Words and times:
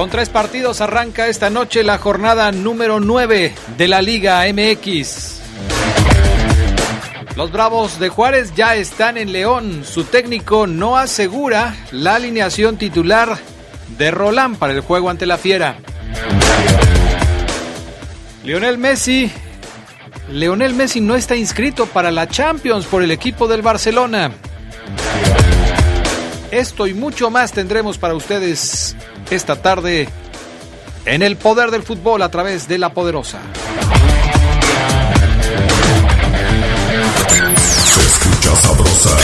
Con 0.00 0.08
tres 0.08 0.30
partidos 0.30 0.80
arranca 0.80 1.28
esta 1.28 1.50
noche 1.50 1.84
la 1.84 1.98
jornada 1.98 2.52
número 2.52 3.00
9 3.00 3.54
de 3.76 3.86
la 3.86 4.00
Liga 4.00 4.42
MX. 4.50 5.42
Los 7.36 7.52
Bravos 7.52 8.00
de 8.00 8.08
Juárez 8.08 8.54
ya 8.56 8.76
están 8.76 9.18
en 9.18 9.30
León. 9.30 9.84
Su 9.84 10.04
técnico 10.04 10.66
no 10.66 10.96
asegura 10.96 11.76
la 11.92 12.14
alineación 12.14 12.78
titular 12.78 13.36
de 13.98 14.10
Roland 14.10 14.56
para 14.56 14.72
el 14.72 14.80
juego 14.80 15.10
ante 15.10 15.26
la 15.26 15.36
Fiera. 15.36 15.76
Lionel 18.42 18.78
Messi. 18.78 19.30
Lionel 20.30 20.72
Messi 20.72 21.02
no 21.02 21.14
está 21.14 21.36
inscrito 21.36 21.84
para 21.84 22.10
la 22.10 22.26
Champions 22.26 22.86
por 22.86 23.02
el 23.02 23.10
equipo 23.10 23.46
del 23.48 23.60
Barcelona. 23.60 24.32
Esto 26.50 26.86
y 26.86 26.94
mucho 26.94 27.30
más 27.30 27.52
tendremos 27.52 27.98
para 27.98 28.14
ustedes 28.14 28.96
esta 29.30 29.56
tarde 29.62 30.08
en 31.04 31.22
el 31.22 31.36
poder 31.36 31.70
del 31.70 31.82
fútbol 31.82 32.22
a 32.22 32.28
través 32.28 32.68
de 32.68 32.78
la 32.78 32.92
poderosa. 32.92 33.40
Se 37.84 38.00
escucha 38.00 38.56
sabrosa, 38.56 39.16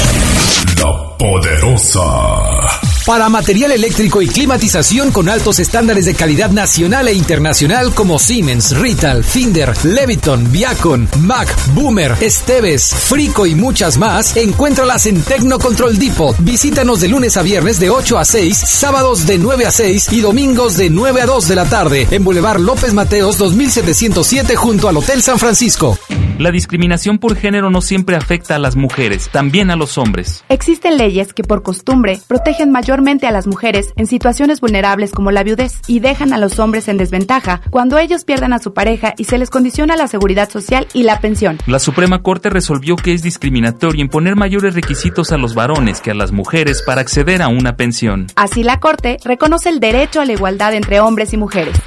la 0.79 1.17
poderosa. 1.19 2.86
Para 3.07 3.29
material 3.29 3.71
eléctrico 3.71 4.21
y 4.21 4.27
climatización 4.27 5.13
con 5.13 5.29
altos 5.29 5.61
estándares 5.61 6.07
de 6.07 6.17
calidad 6.17 6.51
nacional 6.51 7.07
e 7.07 7.15
internacional 7.15 7.95
como 7.95 8.19
Siemens, 8.19 8.77
Rital, 8.77 9.23
Finder, 9.23 9.73
Leviton, 9.85 10.51
Viacon, 10.51 11.09
Mac, 11.21 11.49
Boomer, 11.73 12.17
Esteves, 12.21 12.93
Frico 12.93 13.47
y 13.47 13.55
muchas 13.55 13.97
más, 13.97 14.37
encuéntralas 14.37 15.07
en 15.07 15.23
Tecnocontrol 15.23 15.97
Depot. 15.97 16.35
Visítanos 16.41 17.01
de 17.01 17.07
lunes 17.07 17.37
a 17.37 17.43
viernes 17.43 17.79
de 17.79 17.91
8 17.91 18.19
a 18.19 18.25
6, 18.25 18.57
sábados 18.59 19.25
de 19.25 19.39
9 19.39 19.67
a 19.67 19.71
6 19.71 20.09
y 20.11 20.21
domingos 20.21 20.77
de 20.77 20.91
9 20.91 21.23
a 21.23 21.27
2 21.27 21.47
de 21.47 21.55
la 21.55 21.67
tarde 21.67 22.09
en 22.11 22.25
Boulevard 22.25 22.59
López 22.59 22.93
Mateos 22.93 23.39
2707 23.39 24.57
junto 24.57 24.89
al 24.89 24.97
Hotel 24.97 25.23
San 25.23 25.39
Francisco. 25.39 25.97
La 26.39 26.51
discriminación 26.51 27.19
por 27.19 27.35
género 27.35 27.71
no 27.71 27.81
siempre 27.81 28.15
afecta 28.15 28.57
a 28.57 28.59
las 28.59 28.77
mujeres, 28.77 29.31
también 29.31 29.71
a 29.71 29.77
los 29.77 29.97
hombres. 29.97 30.45
Existen 30.51 30.99
leyes 30.99 31.33
que 31.33 31.43
por 31.43 31.63
costumbre 31.63 32.21
protegen 32.29 32.71
mayormente 32.71 33.27
a 33.27 33.31
las 33.31 33.47
mujeres 33.47 33.95
en 33.97 34.07
situaciones 34.07 34.61
vulnerables 34.61 35.13
como 35.13 35.31
la 35.31 35.43
viudez 35.43 35.81
y 35.87 36.01
dejan 36.01 36.35
a 36.35 36.39
los 36.39 36.59
hombres 36.59 36.89
en 36.89 36.99
desventaja 36.99 37.63
cuando 37.71 37.97
ellos 37.97 38.25
pierdan 38.25 38.53
a 38.53 38.59
su 38.59 38.75
pareja 38.75 39.15
y 39.17 39.25
se 39.25 39.39
les 39.39 39.49
condiciona 39.49 39.97
la 39.97 40.09
seguridad 40.09 40.51
social 40.51 40.87
y 40.93 41.05
la 41.05 41.21
pensión. 41.21 41.57
La 41.67 41.79
Suprema 41.79 42.21
Corte 42.21 42.51
resolvió 42.51 42.97
que 42.97 43.15
es 43.15 43.23
discriminatorio 43.23 44.03
imponer 44.03 44.37
mayores 44.37 44.75
requisitos 44.75 45.33
a 45.33 45.39
los 45.39 45.55
varones 45.55 46.03
que 46.03 46.11
a 46.11 46.15
las 46.15 46.33
mujeres 46.33 46.83
para 46.83 47.01
acceder 47.01 47.41
a 47.41 47.49
una 47.49 47.77
pensión. 47.77 48.27
Así 48.37 48.63
la 48.63 48.79
Corte 48.79 49.17
reconoce 49.25 49.71
el 49.71 49.81
derecho 49.81 50.21
a 50.21 50.27
la 50.27 50.35
igualdad 50.35 50.75
entre 50.75 51.01
hombres 51.01 51.33
y 51.33 51.39
mujeres. 51.39 51.79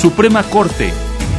Suprema 0.00 0.42
Corte, 0.44 0.90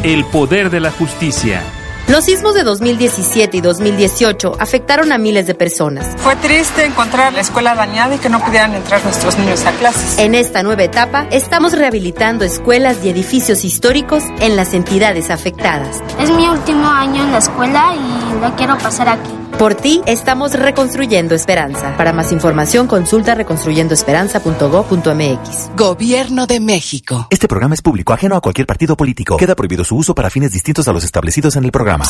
el 0.03 0.25
poder 0.25 0.69
de 0.69 0.79
la 0.79 0.91
justicia. 0.91 1.63
Los 2.11 2.25
sismos 2.25 2.53
de 2.55 2.63
2017 2.63 3.55
y 3.55 3.61
2018 3.61 4.57
afectaron 4.59 5.13
a 5.13 5.17
miles 5.17 5.47
de 5.47 5.55
personas. 5.55 6.05
Fue 6.17 6.35
triste 6.35 6.83
encontrar 6.83 7.31
la 7.31 7.39
escuela 7.39 7.73
dañada 7.73 8.15
y 8.15 8.17
que 8.17 8.27
no 8.27 8.43
pudieran 8.43 8.73
entrar 8.73 9.01
nuestros 9.05 9.37
niños 9.37 9.65
a 9.65 9.71
clases. 9.71 10.19
En 10.19 10.35
esta 10.35 10.61
nueva 10.61 10.83
etapa, 10.83 11.25
estamos 11.31 11.71
rehabilitando 11.71 12.43
escuelas 12.43 12.97
y 13.05 13.09
edificios 13.09 13.63
históricos 13.63 14.23
en 14.41 14.57
las 14.57 14.73
entidades 14.73 15.29
afectadas. 15.29 16.03
Es 16.19 16.29
mi 16.31 16.49
último 16.49 16.85
año 16.85 17.23
en 17.23 17.31
la 17.31 17.37
escuela 17.37 17.95
y 17.95 18.41
no 18.41 18.57
quiero 18.57 18.77
pasar 18.77 19.07
aquí. 19.07 19.40
Por 19.61 19.75
ti, 19.75 20.01
estamos 20.07 20.53
reconstruyendo 20.53 21.35
esperanza. 21.35 21.95
Para 21.95 22.13
más 22.13 22.31
información, 22.31 22.87
consulta 22.87 23.35
reconstruyendoesperanza.gov.mx. 23.35 25.75
Gobierno 25.77 26.47
de 26.47 26.59
México. 26.59 27.27
Este 27.29 27.47
programa 27.47 27.75
es 27.75 27.83
público, 27.83 28.11
ajeno 28.11 28.35
a 28.35 28.41
cualquier 28.41 28.65
partido 28.65 28.97
político. 28.97 29.37
Queda 29.37 29.53
prohibido 29.53 29.83
su 29.83 29.97
uso 29.97 30.15
para 30.15 30.31
fines 30.31 30.51
distintos 30.51 30.87
a 30.87 30.93
los 30.93 31.03
establecidos 31.03 31.57
en 31.57 31.65
el 31.65 31.71
programa. 31.71 32.05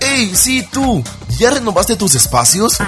¡Ey, 0.00 0.34
sí, 0.34 0.66
tú! 0.72 1.04
¿Ya 1.38 1.50
renovaste 1.50 1.94
tus 1.94 2.16
espacios? 2.16 2.78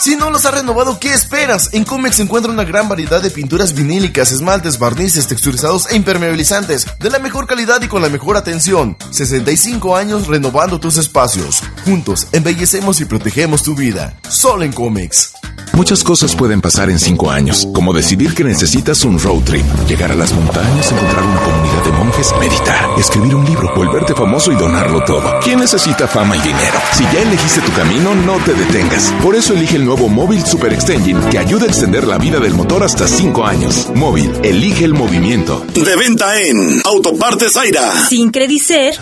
Si 0.00 0.16
no 0.16 0.30
los 0.30 0.46
has 0.46 0.54
renovado, 0.54 0.98
¿qué 0.98 1.12
esperas? 1.12 1.74
En 1.74 1.84
Comex 1.84 2.16
se 2.16 2.22
encuentra 2.22 2.50
una 2.50 2.64
gran 2.64 2.88
variedad 2.88 3.20
de 3.20 3.30
pinturas 3.30 3.74
vinílicas, 3.74 4.32
esmaltes, 4.32 4.78
barnices, 4.78 5.26
texturizados 5.26 5.90
e 5.90 5.96
impermeabilizantes, 5.96 6.86
de 6.98 7.10
la 7.10 7.18
mejor 7.18 7.46
calidad 7.46 7.82
y 7.82 7.88
con 7.88 8.00
la 8.00 8.08
mejor 8.08 8.38
atención. 8.38 8.96
65 9.10 9.94
años 9.94 10.26
renovando 10.26 10.80
tus 10.80 10.96
espacios. 10.96 11.62
Juntos, 11.84 12.28
embellecemos 12.32 13.02
y 13.02 13.04
protegemos 13.04 13.62
tu 13.62 13.74
vida. 13.74 14.16
Solo 14.26 14.64
en 14.64 14.72
Comex. 14.72 15.34
Muchas 15.72 16.02
cosas 16.02 16.34
pueden 16.34 16.60
pasar 16.60 16.90
en 16.90 16.98
cinco 16.98 17.30
años, 17.30 17.68
como 17.72 17.92
decidir 17.92 18.34
que 18.34 18.42
necesitas 18.42 19.04
un 19.04 19.18
road 19.18 19.42
trip, 19.44 19.64
llegar 19.88 20.10
a 20.10 20.16
las 20.16 20.32
montañas, 20.32 20.90
encontrar 20.90 21.24
una 21.24 21.40
comunidad 21.40 21.84
de 21.84 21.92
monjes, 21.92 22.34
meditar, 22.40 22.98
escribir 22.98 23.34
un 23.34 23.44
libro, 23.44 23.72
volverte 23.74 24.14
famoso 24.14 24.50
y 24.50 24.56
donarlo 24.56 25.04
todo. 25.04 25.38
¿Quién 25.42 25.60
necesita 25.60 26.08
fama 26.08 26.36
y 26.36 26.40
dinero? 26.40 26.78
Si 26.92 27.04
ya 27.04 27.22
elegiste 27.22 27.60
tu 27.60 27.72
camino, 27.72 28.14
no 28.14 28.36
te 28.38 28.52
detengas. 28.52 29.12
Por 29.22 29.36
eso 29.36 29.54
elige 29.54 29.76
el 29.76 29.84
nuevo 29.90 30.08
Móvil 30.08 30.46
Super 30.46 30.72
Extension, 30.72 31.20
que 31.30 31.38
ayuda 31.38 31.64
a 31.64 31.66
extender 31.66 32.06
la 32.06 32.16
vida 32.16 32.38
del 32.38 32.54
motor 32.54 32.84
hasta 32.84 33.08
cinco 33.08 33.44
años. 33.44 33.88
Móvil, 33.92 34.30
elige 34.44 34.84
el 34.84 34.94
movimiento. 34.94 35.66
De 35.74 35.96
venta 35.96 36.40
en 36.40 36.80
Autopartes 36.84 37.56
Aira. 37.56 37.90
Sin 38.08 38.30
Credicer. 38.30 38.94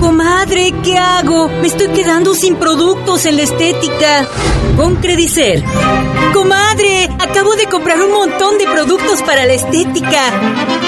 Comadre, 0.00 0.72
¿qué 0.82 0.96
hago? 0.96 1.48
Me 1.48 1.66
estoy 1.66 1.88
quedando 1.88 2.34
sin 2.34 2.56
productos 2.56 3.26
en 3.26 3.36
la 3.36 3.42
estética. 3.42 4.26
Con 4.74 4.96
Credicer. 4.96 5.62
Comadre, 6.32 7.10
acabo 7.20 7.54
de 7.54 7.66
comprar 7.66 8.00
un 8.00 8.12
montón 8.12 8.56
de 8.56 8.64
productos 8.64 9.20
para 9.22 9.44
la 9.44 9.52
estética. 9.52 10.32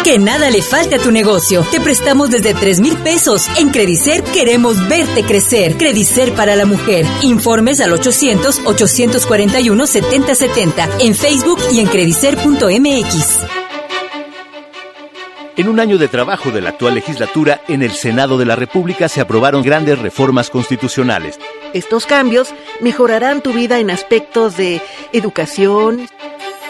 Que 0.02 0.18
nada 0.18 0.50
le 0.50 0.62
falte 0.62 0.96
a 0.96 0.98
tu 0.98 1.10
negocio. 1.10 1.66
Te 1.70 1.80
prestamos 1.80 2.30
desde 2.30 2.54
3 2.54 2.80
mil 2.80 2.96
pesos. 2.96 3.46
En 3.58 3.68
Credicer 3.68 4.24
queremos 4.24 4.88
verte 4.88 5.22
crecer. 5.22 5.76
Credicer 5.76 6.32
para 6.32 6.56
la 6.56 6.64
mujer. 6.64 7.06
Informes 7.22 7.80
al 7.80 7.92
800-841-7070. 9.34 10.88
En 11.00 11.14
Facebook 11.14 11.58
y 11.72 11.80
en 11.80 11.86
credicer.mx. 11.86 13.44
En 15.56 15.68
un 15.68 15.78
año 15.78 15.98
de 15.98 16.08
trabajo 16.08 16.50
de 16.50 16.60
la 16.60 16.70
actual 16.70 16.94
legislatura, 16.94 17.60
en 17.68 17.82
el 17.82 17.92
Senado 17.92 18.38
de 18.38 18.44
la 18.44 18.56
República 18.56 19.08
se 19.08 19.20
aprobaron 19.20 19.62
grandes 19.62 20.00
reformas 20.00 20.50
constitucionales. 20.50 21.38
Estos 21.72 22.06
cambios 22.06 22.52
mejorarán 22.80 23.40
tu 23.40 23.52
vida 23.52 23.78
en 23.78 23.90
aspectos 23.90 24.56
de 24.56 24.82
educación, 25.12 26.08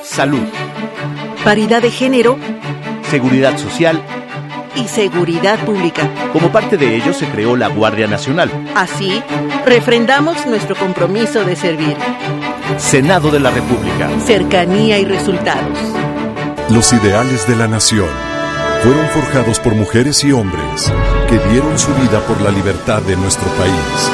salud, 0.03 0.47
paridad 1.45 1.81
de 1.81 1.91
género, 1.91 2.39
seguridad 3.09 3.57
social 3.57 4.03
y 4.77 4.87
seguridad 4.89 5.65
pública. 5.65 6.11
Como 6.35 6.53
parte 6.53 6.77
de 6.77 6.95
ello 6.95 7.15
se 7.15 7.27
creó 7.29 7.57
la 7.57 7.69
Guardia 7.69 8.07
Nacional. 8.07 8.51
Así, 8.75 9.23
refrendamos 9.65 10.45
nuestro 10.47 10.77
compromiso 10.77 11.43
de 11.45 11.57
servir. 11.57 11.97
Senado 12.79 13.31
de 13.31 13.41
la 13.41 13.51
República. 13.51 14.09
Cercanía 14.25 14.99
y 14.99 15.05
resultados. 15.05 15.79
Los 16.71 16.93
ideales 16.93 17.47
de 17.47 17.57
la 17.57 17.69
nación 17.69 18.09
fueron 18.83 19.07
forjados 19.09 19.61
por 19.61 19.75
mujeres 19.75 20.25
y 20.25 20.33
hombres 20.33 20.93
que 21.29 21.39
dieron 21.51 21.79
su 21.79 21.95
vida 21.95 22.21
por 22.27 22.41
la 22.41 22.51
libertad 22.51 23.03
de 23.03 23.17
nuestro 23.17 23.49
país. 23.53 24.11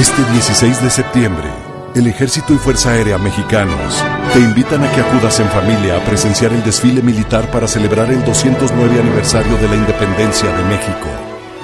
Este 0.00 0.22
16 0.32 0.82
de 0.82 0.90
septiembre, 0.90 1.48
el 1.94 2.06
Ejército 2.06 2.52
y 2.52 2.58
Fuerza 2.58 2.90
Aérea 2.90 3.18
Mexicanos 3.18 4.04
te 4.32 4.38
invitan 4.38 4.84
a 4.84 4.92
que 4.92 5.00
acudas 5.00 5.40
en 5.40 5.48
familia 5.48 5.96
a 5.96 6.04
presenciar 6.04 6.52
el 6.52 6.62
desfile 6.62 7.02
militar 7.02 7.50
para 7.50 7.66
celebrar 7.66 8.10
el 8.10 8.24
209 8.24 9.00
aniversario 9.00 9.56
de 9.56 9.68
la 9.68 9.74
independencia 9.74 10.50
de 10.56 10.64
México. 10.64 11.08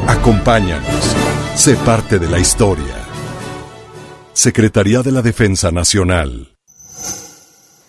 Acompáñanos, 0.09 1.15
Sé 1.55 1.76
parte 1.76 2.19
de 2.19 2.29
la 2.29 2.41
historia. 2.41 3.03
Secretaría 4.34 5.00
de 5.02 5.12
la 5.12 5.22
Defensa 5.22 5.70
Nacional. 5.70 6.48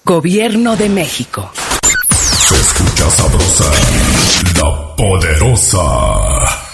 Gobierno 0.06 0.76
de 0.76 0.90
México. 0.90 1.50
Se 2.12 2.56
escucha 2.56 3.10
sabrosa, 3.10 3.72
la 4.62 4.96
poderosa. 4.96 6.65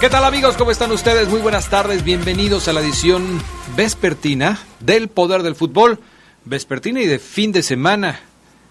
¿Qué 0.00 0.08
tal 0.08 0.22
amigos? 0.22 0.56
¿Cómo 0.56 0.70
están 0.70 0.92
ustedes? 0.92 1.28
Muy 1.28 1.40
buenas 1.40 1.70
tardes. 1.70 2.04
Bienvenidos 2.04 2.68
a 2.68 2.72
la 2.72 2.80
edición 2.80 3.42
vespertina 3.76 4.60
del 4.78 5.08
Poder 5.08 5.42
del 5.42 5.56
Fútbol. 5.56 5.98
Vespertina 6.44 7.00
y 7.00 7.06
de 7.06 7.18
fin 7.18 7.50
de 7.50 7.64
semana. 7.64 8.20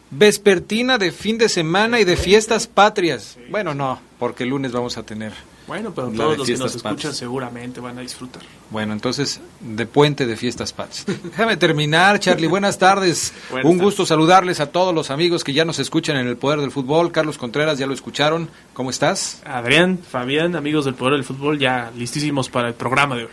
Vespertina 0.09 0.97
de 0.97 1.11
fin 1.11 1.37
de 1.37 1.49
semana 1.49 1.99
y 1.99 2.05
de 2.05 2.15
fiestas 2.15 2.67
patrias. 2.67 3.37
Bueno, 3.49 3.73
no, 3.73 3.99
porque 4.19 4.45
el 4.45 4.51
lunes 4.51 4.71
vamos 4.71 4.97
a 4.97 5.03
tener 5.03 5.33
bueno, 5.67 5.93
pero 5.93 6.09
todos 6.09 6.37
los 6.37 6.47
que 6.47 6.57
nos 6.57 6.75
escuchan 6.75 7.13
seguramente 7.13 7.79
van 7.79 7.97
a 7.97 8.01
disfrutar. 8.01 8.41
Bueno, 8.69 8.93
entonces, 8.93 9.41
de 9.59 9.85
puente 9.85 10.25
de 10.25 10.37
fiestas 10.37 10.73
patrias. 10.73 11.05
Déjame 11.23 11.57
terminar, 11.57 12.19
Charlie. 12.19 12.47
Buenas 12.47 12.77
tardes. 12.77 13.33
Un 13.63 13.77
gusto 13.77 14.05
saludarles 14.05 14.59
a 14.59 14.71
todos 14.71 14.95
los 14.95 15.11
amigos 15.11 15.43
que 15.43 15.53
ya 15.53 15.65
nos 15.65 15.79
escuchan 15.79 16.17
en 16.17 16.27
el 16.27 16.37
Poder 16.37 16.61
del 16.61 16.71
Fútbol. 16.71 17.11
Carlos 17.11 17.37
Contreras, 17.37 17.77
ya 17.77 17.85
lo 17.85 17.93
escucharon. 17.93 18.49
¿Cómo 18.73 18.89
estás? 18.89 19.41
Adrián, 19.45 19.99
Fabián, 19.99 20.55
amigos 20.55 20.85
del 20.85 20.95
Poder 20.95 21.13
del 21.13 21.23
Fútbol, 21.23 21.59
ya 21.59 21.91
listísimos 21.95 22.49
para 22.49 22.69
el 22.69 22.73
programa 22.73 23.15
de 23.15 23.25
hoy. 23.25 23.31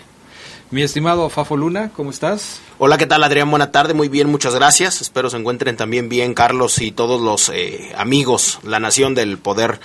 Mi 0.70 0.82
estimado 0.82 1.28
Fafo 1.28 1.56
Luna, 1.56 1.90
¿cómo 1.94 2.10
estás? 2.10 2.60
Hola, 2.78 2.98
¿qué 2.98 3.06
tal 3.06 3.22
Adrián? 3.22 3.48
Buena 3.48 3.70
tarde, 3.70 3.94
muy 3.94 4.08
bien, 4.08 4.28
muchas 4.28 4.56
gracias. 4.56 5.02
Espero 5.02 5.31
se 5.31 5.36
encuentren 5.36 5.76
también 5.76 6.08
bien 6.08 6.34
Carlos 6.34 6.81
y 6.81 6.90
todos 6.90 7.20
los 7.20 7.48
eh, 7.50 7.92
amigos, 7.96 8.58
la 8.64 8.81
nación 8.81 9.14
del 9.14 9.38
Poder 9.38 9.78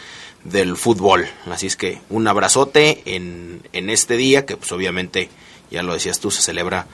del 0.43 0.75
fútbol. 0.77 1.25
Así 1.47 1.67
es 1.67 1.75
que 1.75 1.99
un 2.09 2.27
abrazote 2.27 3.01
en, 3.05 3.61
en 3.73 3.89
este 3.89 4.17
día 4.17 4.45
que 4.45 4.57
pues 4.57 4.71
obviamente, 4.71 5.29
ya 5.71 5.83
lo 5.83 5.93
decías 5.93 6.19
tú, 6.19 6.31
se 6.31 6.41
celebra... 6.41 6.87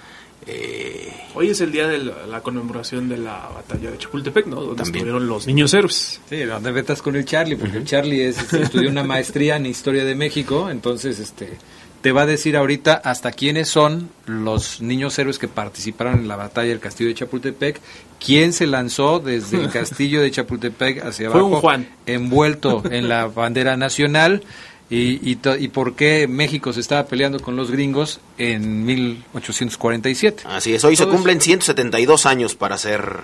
Eh, 0.48 1.12
Hoy 1.34 1.50
es 1.50 1.62
el 1.62 1.72
día 1.72 1.88
de 1.88 1.98
la, 1.98 2.42
conmemoración 2.42 3.10
de 3.10 3.18
la 3.18 3.50
batalla 3.54 3.90
de 3.90 3.98
Chapultepec, 3.98 4.46
¿no? 4.46 4.62
Donde 4.62 4.84
estuvieron 4.84 5.28
los 5.28 5.48
niños 5.48 5.74
héroes. 5.74 6.22
Sí, 6.30 6.38
donde 6.44 6.72
vetas 6.72 7.02
con 7.02 7.16
el 7.16 7.26
Charlie, 7.26 7.56
porque 7.56 7.78
el 7.78 7.86
Charlie 7.86 8.28
es, 8.28 8.38
este, 8.38 8.62
estudió 8.62 8.90
una 8.90 9.04
maestría 9.04 9.56
en 9.56 9.66
Historia 9.66 10.06
de 10.06 10.14
México, 10.14 10.70
entonces 10.70 11.20
este 11.20 11.58
te 12.06 12.12
va 12.12 12.22
a 12.22 12.26
decir 12.28 12.56
ahorita 12.56 13.02
hasta 13.04 13.32
quiénes 13.32 13.68
son 13.68 14.12
los 14.28 14.80
niños 14.80 15.18
héroes 15.18 15.40
que 15.40 15.48
participaron 15.48 16.20
en 16.20 16.28
la 16.28 16.36
batalla 16.36 16.70
del 16.70 16.80
castillo 16.80 17.10
de 17.10 17.16
Chapultepec, 17.16 17.82
quién 18.24 18.54
se 18.54 18.68
lanzó 18.68 19.18
desde 19.18 19.58
el 19.58 19.72
castillo 19.72 20.22
de 20.22 20.30
Chapultepec 20.30 21.04
hacia 21.04 21.30
abajo, 21.30 21.60
Juan. 21.62 21.90
envuelto 22.06 22.84
en 22.92 23.10
la 23.10 23.26
bandera 23.26 23.76
nacional. 23.76 24.44
Y, 24.88 25.32
y, 25.32 25.68
por 25.70 25.96
qué 25.96 26.28
México 26.28 26.72
se 26.74 26.80
estaba 26.80 27.08
peleando 27.08 27.40
con 27.40 27.56
los 27.56 27.72
gringos 27.72 28.20
en 28.38 28.86
1847. 28.86 30.44
Así 30.46 30.76
es, 30.76 30.84
hoy 30.84 30.96
se 30.96 31.08
cumplen 31.08 31.42
172 31.42 32.28
años 32.28 32.54
para 32.54 32.78
ser, 32.78 33.18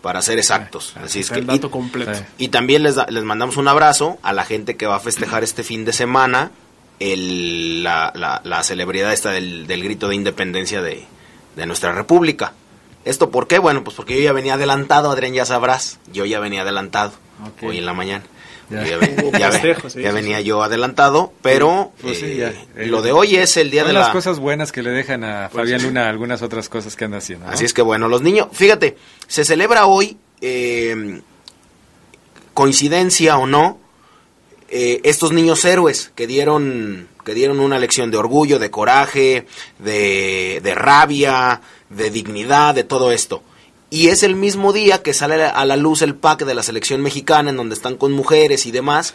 para 0.00 0.22
ser 0.22 0.38
exactos. 0.38 0.94
Así 0.96 1.20
es 1.20 1.28
que, 1.28 1.40
el 1.40 1.46
dato 1.46 1.70
completo. 1.70 2.12
Y 2.38 2.48
también 2.48 2.84
les, 2.84 2.96
les 3.06 3.22
mandamos 3.22 3.58
un 3.58 3.68
abrazo 3.68 4.16
a 4.22 4.32
la 4.32 4.46
gente 4.46 4.78
que 4.78 4.86
va 4.86 4.96
a 4.96 5.00
festejar 5.00 5.44
este 5.44 5.62
fin 5.62 5.84
de 5.84 5.92
semana 5.92 6.52
el, 7.00 7.82
la, 7.82 8.40
la, 8.44 8.62
celebridad 8.62 9.12
esta 9.12 9.30
del, 9.30 9.66
del, 9.66 9.82
grito 9.82 10.08
de 10.08 10.14
independencia 10.14 10.82
de, 10.82 11.04
de, 11.56 11.66
nuestra 11.66 11.92
república. 11.92 12.52
¿Esto 13.04 13.30
por 13.30 13.46
qué? 13.46 13.58
Bueno, 13.58 13.84
pues 13.84 13.96
porque 13.96 14.16
yo 14.16 14.22
ya 14.22 14.32
venía 14.32 14.54
adelantado, 14.54 15.10
Adrián, 15.10 15.34
ya 15.34 15.44
sabrás, 15.44 15.98
yo 16.12 16.24
ya 16.24 16.40
venía 16.40 16.62
adelantado 16.62 17.12
hoy 17.62 17.78
en 17.78 17.86
la 17.86 17.92
mañana. 17.92 18.24
Ya, 18.70 20.12
venía 20.12 20.40
yo 20.40 20.62
adelantado, 20.62 21.32
pero 21.42 21.92
pues 22.00 22.22
eh, 22.22 22.54
lo 22.76 23.02
de 23.02 23.12
hoy 23.12 23.36
es 23.36 23.56
el 23.58 23.70
día 23.70 23.84
de 23.84 23.92
las 23.92 24.08
cosas 24.08 24.38
buenas 24.38 24.72
que 24.72 24.82
le 24.82 24.90
dejan 24.90 25.22
a 25.22 25.50
pues 25.52 25.64
Fabián 25.64 25.82
Luna 25.82 26.08
algunas 26.08 26.40
otras 26.42 26.68
cosas 26.68 26.96
que 26.96 27.04
anda 27.04 27.18
haciendo. 27.18 27.46
Así 27.46 27.66
es 27.66 27.74
que 27.74 27.82
bueno, 27.82 28.08
los 28.08 28.22
niños, 28.22 28.48
fíjate, 28.52 28.96
se 29.26 29.44
celebra 29.44 29.86
hoy, 29.86 30.16
eh, 30.40 31.20
coincidencia 32.54 33.36
o 33.36 33.46
no, 33.46 33.78
eh, 34.76 35.00
estos 35.04 35.30
niños 35.30 35.64
héroes 35.64 36.10
que 36.16 36.26
dieron, 36.26 37.06
que 37.24 37.32
dieron 37.32 37.60
una 37.60 37.78
lección 37.78 38.10
de 38.10 38.16
orgullo, 38.16 38.58
de 38.58 38.72
coraje, 38.72 39.46
de, 39.78 40.60
de 40.64 40.74
rabia, 40.74 41.60
de 41.90 42.10
dignidad, 42.10 42.74
de 42.74 42.82
todo 42.82 43.12
esto. 43.12 43.44
Y 43.90 44.08
es 44.08 44.24
el 44.24 44.34
mismo 44.34 44.72
día 44.72 45.00
que 45.04 45.14
sale 45.14 45.44
a 45.44 45.64
la 45.64 45.76
luz 45.76 46.02
el 46.02 46.16
pack 46.16 46.44
de 46.44 46.54
la 46.54 46.64
selección 46.64 47.00
mexicana, 47.02 47.50
en 47.50 47.56
donde 47.56 47.76
están 47.76 47.96
con 47.96 48.10
mujeres 48.10 48.66
y 48.66 48.72
demás. 48.72 49.14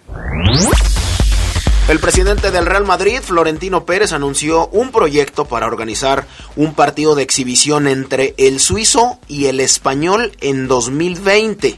El 1.89 1.99
presidente 1.99 2.49
del 2.49 2.65
Real 2.65 2.85
Madrid, 2.85 3.19
Florentino 3.21 3.85
Pérez, 3.85 4.13
anunció 4.13 4.67
un 4.67 4.91
proyecto 4.91 5.43
para 5.43 5.67
organizar 5.67 6.25
un 6.55 6.73
partido 6.73 7.13
de 7.13 7.23
exhibición 7.23 7.87
entre 7.87 8.33
el 8.37 8.61
suizo 8.61 9.19
y 9.27 9.47
el 9.47 9.59
español 9.59 10.31
en 10.39 10.69
2020. 10.69 11.77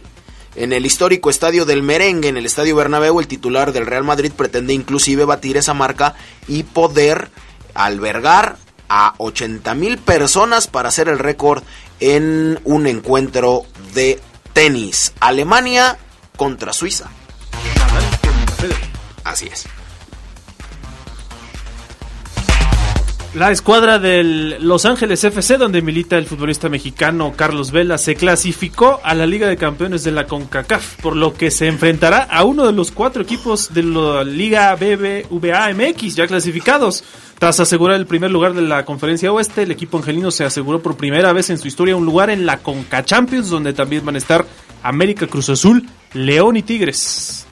En 0.55 0.71
el 0.71 0.85
histórico 0.85 1.29
estadio 1.29 1.65
del 1.65 1.83
Merengue, 1.83 2.29
en 2.29 2.37
el 2.37 2.45
estadio 2.45 2.75
Bernabéu, 2.75 3.19
el 3.19 3.27
titular 3.27 3.73
del 3.73 3.85
Real 3.85 4.05
Madrid 4.05 4.31
pretende 4.31 4.73
inclusive 4.73 5.25
batir 5.25 5.57
esa 5.57 5.73
marca 5.73 6.15
y 6.47 6.63
poder 6.63 7.29
albergar 7.73 8.57
a 8.87 9.15
80 9.17 9.73
mil 9.75 9.97
personas 9.97 10.67
para 10.67 10.89
hacer 10.89 11.09
el 11.09 11.19
récord 11.19 11.63
en 11.99 12.59
un 12.63 12.87
encuentro 12.87 13.63
de 13.93 14.21
tenis. 14.53 15.13
Alemania 15.19 15.97
contra 16.37 16.71
Suiza. 16.71 17.09
Así 19.25 19.47
es. 19.47 19.65
La 23.35 23.51
escuadra 23.51 23.99
del 23.99 24.65
Los 24.65 24.85
Ángeles 24.85 25.21
FC, 25.21 25.57
donde 25.57 25.81
milita 25.81 26.17
el 26.17 26.25
futbolista 26.25 26.69
mexicano 26.69 27.33
Carlos 27.35 27.71
Vela, 27.71 27.97
se 27.97 28.15
clasificó 28.15 29.01
a 29.03 29.13
la 29.13 29.25
Liga 29.25 29.45
de 29.49 29.57
Campeones 29.57 30.05
de 30.05 30.11
la 30.11 30.25
CONCACAF, 30.25 31.01
por 31.01 31.17
lo 31.17 31.33
que 31.33 31.51
se 31.51 31.67
enfrentará 31.67 32.19
a 32.19 32.45
uno 32.45 32.65
de 32.65 32.71
los 32.71 32.91
cuatro 32.91 33.21
equipos 33.21 33.73
de 33.73 33.83
la 33.83 34.23
Liga 34.23 34.73
BBVA 34.75 35.73
MX 35.73 36.15
ya 36.15 36.27
clasificados. 36.27 37.03
Tras 37.37 37.59
asegurar 37.59 37.97
el 37.97 38.07
primer 38.07 38.31
lugar 38.31 38.53
de 38.53 38.61
la 38.61 38.85
Conferencia 38.85 39.33
Oeste, 39.33 39.63
el 39.63 39.71
equipo 39.71 39.97
angelino 39.97 40.31
se 40.31 40.45
aseguró 40.45 40.81
por 40.81 40.95
primera 40.95 41.33
vez 41.33 41.49
en 41.49 41.57
su 41.57 41.67
historia 41.67 41.97
un 41.97 42.05
lugar 42.05 42.29
en 42.29 42.45
la 42.45 42.59
CONCA 42.59 43.03
Champions, 43.03 43.49
donde 43.49 43.73
también 43.73 44.05
van 44.05 44.15
a 44.15 44.19
estar 44.19 44.45
América 44.81 45.27
Cruz 45.27 45.49
Azul, 45.49 45.85
León 46.13 46.55
y 46.55 46.63
Tigres. 46.63 47.47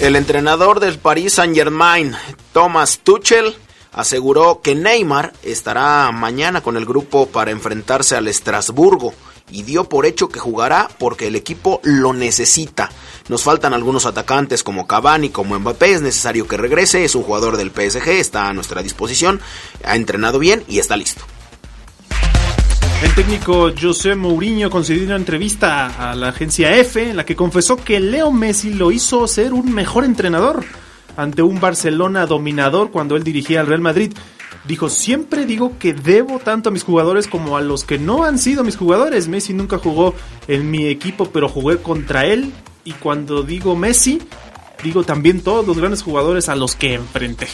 El 0.00 0.16
entrenador 0.16 0.80
del 0.80 0.98
Paris 0.98 1.34
Saint-Germain, 1.34 2.14
Thomas 2.54 3.00
Tuchel, 3.04 3.54
aseguró 3.94 4.60
que 4.62 4.74
Neymar 4.74 5.32
estará 5.42 6.10
mañana 6.12 6.60
con 6.60 6.76
el 6.76 6.84
grupo 6.84 7.26
para 7.26 7.50
enfrentarse 7.50 8.16
al 8.16 8.28
Estrasburgo 8.28 9.14
y 9.50 9.62
dio 9.62 9.84
por 9.84 10.06
hecho 10.06 10.28
que 10.28 10.40
jugará 10.40 10.88
porque 10.98 11.28
el 11.28 11.36
equipo 11.36 11.80
lo 11.84 12.12
necesita. 12.12 12.90
Nos 13.28 13.42
faltan 13.42 13.72
algunos 13.72 14.06
atacantes 14.06 14.62
como 14.62 14.86
Cavani, 14.86 15.30
como 15.30 15.58
Mbappé, 15.58 15.92
es 15.92 16.02
necesario 16.02 16.46
que 16.48 16.56
regrese, 16.56 17.04
es 17.04 17.14
un 17.14 17.22
jugador 17.22 17.56
del 17.56 17.70
PSG, 17.70 18.08
está 18.08 18.48
a 18.48 18.52
nuestra 18.52 18.82
disposición, 18.82 19.40
ha 19.84 19.96
entrenado 19.96 20.38
bien 20.38 20.64
y 20.68 20.78
está 20.78 20.96
listo. 20.96 21.22
El 23.02 23.14
técnico 23.14 23.70
José 23.80 24.14
Mourinho 24.14 24.70
concedió 24.70 25.04
una 25.04 25.16
entrevista 25.16 26.10
a 26.10 26.14
la 26.14 26.28
agencia 26.30 26.74
F 26.76 27.10
en 27.10 27.16
la 27.16 27.26
que 27.26 27.36
confesó 27.36 27.76
que 27.76 28.00
Leo 28.00 28.32
Messi 28.32 28.72
lo 28.72 28.90
hizo 28.90 29.28
ser 29.28 29.52
un 29.52 29.72
mejor 29.72 30.04
entrenador 30.04 30.64
ante 31.16 31.42
un 31.42 31.60
Barcelona 31.60 32.26
dominador 32.26 32.90
cuando 32.90 33.16
él 33.16 33.24
dirigía 33.24 33.60
al 33.60 33.66
Real 33.66 33.80
Madrid. 33.80 34.12
Dijo, 34.66 34.88
siempre 34.88 35.44
digo 35.44 35.78
que 35.78 35.92
debo 35.92 36.38
tanto 36.38 36.70
a 36.70 36.72
mis 36.72 36.84
jugadores 36.84 37.28
como 37.28 37.56
a 37.56 37.60
los 37.60 37.84
que 37.84 37.98
no 37.98 38.24
han 38.24 38.38
sido 38.38 38.64
mis 38.64 38.76
jugadores. 38.76 39.28
Messi 39.28 39.52
nunca 39.52 39.78
jugó 39.78 40.14
en 40.48 40.70
mi 40.70 40.86
equipo, 40.86 41.26
pero 41.26 41.48
jugué 41.48 41.78
contra 41.78 42.24
él. 42.24 42.52
Y 42.84 42.92
cuando 42.92 43.42
digo 43.42 43.76
Messi, 43.76 44.22
digo 44.82 45.04
también 45.04 45.42
todos 45.42 45.66
los 45.66 45.78
grandes 45.78 46.02
jugadores 46.02 46.48
a 46.48 46.56
los 46.56 46.76
que 46.76 46.94
enfrenté. 46.94 47.48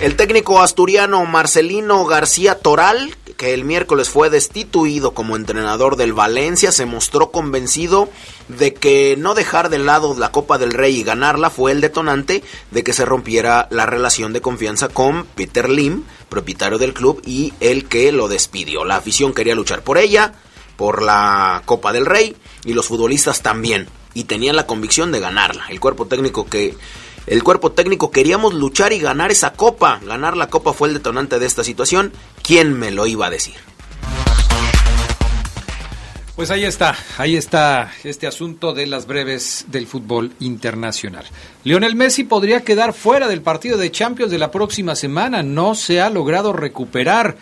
El 0.00 0.16
técnico 0.16 0.62
asturiano 0.62 1.26
Marcelino 1.26 2.06
García 2.06 2.54
Toral, 2.54 3.14
que 3.40 3.54
el 3.54 3.64
miércoles 3.64 4.10
fue 4.10 4.28
destituido 4.28 5.14
como 5.14 5.34
entrenador 5.34 5.96
del 5.96 6.12
Valencia, 6.12 6.72
se 6.72 6.84
mostró 6.84 7.30
convencido 7.30 8.10
de 8.48 8.74
que 8.74 9.16
no 9.16 9.32
dejar 9.32 9.70
de 9.70 9.78
lado 9.78 10.14
la 10.18 10.30
Copa 10.30 10.58
del 10.58 10.74
Rey 10.74 10.96
y 10.96 11.04
ganarla 11.04 11.48
fue 11.48 11.72
el 11.72 11.80
detonante 11.80 12.44
de 12.70 12.84
que 12.84 12.92
se 12.92 13.06
rompiera 13.06 13.66
la 13.70 13.86
relación 13.86 14.34
de 14.34 14.42
confianza 14.42 14.88
con 14.88 15.24
Peter 15.24 15.70
Lim, 15.70 16.02
propietario 16.28 16.76
del 16.76 16.92
club, 16.92 17.22
y 17.24 17.54
el 17.60 17.88
que 17.88 18.12
lo 18.12 18.28
despidió. 18.28 18.84
La 18.84 18.96
afición 18.96 19.32
quería 19.32 19.54
luchar 19.54 19.80
por 19.84 19.96
ella, 19.96 20.34
por 20.76 21.00
la 21.00 21.62
Copa 21.64 21.94
del 21.94 22.04
Rey, 22.04 22.36
y 22.66 22.74
los 22.74 22.88
futbolistas 22.88 23.40
también, 23.40 23.88
y 24.12 24.24
tenían 24.24 24.54
la 24.54 24.66
convicción 24.66 25.12
de 25.12 25.20
ganarla. 25.20 25.64
El 25.70 25.80
cuerpo 25.80 26.04
técnico 26.04 26.44
que 26.44 26.76
el 27.26 27.42
cuerpo 27.42 27.72
técnico 27.72 28.10
queríamos 28.10 28.54
luchar 28.54 28.92
y 28.92 28.98
ganar 28.98 29.30
esa 29.30 29.52
copa. 29.52 30.00
Ganar 30.04 30.36
la 30.36 30.48
copa 30.48 30.72
fue 30.72 30.88
el 30.88 30.94
detonante 30.94 31.38
de 31.38 31.46
esta 31.46 31.64
situación. 31.64 32.12
¿Quién 32.42 32.78
me 32.78 32.90
lo 32.90 33.06
iba 33.06 33.26
a 33.26 33.30
decir? 33.30 33.54
Pues 36.40 36.50
ahí 36.50 36.64
está, 36.64 36.96
ahí 37.18 37.36
está 37.36 37.92
este 38.02 38.26
asunto 38.26 38.72
de 38.72 38.86
las 38.86 39.06
breves 39.06 39.66
del 39.68 39.86
fútbol 39.86 40.32
internacional. 40.40 41.26
Lionel 41.64 41.96
Messi 41.96 42.24
podría 42.24 42.62
quedar 42.62 42.94
fuera 42.94 43.28
del 43.28 43.42
partido 43.42 43.76
de 43.76 43.90
Champions 43.90 44.32
de 44.32 44.38
la 44.38 44.50
próxima 44.50 44.96
semana, 44.96 45.42
no 45.42 45.74
se 45.74 46.00
ha 46.00 46.08
logrado 46.08 46.54
recuperar. 46.54 47.36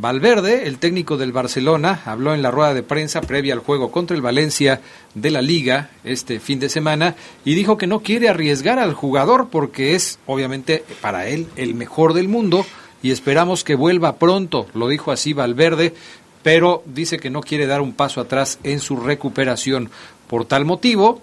Valverde, 0.00 0.68
el 0.68 0.78
técnico 0.78 1.16
del 1.16 1.32
Barcelona, 1.32 2.02
habló 2.04 2.32
en 2.32 2.40
la 2.40 2.52
rueda 2.52 2.72
de 2.72 2.84
prensa 2.84 3.20
previa 3.20 3.52
al 3.52 3.58
juego 3.58 3.90
contra 3.90 4.14
el 4.14 4.22
Valencia 4.22 4.80
de 5.14 5.32
la 5.32 5.42
Liga 5.42 5.90
este 6.04 6.38
fin 6.38 6.60
de 6.60 6.68
semana 6.68 7.16
y 7.44 7.54
dijo 7.54 7.76
que 7.76 7.88
no 7.88 7.98
quiere 7.98 8.28
arriesgar 8.28 8.78
al 8.78 8.94
jugador 8.94 9.48
porque 9.50 9.96
es 9.96 10.20
obviamente 10.26 10.84
para 11.00 11.26
él 11.26 11.48
el 11.56 11.74
mejor 11.74 12.14
del 12.14 12.28
mundo 12.28 12.64
y 13.02 13.10
esperamos 13.10 13.64
que 13.64 13.74
vuelva 13.74 14.18
pronto, 14.18 14.68
lo 14.72 14.86
dijo 14.86 15.10
así 15.10 15.32
Valverde, 15.32 15.94
pero 16.44 16.84
dice 16.86 17.18
que 17.18 17.30
no 17.30 17.40
quiere 17.40 17.66
dar 17.66 17.80
un 17.80 17.92
paso 17.92 18.20
atrás 18.20 18.60
en 18.62 18.78
su 18.78 18.98
recuperación. 18.98 19.90
Por 20.28 20.44
tal 20.44 20.64
motivo, 20.64 21.20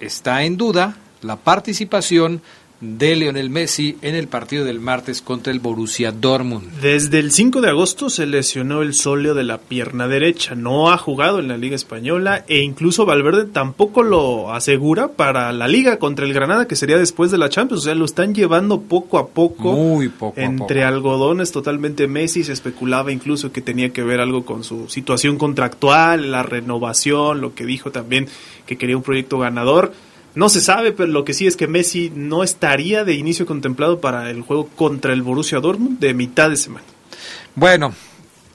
está 0.00 0.44
en 0.44 0.56
duda 0.56 0.96
la 1.20 1.36
participación 1.36 2.40
de 2.80 3.14
Lionel 3.14 3.50
Messi 3.50 3.98
en 4.00 4.14
el 4.14 4.26
partido 4.26 4.64
del 4.64 4.80
martes 4.80 5.20
contra 5.20 5.52
el 5.52 5.60
Borussia 5.60 6.12
Dortmund. 6.12 6.80
Desde 6.80 7.18
el 7.18 7.30
5 7.30 7.60
de 7.60 7.68
agosto 7.68 8.08
se 8.08 8.26
lesionó 8.26 8.80
el 8.80 8.94
sóleo 8.94 9.34
de 9.34 9.44
la 9.44 9.58
pierna 9.58 10.08
derecha, 10.08 10.54
no 10.54 10.90
ha 10.90 10.96
jugado 10.96 11.40
en 11.40 11.48
la 11.48 11.58
Liga 11.58 11.76
Española 11.76 12.44
e 12.48 12.60
incluso 12.60 13.04
Valverde 13.04 13.44
tampoco 13.44 14.02
lo 14.02 14.52
asegura 14.52 15.08
para 15.08 15.52
la 15.52 15.68
Liga 15.68 15.98
contra 15.98 16.24
el 16.24 16.32
Granada 16.32 16.66
que 16.66 16.76
sería 16.76 16.96
después 16.96 17.30
de 17.30 17.38
la 17.38 17.50
Champions, 17.50 17.82
o 17.82 17.84
sea, 17.84 17.94
lo 17.94 18.06
están 18.06 18.34
llevando 18.34 18.80
poco 18.80 19.18
a 19.18 19.28
poco, 19.28 19.72
Muy 19.72 20.08
poco 20.08 20.40
entre 20.40 20.82
a 20.82 20.88
poco. 20.88 20.96
algodones 20.96 21.52
totalmente 21.52 22.06
Messi, 22.06 22.44
se 22.44 22.52
especulaba 22.52 23.12
incluso 23.12 23.52
que 23.52 23.60
tenía 23.60 23.90
que 23.90 24.02
ver 24.02 24.20
algo 24.20 24.44
con 24.46 24.64
su 24.64 24.88
situación 24.88 25.36
contractual, 25.36 26.30
la 26.30 26.42
renovación, 26.42 27.40
lo 27.42 27.54
que 27.54 27.66
dijo 27.66 27.90
también 27.90 28.26
que 28.66 28.78
quería 28.78 28.96
un 28.96 29.02
proyecto 29.02 29.38
ganador. 29.38 29.92
No 30.34 30.48
se 30.48 30.60
sabe, 30.60 30.92
pero 30.92 31.08
lo 31.10 31.24
que 31.24 31.34
sí 31.34 31.46
es 31.46 31.56
que 31.56 31.66
Messi 31.66 32.12
no 32.14 32.42
estaría 32.44 33.04
de 33.04 33.14
inicio 33.14 33.46
contemplado 33.46 34.00
para 34.00 34.30
el 34.30 34.42
juego 34.42 34.68
contra 34.76 35.12
el 35.12 35.22
Borussia 35.22 35.58
Dortmund 35.60 35.98
de 35.98 36.14
mitad 36.14 36.48
de 36.50 36.56
semana. 36.56 36.84
Bueno, 37.56 37.92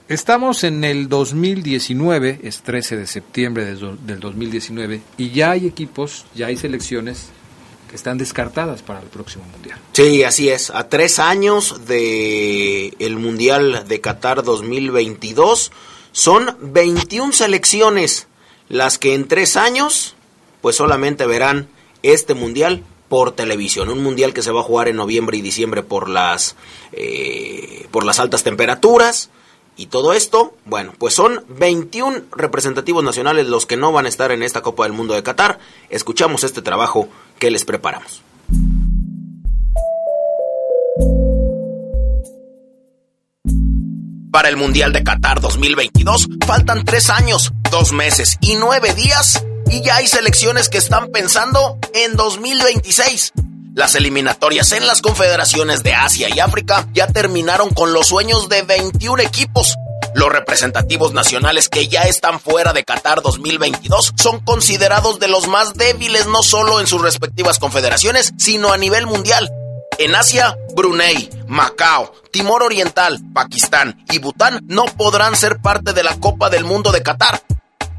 estamos 0.08 0.64
en 0.64 0.84
el 0.86 1.10
2019, 1.10 2.40
es 2.44 2.62
13 2.62 2.96
de 2.98 3.08
septiembre 3.08 3.66
de 3.66 3.76
do- 3.76 3.98
del 3.98 4.20
2019, 4.22 5.02
y 5.18 5.32
ya 5.32 5.52
hay 5.52 5.68
equipos, 5.68 6.26
ya 6.34 6.48
hay 6.48 6.56
selecciones 6.58 7.28
que 7.90 7.96
están 7.98 8.18
descartadas 8.18 8.82
para 8.82 9.02
el 9.02 9.08
próximo 9.08 9.44
Mundial. 9.52 9.78
Sí, 9.92 10.24
así 10.24 10.48
es. 10.50 10.70
A 10.70 10.88
tres 10.88 11.20
años 11.20 11.86
de 11.88 12.94
el 13.00 13.18
Mundial 13.18 13.84
de 13.88 14.00
Qatar 14.02 14.44
2022 14.44 15.72
son 16.14 16.56
21 16.62 17.34
selecciones 17.34 18.28
las 18.70 18.98
que 18.98 19.14
en 19.14 19.28
tres 19.28 19.58
años 19.58 20.16
pues 20.66 20.78
solamente 20.78 21.28
verán 21.28 21.68
este 22.02 22.34
Mundial 22.34 22.84
por 23.08 23.34
televisión. 23.34 23.90
Un 23.90 24.02
Mundial 24.02 24.34
que 24.34 24.42
se 24.42 24.50
va 24.50 24.62
a 24.62 24.64
jugar 24.64 24.88
en 24.88 24.96
noviembre 24.96 25.38
y 25.38 25.42
diciembre 25.42 25.84
por 25.84 26.10
las, 26.10 26.56
eh, 26.92 27.86
por 27.92 28.04
las 28.04 28.20
altas 28.20 28.42
temperaturas. 28.42 29.30
Y 29.78 29.86
todo 29.86 30.12
esto, 30.14 30.56
bueno, 30.66 30.92
pues 30.98 31.14
son 31.14 31.46
21 31.50 32.22
representativos 32.32 33.04
nacionales 33.04 33.46
los 33.46 33.68
que 33.68 33.78
no 33.78 33.92
van 33.92 34.08
a 34.08 34.10
estar 34.10 34.32
en 34.32 34.42
esta 34.42 34.64
Copa 34.64 34.86
del 34.86 34.94
Mundo 34.94 35.14
de 35.14 35.22
Qatar. 35.22 35.60
Escuchamos 35.92 36.44
este 36.44 36.64
trabajo 36.64 37.10
que 37.38 37.52
les 37.52 37.64
preparamos. 37.64 38.24
Para 44.32 44.50
el 44.50 44.58
Mundial 44.58 44.94
de 44.94 45.04
Qatar 45.04 45.42
2022 45.42 46.28
faltan 46.44 46.86
tres 46.86 47.12
años, 47.12 47.54
dos 47.70 47.94
meses 47.94 48.38
y 48.42 48.56
nueve 48.56 48.96
días 48.96 49.46
y 49.70 49.82
ya 49.82 49.98
hay 49.98 50.08
selecciones 50.08 50.70
que 50.70 50.78
están 50.78 51.10
pensando 51.12 51.78
en 51.94 52.16
2026. 52.16 53.34
Las 53.74 53.96
eliminatorias 53.96 54.72
en 54.72 54.88
las 54.88 55.02
confederaciones 55.02 55.84
de 55.84 55.94
Asia 55.94 56.30
y 56.34 56.40
África 56.40 56.88
ya 56.94 57.08
terminaron 57.08 57.70
con 57.70 57.92
los 57.92 58.08
sueños 58.08 58.48
de 58.48 58.62
21 58.62 59.22
equipos. 59.22 59.76
Los 60.14 60.32
representativos 60.32 61.12
nacionales 61.12 61.68
que 61.68 61.90
ya 61.90 62.04
están 62.04 62.40
fuera 62.40 62.72
de 62.72 62.86
Qatar 62.86 63.22
2022 63.22 64.14
son 64.16 64.40
considerados 64.40 65.20
de 65.20 65.28
los 65.28 65.50
más 65.50 65.74
débiles 65.74 66.26
no 66.28 66.42
solo 66.42 66.80
en 66.80 66.88
sus 66.88 67.02
respectivas 67.02 67.60
confederaciones, 67.60 68.34
sino 68.38 68.72
a 68.72 68.78
nivel 68.78 69.08
mundial. 69.08 69.52
En 69.98 70.16
Asia, 70.16 70.58
Brunei, 70.74 71.30
Macao, 71.48 72.14
Timor 72.32 72.64
Oriental, 72.64 73.20
Pakistán 73.34 74.06
y 74.10 74.20
Bután 74.20 74.62
no 74.68 74.86
podrán 74.86 75.36
ser 75.36 75.60
parte 75.62 75.92
de 75.92 76.04
la 76.04 76.18
Copa 76.20 76.50
del 76.50 76.64
Mundo 76.64 76.94
de 76.94 77.04
Qatar. 77.04 77.42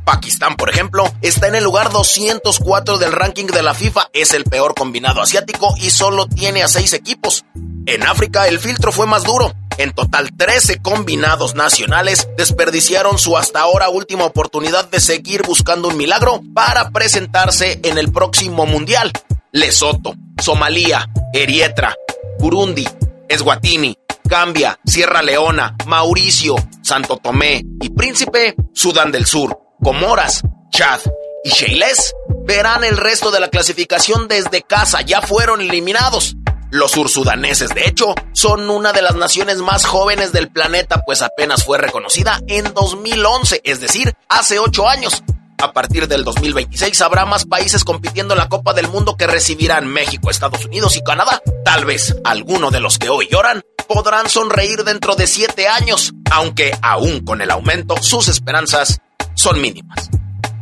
Pakistán, 0.06 0.54
por 0.54 0.70
ejemplo, 0.70 1.12
está 1.20 1.48
en 1.48 1.56
el 1.56 1.64
lugar 1.64 1.90
204 1.90 2.98
del 2.98 3.10
ranking 3.10 3.46
de 3.46 3.60
la 3.64 3.74
FIFA, 3.74 4.08
es 4.12 4.34
el 4.34 4.44
peor 4.44 4.72
combinado 4.76 5.20
asiático 5.20 5.74
y 5.78 5.90
solo 5.90 6.28
tiene 6.28 6.62
a 6.62 6.68
seis 6.68 6.92
equipos. 6.92 7.44
En 7.86 8.04
África 8.04 8.46
el 8.46 8.60
filtro 8.60 8.92
fue 8.92 9.06
más 9.06 9.24
duro. 9.24 9.52
En 9.78 9.92
total 9.92 10.30
13 10.36 10.80
combinados 10.80 11.56
nacionales 11.56 12.28
desperdiciaron 12.36 13.18
su 13.18 13.36
hasta 13.36 13.60
ahora 13.60 13.88
última 13.88 14.24
oportunidad 14.24 14.88
de 14.88 15.00
seguir 15.00 15.42
buscando 15.42 15.88
un 15.88 15.96
milagro 15.96 16.40
para 16.54 16.90
presentarse 16.90 17.80
en 17.82 17.98
el 17.98 18.12
próximo 18.12 18.64
Mundial. 18.64 19.10
Lesoto, 19.50 20.14
Somalia, 20.40 21.10
Erietra, 21.32 21.96
Burundi, 22.38 22.88
Eswatini, 23.28 23.98
Gambia, 24.22 24.78
Sierra 24.84 25.20
Leona, 25.22 25.76
Mauricio, 25.84 26.54
Santo 26.80 27.16
Tomé 27.16 27.64
y 27.80 27.90
Príncipe, 27.90 28.54
Sudán 28.72 29.10
del 29.10 29.26
Sur, 29.26 29.65
Comoras, 29.82 30.42
Chad 30.70 31.00
y 31.44 31.50
Seychelles 31.50 32.14
verán 32.44 32.84
el 32.84 32.96
resto 32.96 33.30
de 33.30 33.40
la 33.40 33.48
clasificación 33.48 34.28
desde 34.28 34.62
casa, 34.62 35.02
ya 35.02 35.20
fueron 35.20 35.60
eliminados. 35.60 36.36
Los 36.70 36.92
sursudaneses, 36.92 37.70
de 37.70 37.86
hecho, 37.86 38.14
son 38.32 38.68
una 38.68 38.92
de 38.92 39.02
las 39.02 39.14
naciones 39.14 39.58
más 39.58 39.86
jóvenes 39.86 40.32
del 40.32 40.50
planeta, 40.50 41.02
pues 41.06 41.22
apenas 41.22 41.64
fue 41.64 41.78
reconocida 41.78 42.40
en 42.48 42.74
2011, 42.74 43.60
es 43.64 43.80
decir, 43.80 44.14
hace 44.28 44.58
ocho 44.58 44.88
años. 44.88 45.22
A 45.58 45.72
partir 45.72 46.06
del 46.08 46.24
2026 46.24 47.00
habrá 47.00 47.24
más 47.24 47.46
países 47.46 47.84
compitiendo 47.84 48.34
en 48.34 48.38
la 48.38 48.48
Copa 48.48 48.74
del 48.74 48.88
Mundo 48.88 49.16
que 49.16 49.26
recibirán 49.26 49.86
México, 49.86 50.30
Estados 50.30 50.64
Unidos 50.66 50.96
y 50.96 51.02
Canadá. 51.02 51.40
Tal 51.64 51.84
vez 51.84 52.14
alguno 52.24 52.70
de 52.70 52.80
los 52.80 52.98
que 52.98 53.08
hoy 53.08 53.28
lloran 53.30 53.62
podrán 53.88 54.28
sonreír 54.28 54.84
dentro 54.84 55.14
de 55.14 55.26
siete 55.26 55.68
años, 55.68 56.12
aunque 56.30 56.76
aún 56.82 57.24
con 57.24 57.40
el 57.40 57.50
aumento 57.50 57.96
sus 58.02 58.28
esperanzas 58.28 59.00
son 59.36 59.60
mínimas. 59.60 60.10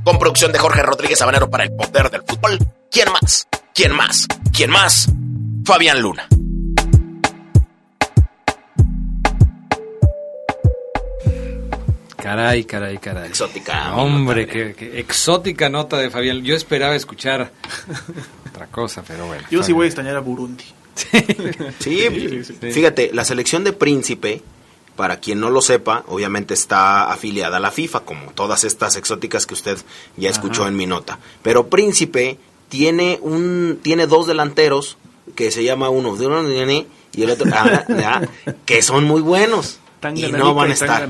Con 0.04 0.19
producción 0.19 0.52
de 0.52 0.59
Jorge 0.59 0.83
Rodríguez 0.83 1.23
Habanero 1.23 1.49
para 1.49 1.64
el 1.64 1.73
poder 1.73 2.11
del 2.11 2.23
fútbol. 2.23 2.59
¿Quién 2.90 3.09
más? 3.11 3.49
¿Quién 3.73 3.93
más? 3.93 4.26
¿Quién 4.52 4.71
más? 4.71 5.09
Fabián 5.64 6.02
Luna. 6.02 6.28
Caray, 12.16 12.64
caray, 12.64 12.99
caray. 12.99 13.28
Exótica. 13.28 13.95
Hombre, 13.97 14.47
qué, 14.47 14.75
qué 14.75 14.99
exótica 14.99 15.69
nota 15.69 15.99
de 15.99 16.11
Fabián. 16.11 16.43
Yo 16.43 16.54
esperaba 16.54 16.95
escuchar 16.95 17.50
otra 18.50 18.66
cosa, 18.66 19.02
pero 19.07 19.26
bueno. 19.26 19.45
Yo 19.50 19.62
sí 19.62 19.73
voy 19.73 19.85
a 19.85 19.87
extrañar 19.88 20.16
a 20.16 20.21
Burundi. 20.21 20.64
Sí, 21.81 22.09
fíjate, 22.61 23.11
la 23.12 23.25
selección 23.25 23.64
de 23.64 23.73
Príncipe, 23.73 24.43
para 24.97 25.19
quien 25.19 25.41
no 25.41 25.51
lo 25.51 25.61
sepa, 25.61 26.05
obviamente 26.09 26.55
está 26.55 27.11
afiliada 27.11 27.57
a 27.57 27.61
la 27.61 27.71
FIFA, 27.71 28.01
como 28.01 28.33
todas 28.33 28.65
estas 28.65 28.97
exóticas 28.97 29.47
que 29.47 29.55
usted 29.55 29.79
ya 30.17 30.31
escuchó 30.31 30.63
Ajá. 30.63 30.71
en 30.71 30.77
mi 30.77 30.87
nota. 30.87 31.19
Pero 31.43 31.69
Príncipe 31.69 32.39
tiene 32.69 33.19
un 33.23 33.81
tiene 33.83 34.07
dos 34.07 34.27
delanteros 34.27 34.97
que 35.35 35.51
se 35.51 35.65
llama 35.65 35.89
uno 35.89 36.17
y 37.13 37.23
el 37.23 37.31
otro 37.31 37.51
ah, 37.55 38.23
que 38.67 38.83
son 38.83 39.05
muy 39.05 39.21
buenos 39.21 39.81
y 40.15 40.33
no 40.33 40.55
van 40.55 40.71
a 40.71 40.75
estar. 40.75 41.09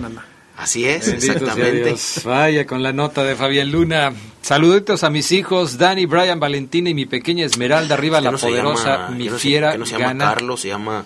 Así 0.56 0.86
es, 0.86 1.08
exactamente. 1.08 1.96
Vaya 2.24 2.66
con 2.66 2.82
la 2.82 2.92
nota 2.92 3.24
de 3.24 3.34
Fabián 3.34 3.72
Luna. 3.72 4.12
Saluditos 4.40 5.02
a 5.02 5.10
mis 5.10 5.32
hijos, 5.32 5.78
Dani, 5.78 6.06
Brian, 6.06 6.38
Valentina 6.38 6.90
y 6.90 6.94
mi 6.94 7.06
pequeña 7.06 7.44
Esmeralda, 7.44 7.94
arriba 7.94 8.20
la 8.20 8.32
poderosa, 8.32 9.08
mi 9.08 9.28
fiera, 9.30 9.76
no 9.76 9.86
se 9.86 9.92
llama 9.92 10.06
gana. 10.06 10.24
Carlos, 10.26 10.60
se 10.60 10.68
llama... 10.68 11.04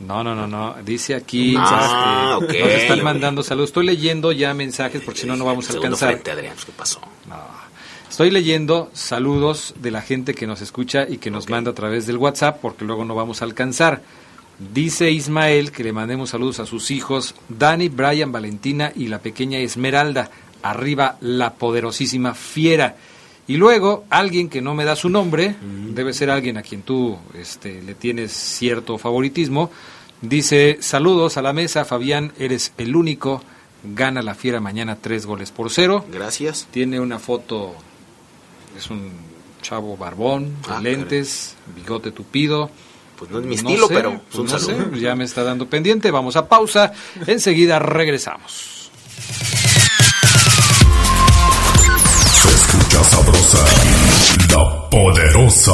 No, 0.00 0.24
no, 0.24 0.34
no, 0.34 0.46
no. 0.46 0.76
Dice 0.82 1.14
aquí. 1.14 1.54
Ah, 1.58 2.38
este, 2.40 2.62
ok, 2.62 2.64
nos 2.64 2.72
están 2.74 3.04
mandando 3.04 3.42
saludos. 3.42 3.70
Estoy 3.70 3.86
leyendo 3.86 4.32
ya 4.32 4.54
mensajes 4.54 5.02
porque 5.02 5.20
si 5.20 5.26
no, 5.26 5.36
no 5.36 5.44
vamos 5.44 5.68
a 5.70 5.74
alcanzar. 5.74 6.12
frente, 6.12 6.30
Adrián, 6.30 6.56
¿qué 6.64 6.72
pasó? 6.72 7.00
Estoy 8.08 8.30
leyendo 8.30 8.90
saludos 8.92 9.74
de 9.78 9.90
la 9.90 10.02
gente 10.02 10.34
que 10.34 10.46
nos 10.46 10.60
escucha 10.62 11.06
y 11.08 11.18
que 11.18 11.30
nos 11.30 11.48
manda 11.48 11.70
a 11.70 11.74
través 11.74 12.06
del 12.06 12.16
WhatsApp 12.16 12.58
porque 12.60 12.84
luego 12.84 13.04
no 13.04 13.14
vamos 13.14 13.40
a 13.40 13.44
alcanzar. 13.44 14.02
Dice 14.58 15.10
Ismael 15.10 15.70
que 15.70 15.84
le 15.84 15.92
mandemos 15.92 16.30
saludos 16.30 16.60
a 16.60 16.66
sus 16.66 16.90
hijos 16.90 17.34
Dani, 17.48 17.88
Brian, 17.88 18.32
Valentina 18.32 18.92
y 18.94 19.06
la 19.06 19.20
pequeña 19.20 19.58
Esmeralda. 19.58 20.30
Arriba 20.62 21.16
la 21.20 21.54
poderosísima 21.54 22.34
fiera. 22.34 22.96
Y 23.50 23.56
luego 23.56 24.04
alguien 24.10 24.48
que 24.48 24.62
no 24.62 24.74
me 24.76 24.84
da 24.84 24.94
su 24.94 25.08
nombre, 25.08 25.56
debe 25.88 26.12
ser 26.12 26.30
alguien 26.30 26.56
a 26.56 26.62
quien 26.62 26.82
tú 26.82 27.18
este, 27.34 27.82
le 27.82 27.96
tienes 27.96 28.30
cierto 28.30 28.96
favoritismo, 28.96 29.72
dice 30.22 30.78
saludos 30.80 31.36
a 31.36 31.42
la 31.42 31.52
mesa, 31.52 31.84
Fabián, 31.84 32.32
eres 32.38 32.72
el 32.78 32.94
único, 32.94 33.42
gana 33.82 34.22
la 34.22 34.36
fiera 34.36 34.60
mañana 34.60 34.98
tres 35.00 35.26
goles 35.26 35.50
por 35.50 35.68
cero. 35.68 36.04
Gracias. 36.12 36.68
Tiene 36.70 37.00
una 37.00 37.18
foto, 37.18 37.74
es 38.78 38.88
un 38.88 39.10
chavo 39.62 39.96
barbón, 39.96 40.54
Ah, 40.68 40.78
lentes, 40.80 41.56
bigote 41.74 42.12
tupido. 42.12 42.70
Pues 43.18 43.32
no 43.32 43.40
es 43.40 43.46
mi 43.46 43.56
estilo, 43.56 43.88
sé, 43.88 43.94
pero 43.94 44.20
pues 44.30 44.38
un 44.38 44.46
no 44.46 44.58
sé, 44.60 44.64
saludo. 44.76 44.96
ya 44.96 45.16
me 45.16 45.24
está 45.24 45.42
dando 45.42 45.66
pendiente. 45.68 46.12
Vamos 46.12 46.36
a 46.36 46.48
pausa. 46.48 46.92
Enseguida 47.26 47.80
regresamos. 47.80 48.92
La 53.54 54.88
poderosa. 54.90 55.72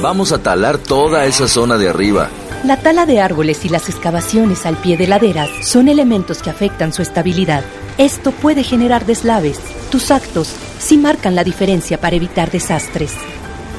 Vamos 0.00 0.32
a 0.32 0.42
talar 0.42 0.78
toda 0.78 1.26
esa 1.26 1.48
zona 1.48 1.76
de 1.78 1.88
arriba. 1.88 2.28
La 2.64 2.76
tala 2.76 3.06
de 3.06 3.20
árboles 3.20 3.64
y 3.64 3.68
las 3.68 3.88
excavaciones 3.88 4.66
al 4.66 4.76
pie 4.76 4.96
de 4.96 5.06
laderas 5.06 5.50
son 5.62 5.88
elementos 5.88 6.42
que 6.42 6.50
afectan 6.50 6.92
su 6.92 7.02
estabilidad. 7.02 7.64
Esto 7.96 8.32
puede 8.32 8.64
generar 8.64 9.06
deslaves. 9.06 9.58
Tus 9.90 10.10
actos 10.10 10.52
sí 10.78 10.98
marcan 10.98 11.34
la 11.34 11.44
diferencia 11.44 12.00
para 12.00 12.16
evitar 12.16 12.50
desastres. 12.50 13.12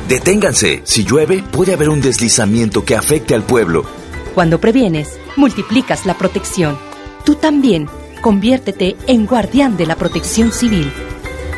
Deténganse. 0.07 0.81
Si 0.83 1.03
llueve, 1.03 1.43
puede 1.51 1.73
haber 1.73 1.89
un 1.89 2.01
deslizamiento 2.01 2.83
que 2.83 2.95
afecte 2.95 3.35
al 3.35 3.43
pueblo. 3.43 3.85
Cuando 4.33 4.59
previenes, 4.59 5.19
multiplicas 5.35 6.05
la 6.05 6.17
protección. 6.17 6.77
Tú 7.23 7.35
también, 7.35 7.87
conviértete 8.21 8.95
en 9.07 9.25
guardián 9.25 9.77
de 9.77 9.85
la 9.85 9.95
protección 9.95 10.51
civil. 10.51 10.91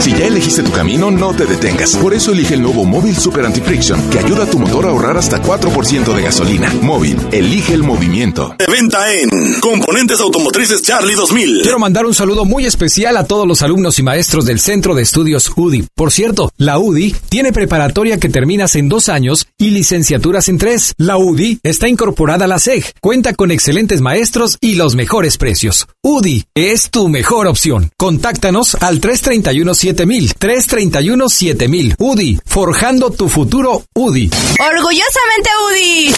Si 0.00 0.12
ya 0.12 0.28
elegiste 0.28 0.62
tu 0.62 0.72
camino, 0.72 1.10
no 1.10 1.34
te 1.34 1.44
detengas. 1.44 1.94
Por 1.96 2.14
eso 2.14 2.32
elige 2.32 2.54
el 2.54 2.62
nuevo 2.62 2.86
Móvil 2.86 3.14
Super 3.18 3.44
Anti-Friction, 3.44 4.08
que 4.08 4.18
ayuda 4.18 4.44
a 4.44 4.46
tu 4.46 4.58
motor 4.58 4.86
a 4.86 4.88
ahorrar 4.88 5.18
hasta 5.18 5.42
4% 5.42 6.14
de 6.14 6.22
gasolina. 6.22 6.72
Móvil, 6.80 7.18
elige 7.32 7.74
el 7.74 7.82
movimiento. 7.82 8.54
De 8.58 8.64
venta 8.66 9.12
en 9.12 9.60
Componentes 9.60 10.18
Automotrices 10.20 10.80
Charlie 10.80 11.14
2000. 11.14 11.60
Quiero 11.60 11.78
mandar 11.78 12.06
un 12.06 12.14
saludo 12.14 12.46
muy 12.46 12.64
especial 12.64 13.18
a 13.18 13.26
todos 13.26 13.46
los 13.46 13.60
alumnos 13.60 13.98
y 13.98 14.02
maestros 14.02 14.46
del 14.46 14.58
Centro 14.58 14.94
de 14.94 15.02
Estudios 15.02 15.52
UDI. 15.54 15.86
Por 15.94 16.12
cierto, 16.12 16.50
la 16.56 16.78
UDI 16.78 17.14
tiene 17.28 17.52
preparatoria 17.52 18.18
que 18.18 18.30
terminas 18.30 18.76
en 18.76 18.88
dos 18.88 19.10
años 19.10 19.48
y 19.58 19.68
licenciaturas 19.68 20.48
en 20.48 20.56
tres. 20.56 20.94
La 20.96 21.18
UDI 21.18 21.60
está 21.62 21.88
incorporada 21.88 22.46
a 22.46 22.48
la 22.48 22.58
SEG, 22.58 22.94
cuenta 23.02 23.34
con 23.34 23.50
excelentes 23.50 24.00
maestros 24.00 24.56
y 24.62 24.76
los 24.76 24.94
mejores 24.94 25.36
precios. 25.36 25.88
UDI 26.02 26.46
es 26.54 26.88
tu 26.88 27.08
mejor 27.08 27.46
opción. 27.48 27.90
Contáctanos 27.98 28.76
al 28.76 29.00
331-7000, 29.94 30.34
331-7000. 30.38 31.94
UDI, 31.98 32.40
forjando 32.44 33.10
tu 33.10 33.28
futuro 33.28 33.82
UDI. 33.94 34.30
Orgullosamente 34.58 35.50
UDI. 35.70 36.14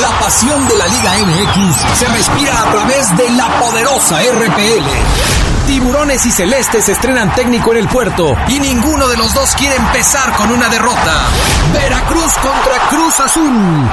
La 0.00 0.18
pasión 0.18 0.66
de 0.68 0.76
la 0.76 0.86
Liga 0.88 1.12
MX 1.18 1.98
se 1.98 2.06
respira 2.06 2.62
a 2.62 2.72
través 2.72 3.16
de 3.16 3.30
la 3.30 3.60
poderosa 3.60 4.20
RPL. 4.20 5.33
Tiburones 5.66 6.26
y 6.26 6.30
Celestes 6.30 6.88
estrenan 6.88 7.34
técnico 7.34 7.72
en 7.72 7.78
el 7.78 7.88
puerto 7.88 8.36
y 8.48 8.60
ninguno 8.60 9.08
de 9.08 9.16
los 9.16 9.32
dos 9.32 9.54
quiere 9.54 9.76
empezar 9.76 10.32
con 10.36 10.50
una 10.50 10.68
derrota. 10.68 11.28
Veracruz 11.72 12.34
contra 12.34 12.88
Cruz 12.90 13.20
Azul. 13.20 13.90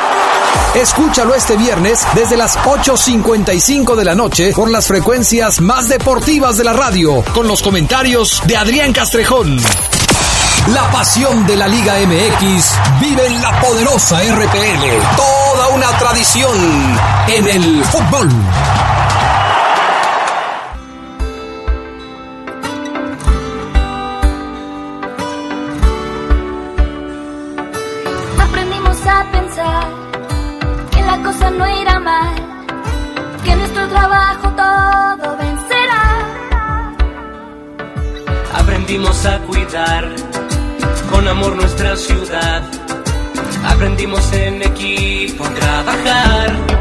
Escúchalo 0.75 1.33
este 1.33 1.55
viernes 1.55 2.05
desde 2.13 2.35
las 2.35 2.57
8.55 2.57 3.95
de 3.95 4.05
la 4.05 4.15
noche 4.15 4.53
por 4.53 4.69
las 4.69 4.87
frecuencias 4.87 5.61
más 5.61 5.87
deportivas 5.87 6.57
de 6.57 6.65
la 6.65 6.73
radio, 6.73 7.23
con 7.33 7.47
los 7.47 7.61
comentarios 7.61 8.41
de 8.45 8.57
Adrián 8.57 8.91
Castrejón. 8.91 9.57
La 10.67 10.91
pasión 10.91 11.45
de 11.47 11.55
la 11.55 11.67
Liga 11.67 11.95
MX 12.05 12.75
vive 12.99 13.27
en 13.27 13.41
la 13.41 13.59
poderosa 13.61 14.19
RPL. 14.19 15.17
Toda 15.17 15.69
una 15.69 15.87
tradición 15.97 16.57
en 17.27 17.47
el 17.47 17.83
fútbol. 17.85 18.29
Aprendimos 38.91 39.25
a 39.25 39.39
cuidar 39.43 40.15
con 41.09 41.25
amor 41.25 41.55
nuestra 41.55 41.95
ciudad. 41.95 42.61
Aprendimos 43.63 44.33
en 44.33 44.61
equipo 44.63 45.45
a 45.45 45.49
trabajar. 45.53 46.80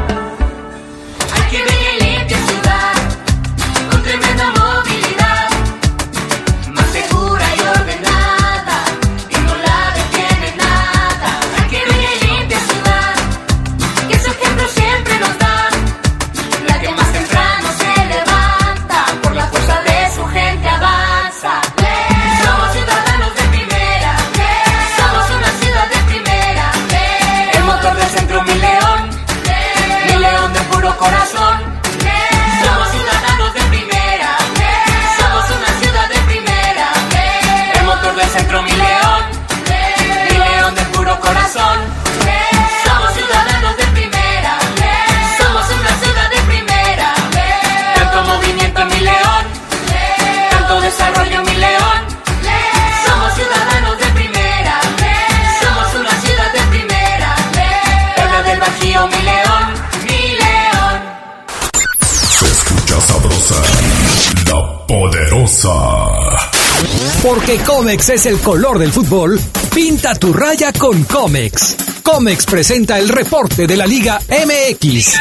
que 67.51 67.57
Comex 67.65 68.07
es 68.07 68.25
el 68.27 68.39
color 68.39 68.79
del 68.79 68.93
fútbol, 68.93 69.37
pinta 69.75 70.15
tu 70.15 70.31
raya 70.31 70.71
con 70.71 71.03
Comex. 71.03 71.75
Comex 72.01 72.45
presenta 72.45 72.97
el 72.97 73.09
reporte 73.09 73.67
de 73.67 73.75
la 73.75 73.85
Liga 73.85 74.21
MX. 74.29 75.17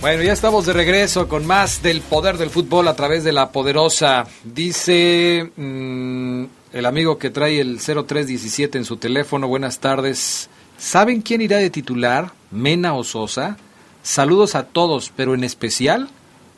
Bueno, 0.00 0.22
ya 0.22 0.32
estamos 0.32 0.64
de 0.64 0.72
regreso 0.72 1.28
con 1.28 1.46
más 1.46 1.82
del 1.82 2.00
poder 2.00 2.38
del 2.38 2.48
fútbol 2.48 2.88
a 2.88 2.96
través 2.96 3.22
de 3.22 3.32
la 3.32 3.52
poderosa. 3.52 4.26
Dice 4.44 5.50
mm, 5.54 6.44
el 6.72 6.86
amigo 6.86 7.18
que 7.18 7.30
trae 7.30 7.60
el 7.60 7.78
0317 7.78 8.78
en 8.78 8.84
su 8.84 8.96
teléfono, 8.96 9.48
buenas 9.48 9.80
tardes. 9.80 10.48
¿Saben 10.78 11.22
quién 11.22 11.40
irá 11.40 11.58
de 11.58 11.70
titular? 11.70 12.32
Mena 12.50 12.94
o 12.94 13.04
Sosa. 13.04 13.56
Saludos 14.02 14.54
a 14.54 14.64
todos, 14.64 15.12
pero 15.14 15.34
en 15.34 15.44
especial 15.44 16.08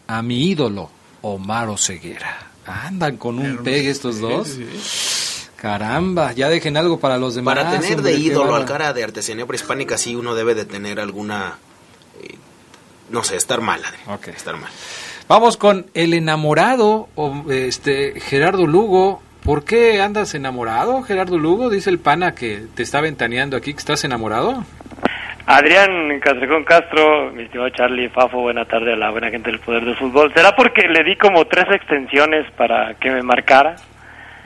a 0.06 0.22
mi 0.22 0.48
ídolo, 0.48 0.90
Omar 1.22 1.68
Oseguera. 1.68 2.50
Andan 2.66 3.16
con 3.16 3.38
un 3.38 3.58
pegue 3.58 3.90
estos 3.90 4.20
dos. 4.20 4.58
Caramba, 5.56 6.32
ya 6.32 6.48
dejen 6.48 6.76
algo 6.76 6.98
para 7.00 7.18
los 7.18 7.34
demás. 7.34 7.56
Para 7.56 7.78
tener 7.78 8.02
de 8.02 8.14
ídolo 8.14 8.54
al 8.54 8.64
cara 8.64 8.92
de 8.92 9.04
artesanía 9.04 9.46
prehispánica, 9.46 9.96
sí 9.96 10.14
uno 10.14 10.34
debe 10.34 10.54
de 10.54 10.64
tener 10.64 11.00
alguna. 11.00 11.58
eh, 12.22 12.34
no 13.10 13.24
sé, 13.24 13.36
estar 13.36 13.60
mal, 13.60 13.80
Adri. 13.84 14.32
Estar 14.32 14.56
mal. 14.56 14.70
Vamos 15.28 15.56
con 15.56 15.86
el 15.94 16.14
enamorado, 16.14 17.08
o, 17.14 17.44
este 17.50 18.20
Gerardo 18.20 18.66
Lugo. 18.66 19.22
¿Por 19.44 19.64
qué 19.64 20.00
andas 20.00 20.34
enamorado, 20.34 21.02
Gerardo 21.02 21.36
Lugo? 21.36 21.68
Dice 21.68 21.90
el 21.90 21.98
pana 21.98 22.34
que 22.34 22.62
te 22.74 22.82
está 22.82 23.00
ventaneando 23.00 23.56
aquí 23.56 23.72
que 23.72 23.78
estás 23.80 24.04
enamorado. 24.04 24.64
Adrián 25.46 26.20
Castrejón 26.20 26.62
Castro, 26.64 27.32
mi 27.32 27.42
estimado 27.42 27.68
Charlie 27.70 28.08
Fafo, 28.08 28.40
buena 28.42 28.64
tarde 28.64 28.92
a 28.92 28.96
la 28.96 29.10
buena 29.10 29.30
gente 29.30 29.50
del 29.50 29.58
Poder 29.58 29.84
del 29.84 29.96
Fútbol. 29.96 30.32
¿Será 30.34 30.54
porque 30.54 30.86
le 30.88 31.02
di 31.02 31.16
como 31.16 31.44
tres 31.46 31.64
extensiones 31.74 32.48
para 32.52 32.94
que 32.94 33.10
me 33.10 33.22
marcara? 33.22 33.74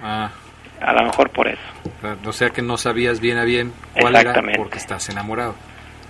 Ah, 0.02 0.30
A 0.80 0.92
lo 0.94 1.02
mejor 1.04 1.28
por 1.30 1.46
eso. 1.48 1.60
o 2.24 2.32
sea 2.32 2.48
que 2.48 2.62
no 2.62 2.78
sabías 2.78 3.20
bien 3.20 3.36
a 3.36 3.44
bien 3.44 3.72
cuál 4.00 4.16
era 4.16 4.32
porque 4.56 4.78
estás 4.78 5.06
enamorado. 5.10 5.54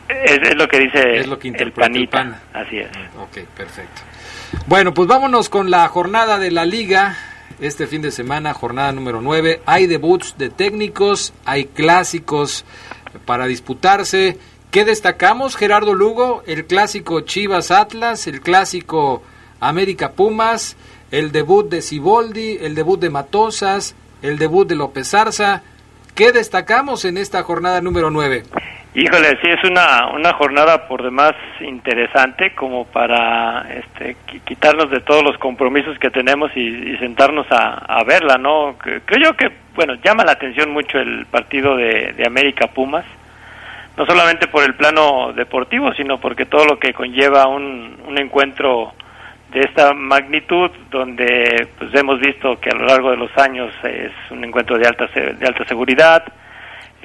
Es, 0.08 0.38
es 0.40 0.54
lo 0.54 0.68
que 0.68 0.78
dice 0.78 1.16
Es 1.16 1.26
lo 1.26 1.36
que 1.40 1.48
el 1.48 1.56
el 1.60 1.72
panita. 1.72 2.18
pana. 2.18 2.40
Así 2.54 2.78
es. 2.78 2.88
Ok, 3.18 3.38
perfecto. 3.56 4.02
Bueno, 4.66 4.94
pues 4.94 5.08
vámonos 5.08 5.48
con 5.48 5.68
la 5.72 5.88
jornada 5.88 6.38
de 6.38 6.52
la 6.52 6.64
liga. 6.64 7.16
Este 7.60 7.86
fin 7.86 8.02
de 8.02 8.10
semana, 8.10 8.52
jornada 8.52 8.92
número 8.92 9.20
9. 9.20 9.62
Hay 9.66 9.86
debuts 9.86 10.36
de 10.36 10.50
técnicos, 10.50 11.32
hay 11.44 11.66
clásicos 11.66 12.64
para 13.24 13.46
disputarse. 13.46 14.38
¿Qué 14.70 14.84
destacamos, 14.84 15.56
Gerardo 15.56 15.94
Lugo? 15.94 16.42
El 16.46 16.66
clásico 16.66 17.22
Chivas 17.22 17.70
Atlas, 17.70 18.26
el 18.26 18.42
clásico 18.42 19.22
América 19.60 20.12
Pumas, 20.12 20.76
el 21.10 21.32
debut 21.32 21.68
de 21.68 21.80
Ciboldi, 21.80 22.58
el 22.60 22.74
debut 22.74 23.00
de 23.00 23.10
Matosas, 23.10 23.94
el 24.22 24.38
debut 24.38 24.68
de 24.68 24.74
López 24.74 25.14
Arza. 25.14 25.62
¿Qué 26.14 26.32
destacamos 26.32 27.04
en 27.04 27.16
esta 27.16 27.42
jornada 27.42 27.80
número 27.80 28.10
9? 28.10 28.44
Híjole, 28.98 29.28
sí 29.42 29.50
es 29.50 29.62
una, 29.70 30.06
una 30.14 30.32
jornada 30.32 30.88
por 30.88 31.02
demás 31.02 31.34
interesante 31.60 32.54
como 32.54 32.86
para 32.86 33.66
este, 33.68 34.16
qui- 34.26 34.40
quitarnos 34.42 34.88
de 34.90 35.00
todos 35.00 35.22
los 35.22 35.36
compromisos 35.36 35.98
que 35.98 36.08
tenemos 36.08 36.50
y, 36.56 36.96
sentarnos 36.96 37.46
a, 37.50 38.02
verla, 38.04 38.38
¿no? 38.38 38.74
Creo 38.78 39.22
yo 39.22 39.36
que, 39.36 39.50
bueno, 39.74 39.96
llama 40.02 40.24
la 40.24 40.32
atención 40.32 40.70
mucho 40.70 40.98
el 40.98 41.26
partido 41.26 41.76
de, 41.76 42.14
de 42.14 42.26
América 42.26 42.68
Pumas, 42.68 43.04
no 43.98 44.06
solamente 44.06 44.46
por 44.46 44.64
el 44.64 44.74
plano 44.74 45.34
deportivo, 45.34 45.92
sino 45.92 46.18
porque 46.18 46.46
todo 46.46 46.64
lo 46.64 46.78
que 46.78 46.94
conlleva 46.94 47.48
un, 47.48 47.98
un 48.06 48.18
encuentro 48.18 48.94
de 49.52 49.60
esta 49.60 49.92
magnitud, 49.92 50.70
donde 50.90 51.68
pues 51.78 51.94
hemos 51.94 52.18
visto 52.18 52.58
que 52.58 52.70
a 52.70 52.74
lo 52.74 52.86
largo 52.86 53.10
de 53.10 53.18
los 53.18 53.36
años 53.36 53.74
es 53.82 54.12
un 54.30 54.42
encuentro 54.42 54.78
de 54.78 54.86
alta, 54.86 55.06
de 55.14 55.46
alta 55.46 55.66
seguridad, 55.66 56.24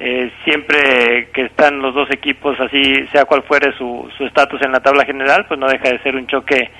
eh, 0.04 0.32
siempre 0.44 1.28
que 1.32 1.42
están 1.46 1.78
los 1.80 1.94
dos 1.94 2.10
equipos 2.10 2.58
así, 2.60 3.06
sea 3.12 3.24
cual 3.24 3.42
fuere 3.44 3.72
su 3.78 4.10
estatus 4.20 4.60
en 4.62 4.72
la 4.72 4.80
tabla 4.80 5.04
general, 5.04 5.44
pues 5.46 5.60
no 5.60 5.68
deja 5.68 5.90
de 5.90 5.98
ser 6.00 6.16
un 6.16 6.26
choque 6.26 6.70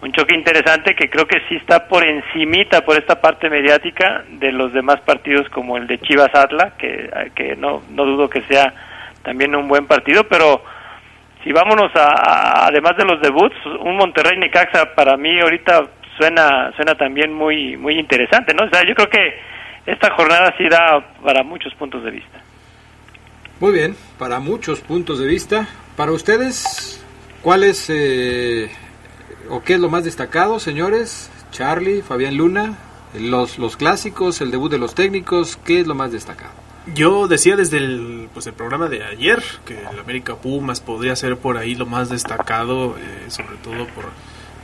un 0.00 0.12
choque 0.12 0.32
interesante 0.36 0.94
que 0.94 1.10
creo 1.10 1.26
que 1.26 1.40
sí 1.48 1.56
está 1.56 1.88
por 1.88 2.06
encimita 2.06 2.82
por 2.84 2.96
esta 2.96 3.20
parte 3.20 3.50
mediática 3.50 4.22
de 4.30 4.52
los 4.52 4.72
demás 4.72 5.00
partidos 5.00 5.48
como 5.48 5.76
el 5.76 5.88
de 5.88 5.98
Chivas 5.98 6.32
Atla, 6.32 6.74
que, 6.78 7.10
que 7.34 7.56
no, 7.56 7.82
no 7.90 8.04
dudo 8.04 8.30
que 8.30 8.42
sea 8.42 8.72
también 9.24 9.56
un 9.56 9.66
buen 9.66 9.86
partido, 9.88 10.22
pero 10.28 10.62
si 11.42 11.50
vámonos 11.50 11.90
a, 11.96 12.04
a- 12.12 12.66
además 12.68 12.96
de 12.96 13.06
los 13.06 13.20
debuts, 13.20 13.56
un 13.80 13.96
Monterrey 13.96 14.38
Necaxa 14.38 14.94
para 14.94 15.16
mí 15.16 15.40
ahorita 15.40 15.82
suena 16.16 16.70
suena 16.76 16.94
también 16.94 17.32
muy 17.32 17.76
muy 17.76 17.98
interesante, 17.98 18.54
¿no? 18.54 18.66
O 18.66 18.70
sea, 18.70 18.84
yo 18.86 18.94
creo 18.94 19.10
que 19.10 19.34
esta 19.86 20.10
jornada 20.12 20.54
sí 20.58 20.68
da 20.68 21.00
para 21.24 21.42
muchos 21.42 21.74
puntos 21.74 22.04
de 22.04 22.12
vista. 22.12 22.38
Muy 23.60 23.72
bien, 23.72 23.96
para 24.18 24.38
muchos 24.38 24.78
puntos 24.80 25.18
de 25.18 25.26
vista. 25.26 25.68
Para 25.96 26.12
ustedes, 26.12 27.00
¿cuál 27.42 27.64
es 27.64 27.86
eh, 27.88 28.70
o 29.50 29.64
qué 29.64 29.74
es 29.74 29.80
lo 29.80 29.88
más 29.88 30.04
destacado, 30.04 30.60
señores? 30.60 31.28
Charlie, 31.50 32.02
Fabián 32.02 32.36
Luna, 32.36 32.78
los, 33.18 33.58
los 33.58 33.76
clásicos, 33.76 34.40
el 34.40 34.52
debut 34.52 34.70
de 34.70 34.78
los 34.78 34.94
técnicos, 34.94 35.58
¿qué 35.64 35.80
es 35.80 35.88
lo 35.88 35.96
más 35.96 36.12
destacado? 36.12 36.52
Yo 36.94 37.26
decía 37.26 37.56
desde 37.56 37.78
el, 37.78 38.28
pues 38.32 38.46
el 38.46 38.52
programa 38.52 38.88
de 38.88 39.02
ayer 39.02 39.42
que 39.66 39.80
el 39.80 39.98
América 39.98 40.36
Pumas 40.36 40.80
podría 40.80 41.16
ser 41.16 41.36
por 41.36 41.56
ahí 41.56 41.74
lo 41.74 41.84
más 41.84 42.10
destacado, 42.10 42.96
eh, 42.96 43.28
sobre 43.28 43.56
todo 43.56 43.88
por 43.88 44.04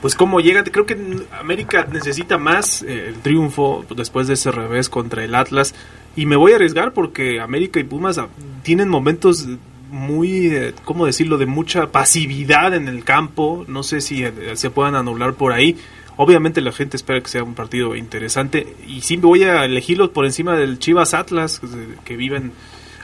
pues 0.01 0.15
cómo 0.15 0.39
llega. 0.39 0.63
Creo 0.63 0.85
que 0.85 1.25
América 1.37 1.85
necesita 1.91 2.37
más 2.37 2.81
eh, 2.81 3.09
el 3.09 3.15
triunfo 3.15 3.85
después 3.95 4.27
de 4.27 4.35
ese 4.35 4.51
revés 4.51 4.87
contra 4.87 5.23
el 5.23 5.35
Atlas 5.35 5.75
y 6.15 6.25
me 6.25 6.35
voy 6.35 6.53
a 6.53 6.55
arriesgar 6.55 6.93
porque 6.93 7.39
América 7.39 7.79
y 7.79 7.83
Pumas 7.83 8.17
ah, 8.17 8.27
tienen 8.63 8.89
momentos 8.89 9.47
muy, 9.91 10.47
eh, 10.47 10.73
¿cómo 10.83 11.05
decirlo?, 11.05 11.37
de 11.37 11.45
mucha 11.45 11.91
pasividad 11.91 12.73
en 12.73 12.87
el 12.87 13.03
campo. 13.03 13.65
No 13.67 13.83
sé 13.83 14.01
si 14.01 14.23
eh, 14.23 14.31
se 14.55 14.69
puedan 14.69 14.95
anular 14.95 15.33
por 15.33 15.53
ahí. 15.53 15.77
Obviamente 16.17 16.61
la 16.61 16.71
gente 16.71 16.95
espera 16.95 17.21
que 17.21 17.27
sea 17.27 17.43
un 17.43 17.55
partido 17.55 17.95
interesante 17.95 18.75
y 18.87 19.01
sí 19.01 19.17
voy 19.17 19.43
a 19.43 19.65
elegirlos 19.65 20.09
por 20.09 20.25
encima 20.25 20.55
del 20.55 20.79
Chivas 20.79 21.13
Atlas 21.13 21.59
que, 21.59 21.67
que 22.05 22.15
viven. 22.15 22.53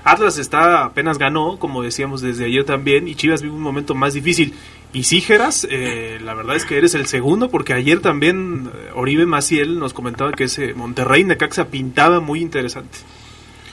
Atlas 0.04 0.38
está 0.38 0.86
apenas 0.86 1.18
ganó, 1.18 1.58
como 1.60 1.84
decíamos 1.84 2.22
desde 2.22 2.46
ayer 2.46 2.64
también, 2.64 3.08
y 3.08 3.16
Chivas 3.16 3.42
vive 3.42 3.54
un 3.54 3.62
momento 3.62 3.94
más 3.94 4.14
difícil. 4.14 4.54
Y 4.94 5.04
sí, 5.04 5.22
Geras, 5.22 5.66
eh, 5.70 6.20
la 6.22 6.34
verdad 6.34 6.58
es 6.58 6.66
que 6.66 6.78
eres 6.78 6.96
el 6.96 7.08
segundo, 7.08 7.50
porque 7.50 7.74
ayer 7.74 8.02
también 8.02 8.70
eh, 8.74 8.92
Oribe 8.94 9.26
Maciel 9.26 9.80
nos 9.80 9.94
comentaba 9.94 10.34
que 10.34 10.46
ese 10.46 10.74
Monterrey 10.74 11.24
Necaxa 11.24 11.66
pintaba 11.66 12.20
muy 12.20 12.42
interesante. 12.42 12.98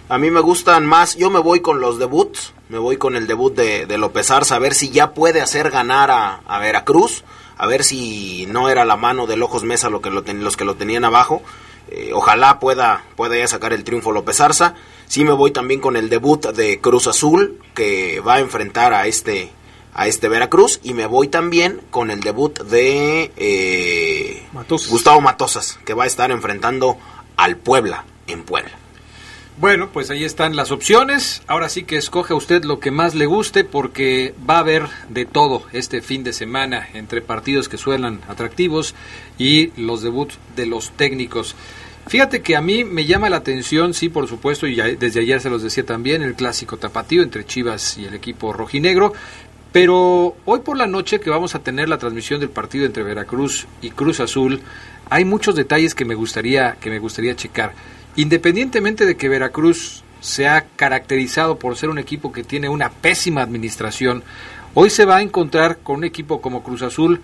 A 0.08 0.16
mí 0.16 0.30
me 0.30 0.40
gustan 0.40 0.86
más, 0.86 1.16
yo 1.16 1.28
me 1.28 1.40
voy 1.40 1.60
con 1.60 1.80
los 1.80 1.98
debuts, 1.98 2.54
me 2.68 2.78
voy 2.78 2.96
con 2.96 3.16
el 3.16 3.26
debut 3.26 3.54
de, 3.54 3.98
López 3.98 4.30
Arza, 4.30 4.54
a 4.54 4.60
ver 4.60 4.74
si 4.74 4.90
ya 4.90 5.12
puede 5.12 5.40
hacer 5.40 5.70
ganar 5.70 6.10
a, 6.10 6.36
a 6.46 6.58
Veracruz, 6.60 7.24
a 7.58 7.66
ver 7.66 7.82
si 7.82 8.46
no 8.46 8.68
era 8.68 8.84
la 8.84 8.96
mano 8.96 9.26
de 9.26 9.36
Lojos 9.36 9.64
Mesa 9.64 9.90
lo 9.90 10.00
que 10.00 10.10
lo 10.10 10.22
los 10.22 10.56
que 10.56 10.64
lo 10.64 10.76
tenían 10.76 11.04
abajo. 11.04 11.42
Eh, 11.90 12.12
ojalá 12.14 12.60
pueda, 12.60 13.04
pueda 13.16 13.36
ya 13.36 13.48
sacar 13.48 13.72
el 13.72 13.82
triunfo 13.82 14.12
López 14.12 14.40
Arza. 14.40 14.74
Sí 15.06 15.24
me 15.24 15.32
voy 15.32 15.50
también 15.50 15.80
con 15.80 15.96
el 15.96 16.08
debut 16.08 16.46
de 16.52 16.80
Cruz 16.80 17.06
Azul, 17.06 17.58
que 17.74 18.20
va 18.20 18.34
a 18.34 18.40
enfrentar 18.40 18.94
a 18.94 19.06
este, 19.06 19.50
a 19.94 20.06
este 20.06 20.28
Veracruz. 20.28 20.80
Y 20.82 20.94
me 20.94 21.06
voy 21.06 21.28
también 21.28 21.80
con 21.90 22.10
el 22.10 22.20
debut 22.20 22.58
de 22.64 23.32
eh, 23.36 24.46
Gustavo 24.90 25.20
Matosas, 25.20 25.78
que 25.84 25.94
va 25.94 26.04
a 26.04 26.06
estar 26.06 26.30
enfrentando 26.30 26.98
al 27.36 27.56
Puebla 27.56 28.04
en 28.26 28.42
Puebla. 28.44 28.72
Bueno, 29.60 29.88
pues 29.92 30.08
ahí 30.10 30.22
están 30.22 30.54
las 30.54 30.70
opciones. 30.70 31.42
Ahora 31.48 31.68
sí 31.68 31.82
que 31.82 31.96
escoge 31.96 32.32
usted 32.32 32.62
lo 32.62 32.78
que 32.78 32.92
más 32.92 33.16
le 33.16 33.26
guste 33.26 33.64
porque 33.64 34.32
va 34.48 34.56
a 34.56 34.60
haber 34.60 34.86
de 35.08 35.24
todo 35.24 35.64
este 35.72 36.00
fin 36.00 36.22
de 36.22 36.32
semana 36.32 36.88
entre 36.94 37.22
partidos 37.22 37.68
que 37.68 37.76
suenan 37.76 38.20
atractivos 38.28 38.94
y 39.36 39.72
los 39.80 40.02
debuts 40.02 40.38
de 40.54 40.66
los 40.66 40.92
técnicos. 40.92 41.56
Fíjate 42.06 42.40
que 42.40 42.56
a 42.56 42.62
mí 42.62 42.84
me 42.84 43.04
llama 43.04 43.28
la 43.28 43.36
atención, 43.36 43.92
sí, 43.92 44.08
por 44.08 44.28
supuesto, 44.28 44.66
y 44.66 44.76
desde 44.76 45.20
ayer 45.20 45.40
se 45.40 45.50
los 45.50 45.62
decía 45.62 45.84
también, 45.84 46.22
el 46.22 46.36
clásico 46.36 46.78
tapatío 46.78 47.22
entre 47.22 47.44
Chivas 47.44 47.98
y 47.98 48.06
el 48.06 48.14
equipo 48.14 48.52
rojinegro. 48.52 49.12
Pero 49.72 50.34
hoy 50.44 50.60
por 50.60 50.76
la 50.76 50.86
noche 50.86 51.20
que 51.20 51.30
vamos 51.30 51.54
a 51.54 51.58
tener 51.58 51.88
la 51.88 51.98
transmisión 51.98 52.40
del 52.40 52.50
partido 52.50 52.86
entre 52.86 53.02
Veracruz 53.02 53.66
y 53.82 53.90
Cruz 53.90 54.20
Azul, 54.20 54.62
hay 55.10 55.24
muchos 55.24 55.54
detalles 55.54 55.94
que 55.94 56.04
me 56.04 56.14
gustaría 56.14 56.76
que 56.80 56.90
me 56.90 56.98
gustaría 56.98 57.36
checar. 57.36 57.74
Independientemente 58.16 59.04
de 59.04 59.16
que 59.16 59.28
Veracruz 59.28 60.02
se 60.20 60.48
ha 60.48 60.66
caracterizado 60.76 61.58
por 61.58 61.76
ser 61.76 61.90
un 61.90 61.98
equipo 61.98 62.32
que 62.32 62.44
tiene 62.44 62.68
una 62.68 62.90
pésima 62.90 63.42
administración, 63.42 64.24
hoy 64.74 64.90
se 64.90 65.04
va 65.04 65.18
a 65.18 65.22
encontrar 65.22 65.78
con 65.78 65.96
un 65.96 66.04
equipo 66.04 66.40
como 66.40 66.62
Cruz 66.62 66.82
Azul 66.82 67.20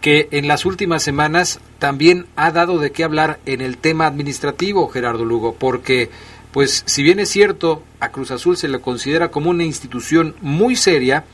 que 0.00 0.28
en 0.30 0.46
las 0.46 0.66
últimas 0.66 1.02
semanas 1.02 1.58
también 1.78 2.26
ha 2.36 2.52
dado 2.52 2.78
de 2.78 2.92
qué 2.92 3.02
hablar 3.02 3.40
en 3.46 3.60
el 3.60 3.78
tema 3.78 4.06
administrativo, 4.06 4.88
Gerardo 4.88 5.24
Lugo, 5.24 5.54
porque 5.58 6.10
pues 6.52 6.84
si 6.86 7.02
bien 7.02 7.18
es 7.18 7.28
cierto, 7.28 7.82
a 8.00 8.10
Cruz 8.10 8.30
Azul 8.30 8.56
se 8.56 8.68
le 8.68 8.80
considera 8.80 9.30
como 9.30 9.50
una 9.50 9.64
institución 9.64 10.34
muy 10.40 10.76
seria, 10.76 11.24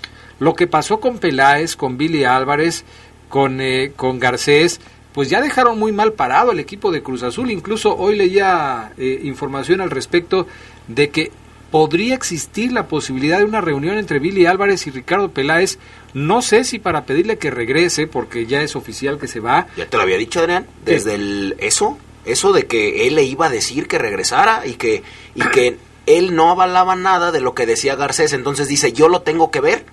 lo 0.42 0.54
que 0.54 0.66
pasó 0.66 0.98
con 0.98 1.18
Peláez, 1.18 1.76
con 1.76 1.96
Billy 1.96 2.24
Álvarez, 2.24 2.84
con, 3.28 3.60
eh, 3.60 3.92
con 3.94 4.18
Garcés, 4.18 4.80
pues 5.12 5.30
ya 5.30 5.40
dejaron 5.40 5.78
muy 5.78 5.92
mal 5.92 6.14
parado 6.14 6.50
el 6.50 6.58
equipo 6.58 6.90
de 6.90 7.00
Cruz 7.00 7.22
Azul. 7.22 7.52
Incluso 7.52 7.96
hoy 7.96 8.16
leía 8.16 8.92
eh, 8.98 9.20
información 9.22 9.80
al 9.80 9.90
respecto 9.90 10.48
de 10.88 11.10
que 11.10 11.30
podría 11.70 12.16
existir 12.16 12.72
la 12.72 12.88
posibilidad 12.88 13.38
de 13.38 13.44
una 13.44 13.60
reunión 13.60 13.98
entre 13.98 14.18
Billy 14.18 14.46
Álvarez 14.46 14.84
y 14.88 14.90
Ricardo 14.90 15.30
Peláez. 15.30 15.78
No 16.12 16.42
sé 16.42 16.64
si 16.64 16.80
para 16.80 17.06
pedirle 17.06 17.38
que 17.38 17.52
regrese, 17.52 18.08
porque 18.08 18.46
ya 18.46 18.62
es 18.62 18.74
oficial 18.74 19.20
que 19.20 19.28
se 19.28 19.38
va. 19.38 19.68
Ya 19.76 19.86
te 19.86 19.96
lo 19.96 20.02
había 20.02 20.18
dicho, 20.18 20.40
Adrián, 20.40 20.66
desde 20.84 21.14
el 21.14 21.54
eso, 21.58 21.98
eso 22.24 22.52
de 22.52 22.66
que 22.66 23.06
él 23.06 23.14
le 23.14 23.22
iba 23.22 23.46
a 23.46 23.50
decir 23.50 23.86
que 23.86 23.98
regresara 23.98 24.66
y 24.66 24.72
que 24.72 25.04
y 25.36 25.42
que 25.50 25.78
él 26.06 26.34
no 26.34 26.50
avalaba 26.50 26.96
nada 26.96 27.30
de 27.30 27.40
lo 27.40 27.54
que 27.54 27.64
decía 27.64 27.94
Garcés, 27.94 28.32
entonces 28.32 28.66
dice, 28.66 28.92
"Yo 28.92 29.08
lo 29.08 29.22
tengo 29.22 29.52
que 29.52 29.60
ver 29.60 29.84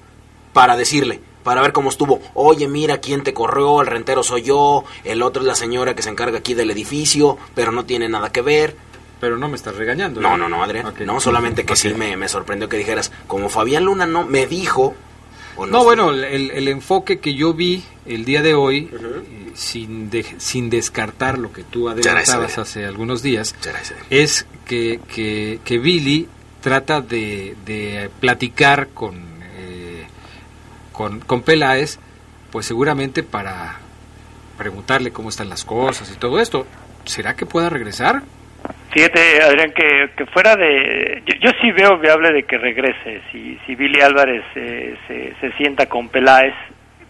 para 0.53 0.75
decirle, 0.75 1.19
para 1.43 1.62
ver 1.62 1.71
cómo 1.71 1.89
estuvo. 1.89 2.19
Oye, 2.33 2.67
mira 2.67 2.99
quién 2.99 3.23
te 3.23 3.33
corrió, 3.33 3.81
el 3.81 3.88
rentero 3.88 4.23
soy 4.23 4.43
yo, 4.43 4.83
el 5.03 5.21
otro 5.21 5.41
es 5.41 5.47
la 5.47 5.55
señora 5.55 5.95
que 5.95 6.01
se 6.01 6.09
encarga 6.09 6.39
aquí 6.39 6.53
del 6.53 6.71
edificio, 6.71 7.38
pero 7.55 7.71
no 7.71 7.85
tiene 7.85 8.09
nada 8.09 8.31
que 8.31 8.41
ver." 8.41 8.75
Pero 9.21 9.35
no 9.38 9.49
me 9.49 9.57
estás 9.57 9.75
regañando. 9.75 10.21
No, 10.21 10.38
no, 10.38 10.47
no, 10.47 10.63
Adrián. 10.63 10.93
No, 11.05 11.19
solamente 11.19 11.65
que 11.65 11.75
sí 11.75 11.93
me, 11.93 12.15
me 12.15 12.29
sorprendió 12.29 12.69
que 12.69 12.77
dijeras, 12.77 13.12
como 13.27 13.49
Fabián 13.49 13.83
Luna 13.83 14.05
no 14.05 14.23
me 14.25 14.47
dijo. 14.47 14.95
o 15.57 15.65
No, 15.65 15.83
bueno, 15.83 16.12
el, 16.12 16.23
el 16.51 16.67
enfoque 16.69 17.19
que 17.19 17.33
yo 17.35 17.53
vi 17.53 17.83
el 18.05 18.23
día 18.23 18.41
de 18.41 18.53
hoy, 18.53 18.89
eh, 18.93 19.51
sin, 19.55 20.09
de- 20.09 20.25
sin 20.38 20.69
descartar 20.69 21.38
lo 21.38 21.51
que 21.51 21.63
tú 21.65 21.89
adelantabas 21.89 22.57
hace 22.59 22.85
algunos 22.85 23.21
días, 23.21 23.53
es 24.09 24.45
que, 24.65 25.01
que, 25.13 25.59
que 25.65 25.79
Billy 25.79 26.29
trata 26.62 27.01
de, 27.01 27.57
de 27.65 28.09
platicar 28.21 28.88
con, 28.93 29.15
eh, 29.17 29.19
con, 30.99 31.21
con 31.21 31.43
Peláez, 31.43 31.97
pues 32.51 32.65
seguramente 32.65 33.23
para 33.23 33.77
preguntarle 34.57 35.13
cómo 35.13 35.29
están 35.29 35.47
las 35.47 35.63
cosas 35.63 36.12
y 36.13 36.19
todo 36.19 36.41
esto. 36.41 36.67
¿Será 37.05 37.38
que 37.38 37.45
pueda 37.45 37.69
regresar? 37.69 38.21
Fíjate, 38.91 39.41
Adrián, 39.41 39.71
que, 39.73 40.09
que 40.17 40.25
fuera 40.25 40.57
de... 40.57 41.23
Yo, 41.25 41.35
yo 41.39 41.51
sí 41.62 41.71
veo 41.71 41.97
viable 41.99 42.33
de 42.33 42.43
que 42.43 42.57
regrese, 42.57 43.21
si, 43.31 43.57
si 43.65 43.75
Billy 43.75 44.01
Álvarez 44.01 44.43
se, 44.53 44.97
se 45.39 45.51
sienta 45.53 45.85
con 45.85 46.09
Peláez, 46.09 46.53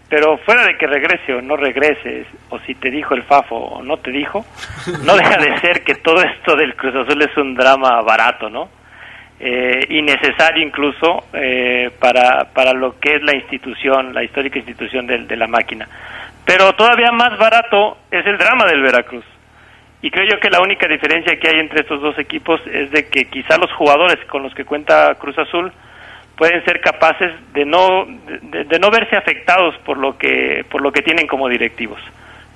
pero 0.08 0.38
fuera 0.38 0.62
de 0.66 0.78
que 0.78 0.86
regrese 0.86 1.34
o 1.34 1.42
no 1.42 1.56
regrese, 1.56 2.26
o 2.50 2.60
si 2.60 2.76
te 2.76 2.92
dijo 2.92 3.14
el 3.14 3.24
Fafo 3.24 3.56
o 3.56 3.82
no 3.82 3.96
te 3.96 4.12
dijo, 4.12 4.46
no 5.04 5.16
deja 5.16 5.36
de 5.36 5.58
ser 5.58 5.82
que 5.82 5.96
todo 5.96 6.22
esto 6.22 6.54
del 6.54 6.76
Cruz 6.76 6.94
Azul 6.94 7.20
es 7.22 7.36
un 7.36 7.56
drama 7.56 8.00
barato, 8.02 8.48
¿no? 8.48 8.68
Eh, 9.42 9.86
innecesario 9.88 10.62
incluso 10.62 11.24
eh, 11.32 11.90
para, 11.98 12.44
para 12.52 12.74
lo 12.74 13.00
que 13.00 13.14
es 13.16 13.22
la 13.22 13.34
institución, 13.34 14.12
la 14.12 14.22
histórica 14.22 14.58
institución 14.58 15.06
del- 15.06 15.26
de 15.26 15.36
la 15.36 15.46
máquina. 15.46 15.88
Pero 16.44 16.74
todavía 16.74 17.10
más 17.10 17.38
barato 17.38 17.96
es 18.10 18.26
el 18.26 18.36
drama 18.36 18.66
del 18.66 18.82
Veracruz. 18.82 19.24
Y 20.02 20.10
creo 20.10 20.26
yo 20.30 20.40
que 20.40 20.50
la 20.50 20.60
única 20.60 20.86
diferencia 20.86 21.38
que 21.40 21.48
hay 21.48 21.58
entre 21.58 21.80
estos 21.80 22.02
dos 22.02 22.18
equipos 22.18 22.60
es 22.70 22.90
de 22.90 23.08
que 23.08 23.26
quizá 23.30 23.56
los 23.56 23.72
jugadores 23.72 24.18
con 24.26 24.42
los 24.42 24.54
que 24.54 24.64
cuenta 24.66 25.14
Cruz 25.14 25.38
Azul 25.38 25.72
pueden 26.36 26.62
ser 26.66 26.80
capaces 26.82 27.32
de 27.54 27.64
no 27.64 28.06
de, 28.06 28.64
de 28.64 28.78
no 28.78 28.90
verse 28.90 29.16
afectados 29.16 29.74
por 29.86 29.96
lo 29.96 30.18
que 30.18 30.64
por 30.70 30.82
lo 30.82 30.90
que 30.92 31.00
tienen 31.02 31.26
como 31.26 31.48
directivos, 31.48 32.00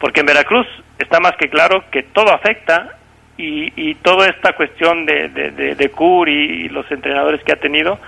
porque 0.00 0.20
en 0.20 0.26
Veracruz 0.26 0.66
está 0.98 1.20
más 1.20 1.32
que 1.38 1.48
claro 1.48 1.84
que 1.90 2.02
todo 2.02 2.32
afecta 2.32 2.96
y, 3.36 3.72
y 3.76 3.94
toda 3.96 4.28
esta 4.28 4.52
cuestión 4.54 5.06
de, 5.06 5.28
de, 5.28 5.50
de, 5.50 5.74
de 5.74 5.90
Cur 5.90 6.28
y, 6.28 6.64
y 6.64 6.68
los 6.68 6.90
entrenadores 6.90 7.42
que 7.44 7.52
ha 7.52 7.56
tenido, 7.56 7.98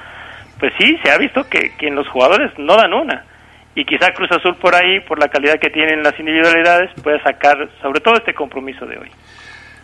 pues 0.59 0.73
sí 0.79 0.97
se 1.03 1.11
ha 1.11 1.19
visto 1.19 1.49
que, 1.49 1.73
que 1.77 1.89
en 1.89 1.95
los 1.95 2.09
jugadores 2.09 2.51
no 2.59 2.77
dan 2.77 2.93
una 2.93 3.25
y 3.77 3.85
quizá 3.85 4.13
Cruz 4.13 4.33
Azul 4.33 4.57
por 4.57 4.75
ahí, 4.75 5.01
por 5.01 5.21
la 5.21 5.29
calidad 5.29 5.61
que 5.61 5.69
tienen 5.69 6.03
las 6.03 6.19
individualidades, 6.19 6.91
pueda 7.03 7.23
sacar 7.23 7.69
sobre 7.83 8.01
todo 8.01 8.15
este 8.15 8.35
compromiso 8.35 8.87
de 8.87 8.97
hoy. 8.97 9.11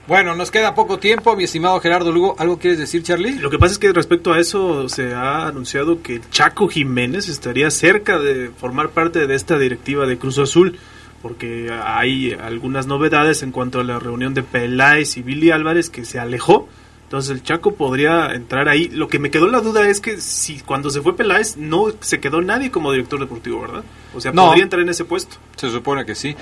Bueno, 0.06 0.34
nos 0.34 0.50
queda 0.50 0.74
poco 0.74 0.98
tiempo, 0.98 1.36
mi 1.36 1.44
estimado 1.44 1.78
Gerardo 1.78 2.10
Lugo. 2.10 2.34
¿Algo 2.38 2.58
quieres 2.58 2.78
decir, 2.78 3.04
Charlie? 3.04 3.38
Lo 3.38 3.50
que 3.50 3.58
pasa 3.58 3.74
es 3.74 3.78
que 3.78 3.92
respecto 3.92 4.32
a 4.32 4.40
eso 4.40 4.88
se 4.88 5.14
ha 5.14 5.46
anunciado 5.46 6.02
que 6.02 6.20
Chaco 6.30 6.66
Jiménez 6.68 7.28
estaría 7.28 7.70
cerca 7.70 8.18
de 8.18 8.48
formar 8.48 8.88
parte 8.88 9.26
de 9.26 9.34
esta 9.34 9.58
directiva 9.58 10.06
de 10.06 10.18
Cruz 10.18 10.38
Azul, 10.38 10.78
porque 11.22 11.70
hay 11.72 12.32
algunas 12.32 12.86
novedades 12.86 13.42
en 13.42 13.52
cuanto 13.52 13.80
a 13.80 13.84
la 13.84 13.98
reunión 13.98 14.34
de 14.34 14.42
Peláez 14.42 15.16
y 15.16 15.22
Billy 15.22 15.50
Álvarez 15.50 15.88
que 15.88 16.04
se 16.04 16.18
alejó. 16.18 16.68
Entonces 17.04 17.30
el 17.30 17.42
Chaco 17.42 17.74
podría 17.74 18.32
entrar 18.34 18.68
ahí. 18.68 18.88
Lo 18.88 19.06
que 19.08 19.18
me 19.18 19.30
quedó 19.30 19.46
la 19.48 19.60
duda 19.60 19.86
es 19.88 20.00
que 20.00 20.16
si 20.20 20.60
cuando 20.60 20.88
se 20.90 21.02
fue 21.02 21.14
Peláez 21.14 21.56
no 21.58 21.86
se 22.00 22.20
quedó 22.20 22.40
nadie 22.40 22.70
como 22.70 22.90
director 22.90 23.20
deportivo, 23.20 23.60
¿verdad? 23.60 23.84
O 24.14 24.20
sea, 24.20 24.32
No. 24.32 24.46
podría 24.46 24.64
entrar 24.64 24.82
en 24.82 24.88
ese 24.88 25.04
puesto. 25.04 25.36
Se 25.56 25.70
supone 25.70 26.04
que 26.06 26.14
sí. 26.14 26.34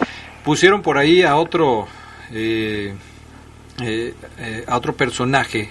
Pusieron 0.44 0.80
por 0.80 0.96
ahí 0.96 1.22
a 1.22 1.36
otro 1.36 1.86
eh, 2.32 2.94
eh, 3.82 4.14
eh, 4.38 4.64
a 4.66 4.76
otro 4.76 4.94
personaje, 4.94 5.70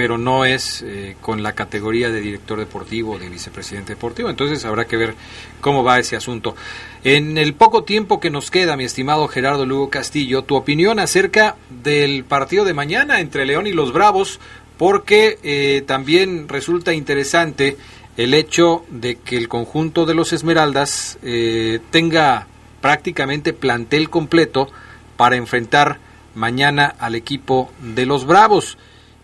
pero 0.00 0.16
no 0.16 0.46
es 0.46 0.80
eh, 0.80 1.14
con 1.20 1.42
la 1.42 1.52
categoría 1.52 2.08
de 2.08 2.22
director 2.22 2.58
deportivo 2.58 3.18
de 3.18 3.28
vicepresidente 3.28 3.92
deportivo. 3.92 4.30
Entonces 4.30 4.64
habrá 4.64 4.86
que 4.86 4.96
ver 4.96 5.14
cómo 5.60 5.84
va 5.84 5.98
ese 5.98 6.16
asunto. 6.16 6.56
En 7.04 7.36
el 7.36 7.52
poco 7.52 7.84
tiempo 7.84 8.18
que 8.18 8.30
nos 8.30 8.50
queda, 8.50 8.78
mi 8.78 8.84
estimado 8.84 9.28
Gerardo 9.28 9.66
Lugo 9.66 9.90
Castillo, 9.90 10.40
tu 10.40 10.56
opinión 10.56 11.00
acerca 11.00 11.56
del 11.68 12.24
partido 12.24 12.64
de 12.64 12.72
mañana 12.72 13.20
entre 13.20 13.44
León 13.44 13.66
y 13.66 13.72
los 13.72 13.92
Bravos, 13.92 14.40
porque 14.78 15.38
eh, 15.42 15.82
también 15.86 16.48
resulta 16.48 16.94
interesante 16.94 17.76
el 18.16 18.32
hecho 18.32 18.86
de 18.88 19.16
que 19.16 19.36
el 19.36 19.48
conjunto 19.48 20.06
de 20.06 20.14
los 20.14 20.32
Esmeraldas 20.32 21.18
eh, 21.22 21.78
tenga 21.90 22.46
prácticamente 22.80 23.52
plantel 23.52 24.08
completo 24.08 24.70
para 25.18 25.36
enfrentar 25.36 25.98
mañana 26.34 26.94
al 26.98 27.16
equipo 27.16 27.70
de 27.82 28.06
los 28.06 28.24
Bravos. 28.24 28.78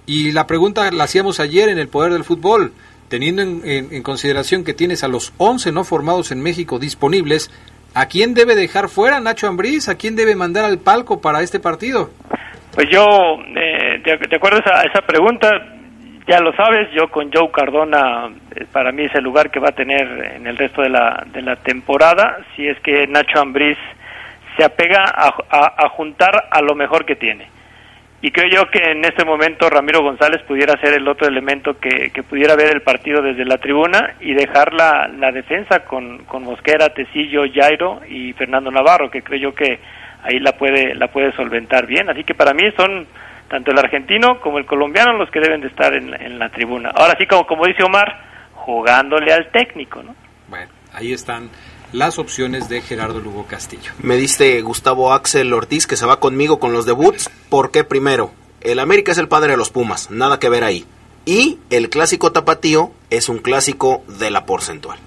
Y 0.06 0.32
la 0.32 0.46
pregunta 0.46 0.90
la 0.92 1.04
hacíamos 1.04 1.40
ayer 1.40 1.68
en 1.68 1.78
el 1.78 1.88
Poder 1.88 2.12
del 2.12 2.24
Fútbol, 2.24 2.72
teniendo 3.08 3.42
en, 3.42 4.02
consideración 4.02 4.64
que 4.64 4.72
tienes 4.74 5.02
a 5.04 5.08
los 5.08 5.32
11 5.38 5.72
no 5.72 5.84
formados 5.84 6.30
en 6.32 6.40
México 6.42 6.78
disponibles, 6.78 7.50
¿a 7.94 8.06
quién 8.06 8.34
debe 8.34 8.54
dejar 8.54 8.88
fuera 8.88 9.20
Nacho 9.20 9.48
Ambriz? 9.48 9.88
¿A 9.88 9.96
quién 9.96 10.14
debe 10.16 10.36
mandar 10.36 10.64
al 10.64 10.78
palco 10.78 11.20
para 11.20 11.42
este 11.42 11.58
partido? 11.60 12.10
Pues 12.74 12.88
yo, 12.90 13.04
eh, 13.56 14.00
de, 14.04 14.36
acuerdo 14.36 14.58
a 14.72 14.82
esa, 14.82 15.00
pregunta, 15.02 15.50
ya 16.28 16.40
lo 16.40 16.52
sabes, 16.54 16.88
yo 16.94 17.08
con 17.10 17.30
Joe 17.32 17.50
Cardona, 17.50 18.28
eh, 18.54 18.64
para 18.70 18.92
mí 18.92 19.04
es 19.04 19.14
el 19.14 19.24
lugar 19.24 19.50
que 19.50 19.60
va 19.60 19.70
a 19.70 19.72
tener 19.74 20.34
en 20.36 20.46
el 20.46 20.56
resto 20.56 20.82
de 20.82 20.90
la, 20.90 21.26
de 21.32 21.42
la 21.42 21.56
temporada, 21.56 22.38
si 22.54 22.66
es 22.68 22.78
que 22.80 23.06
Nacho 23.06 23.40
Ambriz 23.40 23.78
se 24.56 24.64
apega 24.64 25.04
a- 25.04 25.74
a 25.84 25.88
juntar 25.90 26.48
a 26.50 26.60
lo 26.62 26.74
mejor 26.74 27.04
que 27.06 27.16
tiene. 27.16 27.55
Y 28.22 28.30
creo 28.30 28.48
yo 28.50 28.70
que 28.70 28.78
en 28.78 29.04
este 29.04 29.24
momento 29.24 29.68
Ramiro 29.68 30.02
González 30.02 30.42
pudiera 30.48 30.80
ser 30.80 30.94
el 30.94 31.06
otro 31.06 31.28
elemento 31.28 31.78
que, 31.78 32.10
que 32.10 32.22
pudiera 32.22 32.56
ver 32.56 32.74
el 32.74 32.80
partido 32.80 33.20
desde 33.20 33.44
la 33.44 33.58
tribuna 33.58 34.14
y 34.20 34.32
dejar 34.32 34.72
la, 34.72 35.06
la 35.06 35.30
defensa 35.30 35.84
con, 35.84 36.24
con 36.24 36.42
Mosquera, 36.42 36.88
Tecillo, 36.88 37.42
Jairo 37.52 38.00
y 38.08 38.32
Fernando 38.32 38.70
Navarro, 38.70 39.10
que 39.10 39.22
creo 39.22 39.50
yo 39.50 39.54
que 39.54 39.78
ahí 40.22 40.40
la 40.40 40.52
puede, 40.52 40.94
la 40.94 41.08
puede 41.08 41.32
solventar 41.32 41.86
bien. 41.86 42.08
Así 42.08 42.24
que 42.24 42.34
para 42.34 42.54
mí 42.54 42.62
son 42.76 43.06
tanto 43.48 43.70
el 43.70 43.78
argentino 43.78 44.40
como 44.40 44.58
el 44.58 44.66
colombiano 44.66 45.12
los 45.12 45.30
que 45.30 45.40
deben 45.40 45.60
de 45.60 45.68
estar 45.68 45.94
en, 45.94 46.12
en 46.20 46.38
la 46.38 46.48
tribuna. 46.48 46.90
Ahora 46.94 47.14
sí, 47.18 47.26
como, 47.26 47.46
como 47.46 47.66
dice 47.66 47.84
Omar, 47.84 48.24
jugándole 48.54 49.32
al 49.32 49.50
técnico, 49.50 50.02
¿no? 50.02 50.16
Bueno, 50.48 50.72
ahí 50.94 51.12
están 51.12 51.48
las 51.96 52.18
opciones 52.18 52.68
de 52.68 52.82
Gerardo 52.82 53.20
Lugo 53.20 53.46
Castillo. 53.46 53.92
Me 54.02 54.16
diste 54.16 54.60
Gustavo 54.60 55.12
Axel 55.12 55.52
Ortiz 55.52 55.86
que 55.86 55.96
se 55.96 56.04
va 56.06 56.20
conmigo 56.20 56.58
con 56.60 56.72
los 56.72 56.84
debuts. 56.86 57.30
porque 57.48 57.84
primero? 57.84 58.32
El 58.60 58.78
América 58.80 59.12
es 59.12 59.18
el 59.18 59.28
padre 59.28 59.52
de 59.52 59.56
los 59.56 59.70
Pumas, 59.70 60.10
nada 60.10 60.38
que 60.38 60.48
ver 60.48 60.62
ahí. 60.64 60.84
Y 61.24 61.58
el 61.70 61.88
clásico 61.88 62.32
tapatío 62.32 62.92
es 63.10 63.28
un 63.28 63.38
clásico 63.38 64.02
de 64.18 64.30
la 64.30 64.44
porcentual. 64.44 64.98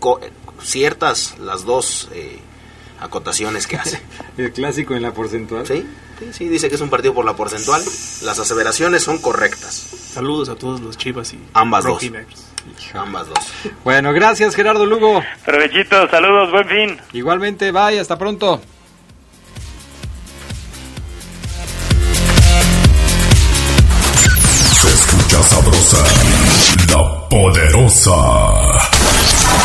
Co- 0.00 0.20
ciertas 0.62 1.38
las 1.38 1.64
dos 1.64 2.08
eh, 2.12 2.38
acotaciones 3.00 3.66
que 3.66 3.76
hace. 3.76 4.00
El 4.36 4.52
clásico 4.52 4.94
en 4.94 5.02
la 5.02 5.12
porcentual. 5.14 5.66
Sí, 5.66 5.84
sí, 6.18 6.26
sí, 6.32 6.48
dice 6.48 6.68
que 6.68 6.74
es 6.76 6.80
un 6.80 6.90
partido 6.90 7.14
por 7.14 7.24
la 7.24 7.34
porcentual. 7.36 7.82
Las 8.22 8.38
aseveraciones 8.38 9.02
son 9.02 9.18
correctas. 9.18 9.74
Saludos 10.12 10.48
a 10.48 10.54
todos 10.56 10.80
los 10.80 10.96
chivas 10.96 11.32
y 11.32 11.38
Ambas 11.54 11.84
dos. 11.84 12.00
Ambas 12.94 13.28
dos. 13.28 13.38
Bueno, 13.84 14.12
gracias 14.12 14.54
Gerardo 14.54 14.86
Lugo. 14.86 15.22
Provechito, 15.44 16.08
saludos, 16.08 16.50
buen 16.50 16.68
fin. 16.68 17.00
Igualmente, 17.12 17.70
bye, 17.72 17.98
hasta 17.98 18.18
pronto. 18.18 18.60
Se 24.80 24.88
escucha 24.88 25.42
sabrosa, 25.42 26.04
la 26.92 27.28
poderosa. 27.28 28.87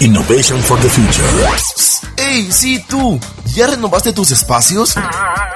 Innovation 0.00 0.60
for 0.60 0.78
the 0.80 0.88
future. 0.88 1.26
¡Ey, 2.16 2.52
sí 2.52 2.84
tú! 2.88 3.18
¿Ya 3.46 3.66
renovaste 3.66 4.12
tus 4.12 4.30
espacios? 4.30 4.94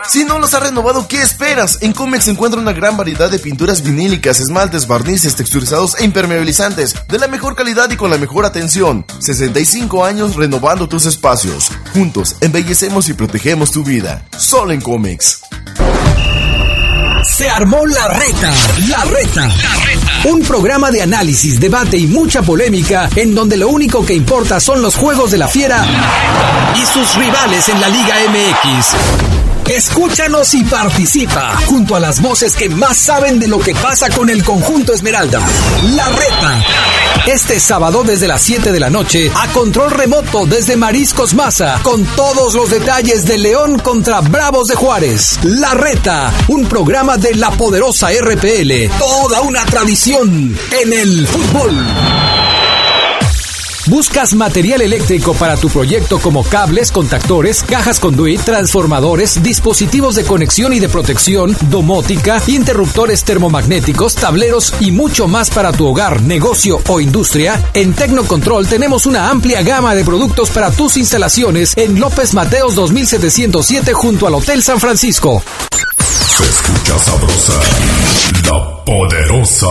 Si 0.08 0.24
no 0.24 0.40
los 0.40 0.52
has 0.54 0.64
renovado, 0.64 1.06
¿qué 1.06 1.22
esperas? 1.22 1.78
En 1.80 1.92
Comex 1.92 2.24
se 2.24 2.32
encuentra 2.32 2.60
una 2.60 2.72
gran 2.72 2.96
variedad 2.96 3.30
de 3.30 3.38
pinturas 3.38 3.82
vinílicas, 3.84 4.40
esmaltes, 4.40 4.88
barnices, 4.88 5.36
texturizados 5.36 5.96
e 6.00 6.04
impermeabilizantes 6.04 6.96
de 7.06 7.18
la 7.20 7.28
mejor 7.28 7.54
calidad 7.54 7.88
y 7.90 7.96
con 7.96 8.10
la 8.10 8.18
mejor 8.18 8.44
atención. 8.44 9.06
65 9.20 10.04
años 10.04 10.34
renovando 10.34 10.88
tus 10.88 11.06
espacios. 11.06 11.70
Juntos 11.92 12.34
embellecemos 12.40 13.08
y 13.08 13.14
protegemos 13.14 13.70
tu 13.70 13.84
vida. 13.84 14.24
Solo 14.36 14.72
en 14.72 14.80
Comex. 14.80 15.42
Se 17.36 17.48
armó 17.48 17.86
la 17.86 18.08
reta, 18.08 18.52
la 18.88 19.04
reta. 19.04 19.48
Un 20.24 20.40
programa 20.42 20.92
de 20.92 21.02
análisis, 21.02 21.58
debate 21.58 21.98
y 21.98 22.06
mucha 22.06 22.42
polémica 22.42 23.08
en 23.16 23.34
donde 23.34 23.56
lo 23.56 23.68
único 23.68 24.06
que 24.06 24.14
importa 24.14 24.60
son 24.60 24.80
los 24.80 24.94
juegos 24.94 25.32
de 25.32 25.38
la 25.38 25.48
fiera 25.48 25.84
y 26.76 26.86
sus 26.86 27.16
rivales 27.16 27.68
en 27.68 27.80
la 27.80 27.88
Liga 27.88 28.14
MX. 28.28 29.31
Escúchanos 29.70 30.54
y 30.54 30.64
participa 30.64 31.56
junto 31.66 31.94
a 31.94 32.00
las 32.00 32.20
voces 32.20 32.56
que 32.56 32.68
más 32.68 32.96
saben 32.96 33.38
de 33.38 33.48
lo 33.48 33.58
que 33.58 33.74
pasa 33.74 34.10
con 34.10 34.28
el 34.28 34.42
conjunto 34.42 34.92
Esmeralda. 34.92 35.40
La 35.94 36.08
reta. 36.08 36.64
Este 37.26 37.60
sábado 37.60 38.02
desde 38.02 38.26
las 38.26 38.42
7 38.42 38.72
de 38.72 38.80
la 38.80 38.90
noche 38.90 39.30
a 39.34 39.48
control 39.48 39.92
remoto 39.92 40.46
desde 40.46 40.76
Mariscos 40.76 41.34
Maza 41.34 41.78
con 41.82 42.04
todos 42.04 42.54
los 42.54 42.70
detalles 42.70 43.24
de 43.24 43.38
León 43.38 43.78
contra 43.78 44.20
Bravos 44.20 44.68
de 44.68 44.74
Juárez. 44.74 45.38
La 45.44 45.74
reta, 45.74 46.32
un 46.48 46.66
programa 46.66 47.16
de 47.16 47.34
la 47.36 47.50
poderosa 47.50 48.08
RPL. 48.10 48.90
Toda 48.98 49.42
una 49.42 49.64
tradición 49.64 50.58
en 50.82 50.92
el 50.92 51.26
fútbol. 51.26 52.51
¿Buscas 53.88 54.34
material 54.34 54.80
eléctrico 54.80 55.34
para 55.34 55.56
tu 55.56 55.68
proyecto 55.68 56.20
como 56.20 56.44
cables, 56.44 56.92
contactores, 56.92 57.64
cajas 57.64 57.98
conduit, 57.98 58.40
transformadores, 58.40 59.42
dispositivos 59.42 60.14
de 60.14 60.24
conexión 60.24 60.72
y 60.72 60.78
de 60.78 60.88
protección, 60.88 61.56
domótica, 61.62 62.40
interruptores 62.46 63.24
termomagnéticos, 63.24 64.14
tableros 64.14 64.72
y 64.78 64.92
mucho 64.92 65.26
más 65.26 65.50
para 65.50 65.72
tu 65.72 65.88
hogar, 65.88 66.22
negocio 66.22 66.80
o 66.86 67.00
industria? 67.00 67.60
En 67.74 67.92
Tecnocontrol 67.92 68.68
tenemos 68.68 69.04
una 69.04 69.30
amplia 69.30 69.62
gama 69.62 69.96
de 69.96 70.04
productos 70.04 70.50
para 70.50 70.70
tus 70.70 70.96
instalaciones 70.96 71.76
en 71.76 71.98
López 71.98 72.34
Mateos 72.34 72.76
2707 72.76 73.94
junto 73.94 74.28
al 74.28 74.34
Hotel 74.34 74.62
San 74.62 74.78
Francisco. 74.78 75.42
Se 75.98 76.44
escucha 76.44 76.98
sabrosa, 77.00 77.60
la 78.44 78.84
poderosa. 78.84 79.68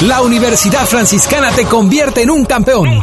La 0.00 0.22
Universidad 0.22 0.86
Franciscana 0.86 1.50
te 1.50 1.64
convierte 1.64 2.22
en 2.22 2.30
un 2.30 2.44
campeón. 2.44 3.02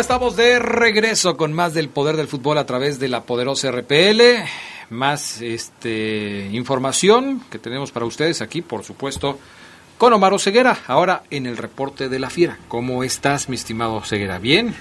Ya 0.00 0.02
estamos 0.02 0.34
de 0.34 0.58
regreso 0.58 1.36
con 1.36 1.52
más 1.52 1.74
del 1.74 1.90
poder 1.90 2.16
del 2.16 2.26
fútbol 2.26 2.56
a 2.56 2.64
través 2.64 2.98
de 2.98 3.08
la 3.08 3.24
poderosa 3.24 3.70
RPL. 3.70 4.22
Más 4.88 5.42
este 5.42 6.48
información 6.52 7.42
que 7.50 7.58
tenemos 7.58 7.92
para 7.92 8.06
ustedes 8.06 8.40
aquí, 8.40 8.62
por 8.62 8.82
supuesto, 8.82 9.38
con 9.98 10.14
Omar 10.14 10.40
Ceguera. 10.40 10.74
Ahora 10.86 11.24
en 11.30 11.44
el 11.44 11.58
reporte 11.58 12.08
de 12.08 12.18
la 12.18 12.30
fiera. 12.30 12.56
¿Cómo 12.68 13.04
estás, 13.04 13.50
mi 13.50 13.56
estimado 13.56 14.00
Ceguera? 14.00 14.38
¿Bien? 14.38 14.74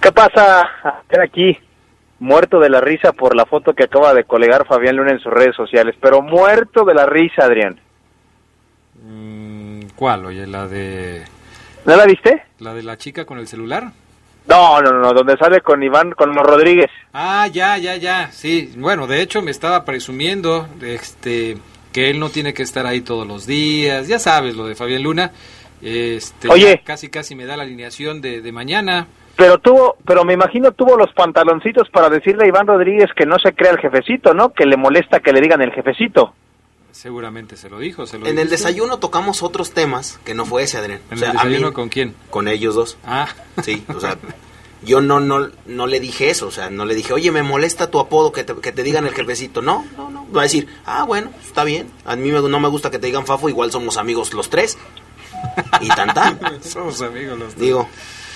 ¿Qué 0.00 0.10
pasa? 0.10 0.68
Estoy 1.02 1.24
aquí, 1.24 1.58
muerto 2.18 2.58
de 2.58 2.68
la 2.68 2.80
risa 2.80 3.12
por 3.12 3.36
la 3.36 3.46
foto 3.46 3.72
que 3.72 3.84
acaba 3.84 4.14
de 4.14 4.24
colegar 4.24 4.66
Fabián 4.66 4.96
Luna 4.96 5.12
en 5.12 5.20
sus 5.20 5.32
redes 5.32 5.54
sociales, 5.54 5.94
pero 6.00 6.22
muerto 6.22 6.84
de 6.84 6.94
la 6.94 7.06
risa, 7.06 7.44
Adrián. 7.44 7.78
Mm, 9.00 9.82
¿Cuál? 9.94 10.26
Oye, 10.26 10.44
la 10.44 10.66
de... 10.66 11.22
¿No 11.84 11.94
la 11.94 12.04
viste? 12.04 12.42
¿La 12.58 12.74
de 12.74 12.82
la 12.82 12.96
chica 12.96 13.24
con 13.24 13.38
el 13.38 13.46
celular? 13.46 13.92
No, 14.48 14.80
no, 14.80 14.92
no, 14.92 15.12
donde 15.12 15.36
sale 15.36 15.60
con 15.60 15.82
Iván, 15.82 16.12
con 16.12 16.34
los 16.34 16.44
Rodríguez. 16.46 16.90
Ah, 17.12 17.48
ya, 17.52 17.78
ya, 17.78 17.96
ya. 17.96 18.30
Sí, 18.30 18.72
bueno, 18.76 19.06
de 19.06 19.20
hecho 19.20 19.42
me 19.42 19.50
estaba 19.50 19.84
presumiendo 19.84 20.68
este 20.82 21.58
que 21.92 22.10
él 22.10 22.20
no 22.20 22.28
tiene 22.28 22.52
que 22.54 22.62
estar 22.62 22.86
ahí 22.86 23.00
todos 23.00 23.26
los 23.26 23.46
días. 23.46 24.06
Ya 24.06 24.18
sabes 24.18 24.54
lo 24.54 24.66
de 24.66 24.74
Fabián 24.74 25.02
Luna. 25.02 25.32
Este, 25.82 26.48
Oye. 26.48 26.82
casi 26.84 27.08
casi 27.08 27.34
me 27.34 27.46
da 27.46 27.56
la 27.56 27.64
alineación 27.64 28.20
de, 28.20 28.40
de 28.40 28.52
mañana. 28.52 29.06
Pero 29.36 29.58
tuvo, 29.58 29.96
pero 30.06 30.24
me 30.24 30.32
imagino 30.32 30.72
tuvo 30.72 30.96
los 30.96 31.12
pantaloncitos 31.12 31.90
para 31.90 32.08
decirle 32.08 32.44
a 32.44 32.48
Iván 32.48 32.66
Rodríguez 32.66 33.10
que 33.14 33.26
no 33.26 33.38
se 33.38 33.54
crea 33.54 33.72
el 33.72 33.78
jefecito, 33.78 34.32
¿no? 34.32 34.52
Que 34.52 34.64
le 34.64 34.76
molesta 34.76 35.20
que 35.20 35.32
le 35.32 35.40
digan 35.40 35.60
el 35.60 35.72
jefecito. 35.72 36.34
Seguramente 36.96 37.56
se 37.56 37.68
lo 37.68 37.78
dijo. 37.78 38.06
Se 38.06 38.18
lo 38.18 38.26
En 38.26 38.38
el 38.38 38.48
desayuno 38.48 38.98
tocamos 38.98 39.42
otros 39.42 39.72
temas 39.72 40.18
que 40.24 40.34
no 40.34 40.46
fue 40.46 40.62
ese, 40.62 40.78
Adrián. 40.78 41.00
¿En 41.10 41.16
O 41.18 41.20
sea, 41.20 41.30
el 41.32 41.36
a 41.38 41.44
mí- 41.44 41.50
desayuno 41.50 41.72
con 41.74 41.88
quién? 41.90 42.14
Con 42.30 42.48
ellos 42.48 42.74
dos. 42.74 42.96
Ah. 43.04 43.28
Sí, 43.62 43.84
o 43.94 44.00
sea, 44.00 44.16
yo 44.82 45.02
no, 45.02 45.20
no, 45.20 45.50
no 45.66 45.86
le 45.86 46.00
dije 46.00 46.30
eso, 46.30 46.46
o 46.46 46.50
sea, 46.50 46.70
no 46.70 46.86
le 46.86 46.94
dije, 46.94 47.12
oye, 47.12 47.30
me 47.30 47.42
molesta 47.42 47.90
tu 47.90 47.98
apodo, 48.00 48.32
que 48.32 48.44
te, 48.44 48.54
que 48.56 48.72
te 48.72 48.82
digan 48.82 49.06
el 49.06 49.12
jefecito. 49.14 49.60
No, 49.60 49.84
no, 49.96 50.10
no. 50.10 50.26
Va 50.32 50.40
a 50.40 50.44
decir, 50.44 50.68
ah, 50.86 51.04
bueno, 51.04 51.30
está 51.44 51.64
bien. 51.64 51.88
A 52.06 52.16
mí 52.16 52.32
me- 52.32 52.40
no 52.48 52.60
me 52.60 52.68
gusta 52.68 52.90
que 52.90 52.98
te 52.98 53.06
digan 53.08 53.26
Fafo, 53.26 53.48
igual 53.50 53.70
somos 53.70 53.98
amigos 53.98 54.32
los 54.32 54.48
tres. 54.48 54.78
Y 55.82 55.88
tan 55.88 56.14
tan. 56.14 56.38
Somos 56.62 57.02
amigos 57.02 57.38
los 57.38 57.52
dos. 57.52 57.60
Digo, 57.60 57.88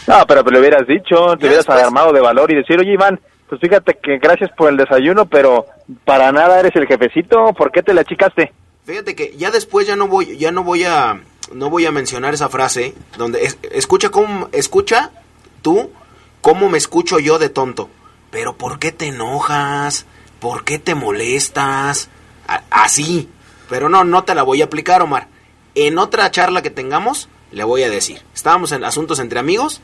No, 0.07 0.27
pero, 0.27 0.44
pero 0.44 0.51
le 0.55 0.61
hubieras 0.61 0.87
dicho, 0.87 1.14
te 1.38 1.46
hubieras 1.46 1.64
después. 1.66 1.83
armado 1.83 2.12
de 2.12 2.20
valor 2.20 2.51
y 2.53 2.57
decir, 2.57 2.79
oye 2.79 2.92
Iván, 2.92 3.18
pues 3.50 3.60
fíjate 3.60 3.98
que 4.02 4.16
gracias 4.18 4.50
por 4.56 4.70
el 4.70 4.78
desayuno, 4.78 5.26
pero 5.26 5.66
para 6.06 6.32
nada 6.32 6.58
eres 6.60 6.74
el 6.76 6.86
jefecito, 6.86 7.52
¿por 7.52 7.70
qué 7.70 7.82
te 7.82 7.92
la 7.92 8.00
achicaste? 8.00 8.52
Fíjate 8.86 9.14
que 9.14 9.34
ya 9.36 9.50
después 9.50 9.86
ya 9.86 9.94
no 9.96 10.08
voy, 10.08 10.38
ya 10.38 10.50
no 10.52 10.64
voy 10.64 10.84
a, 10.84 11.20
no 11.52 11.68
voy 11.68 11.84
a 11.84 11.90
mencionar 11.92 12.32
esa 12.32 12.48
frase 12.48 12.94
donde 13.18 13.42
es- 13.44 13.58
escucha 13.72 14.08
cómo, 14.10 14.48
escucha 14.52 15.10
tú 15.62 15.90
cómo 16.40 16.70
me 16.70 16.78
escucho 16.78 17.18
yo 17.18 17.38
de 17.38 17.50
tonto. 17.50 17.90
Pero 18.30 18.56
¿por 18.56 18.78
qué 18.78 18.92
te 18.92 19.08
enojas? 19.08 20.06
¿Por 20.38 20.64
qué 20.64 20.78
te 20.78 20.94
molestas? 20.94 22.08
Así. 22.70 23.28
Pero 23.68 23.88
no, 23.88 24.04
no 24.04 24.24
te 24.24 24.34
la 24.34 24.42
voy 24.42 24.62
a 24.62 24.66
aplicar, 24.66 25.02
Omar. 25.02 25.28
En 25.74 25.98
otra 25.98 26.30
charla 26.30 26.62
que 26.62 26.70
tengamos, 26.70 27.28
le 27.52 27.64
voy 27.64 27.82
a 27.82 27.90
decir. 27.90 28.22
Estábamos 28.34 28.72
en 28.72 28.84
asuntos 28.84 29.18
entre 29.18 29.38
amigos 29.38 29.80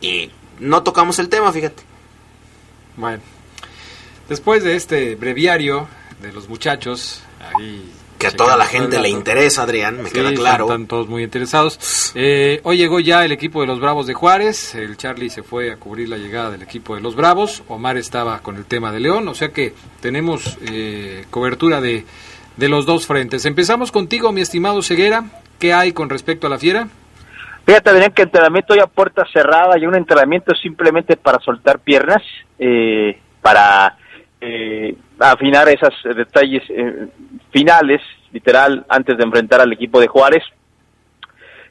y 0.00 0.30
no 0.58 0.82
tocamos 0.82 1.18
el 1.18 1.28
tema, 1.28 1.52
fíjate. 1.52 1.82
Bueno, 3.00 3.22
después 4.28 4.62
de 4.62 4.76
este 4.76 5.14
breviario 5.16 5.88
de 6.22 6.32
los 6.32 6.48
muchachos, 6.48 7.22
ahí 7.40 7.90
Que 8.18 8.26
a 8.26 8.30
toda 8.32 8.54
la 8.58 8.66
gente 8.66 9.00
le 9.00 9.08
interesa, 9.08 9.62
Adrián, 9.62 10.02
me 10.02 10.10
Sí, 10.10 10.16
queda 10.16 10.34
claro. 10.34 10.66
Están 10.66 10.86
todos 10.86 11.08
muy 11.08 11.22
interesados. 11.22 12.12
Eh, 12.14 12.60
hoy 12.64 12.76
llegó 12.76 13.00
ya 13.00 13.24
el 13.24 13.32
equipo 13.32 13.62
de 13.62 13.66
los 13.66 13.80
Bravos 13.80 14.06
de 14.06 14.12
Juárez. 14.12 14.74
El 14.74 14.98
Charlie 14.98 15.30
se 15.30 15.42
fue 15.42 15.72
a 15.72 15.76
cubrir 15.76 16.10
la 16.10 16.18
llegada 16.18 16.50
del 16.50 16.60
equipo 16.60 16.94
de 16.94 17.00
los 17.00 17.16
Bravos. 17.16 17.62
Omar 17.68 17.96
estaba 17.96 18.40
con 18.40 18.56
el 18.56 18.66
tema 18.66 18.92
de 18.92 19.00
León. 19.00 19.26
O 19.28 19.34
sea 19.34 19.48
que 19.48 19.72
tenemos 20.02 20.58
eh, 20.70 21.24
cobertura 21.30 21.80
de, 21.80 22.04
de 22.58 22.68
los 22.68 22.84
dos 22.84 23.06
frentes. 23.06 23.46
Empezamos 23.46 23.90
contigo, 23.90 24.30
mi 24.32 24.42
estimado 24.42 24.82
Ceguera. 24.82 25.24
¿Qué 25.58 25.72
hay 25.72 25.92
con 25.92 26.10
respecto 26.10 26.46
a 26.46 26.50
la 26.50 26.58
fiera? 26.58 26.88
Fíjate, 27.70 27.90
Adrián, 27.90 28.10
que 28.10 28.22
entrenamiento 28.22 28.74
ya 28.74 28.88
puerta 28.88 29.24
cerrada 29.32 29.78
y 29.78 29.86
un 29.86 29.94
entrenamiento 29.94 30.52
simplemente 30.56 31.16
para 31.16 31.38
soltar 31.38 31.78
piernas, 31.78 32.20
eh, 32.58 33.16
para 33.40 33.96
eh, 34.40 34.96
afinar 35.20 35.68
esos 35.68 35.94
detalles 36.16 36.64
eh, 36.68 37.06
finales, 37.52 38.00
literal, 38.32 38.84
antes 38.88 39.16
de 39.16 39.22
enfrentar 39.22 39.60
al 39.60 39.72
equipo 39.72 40.00
de 40.00 40.08
Juárez. 40.08 40.42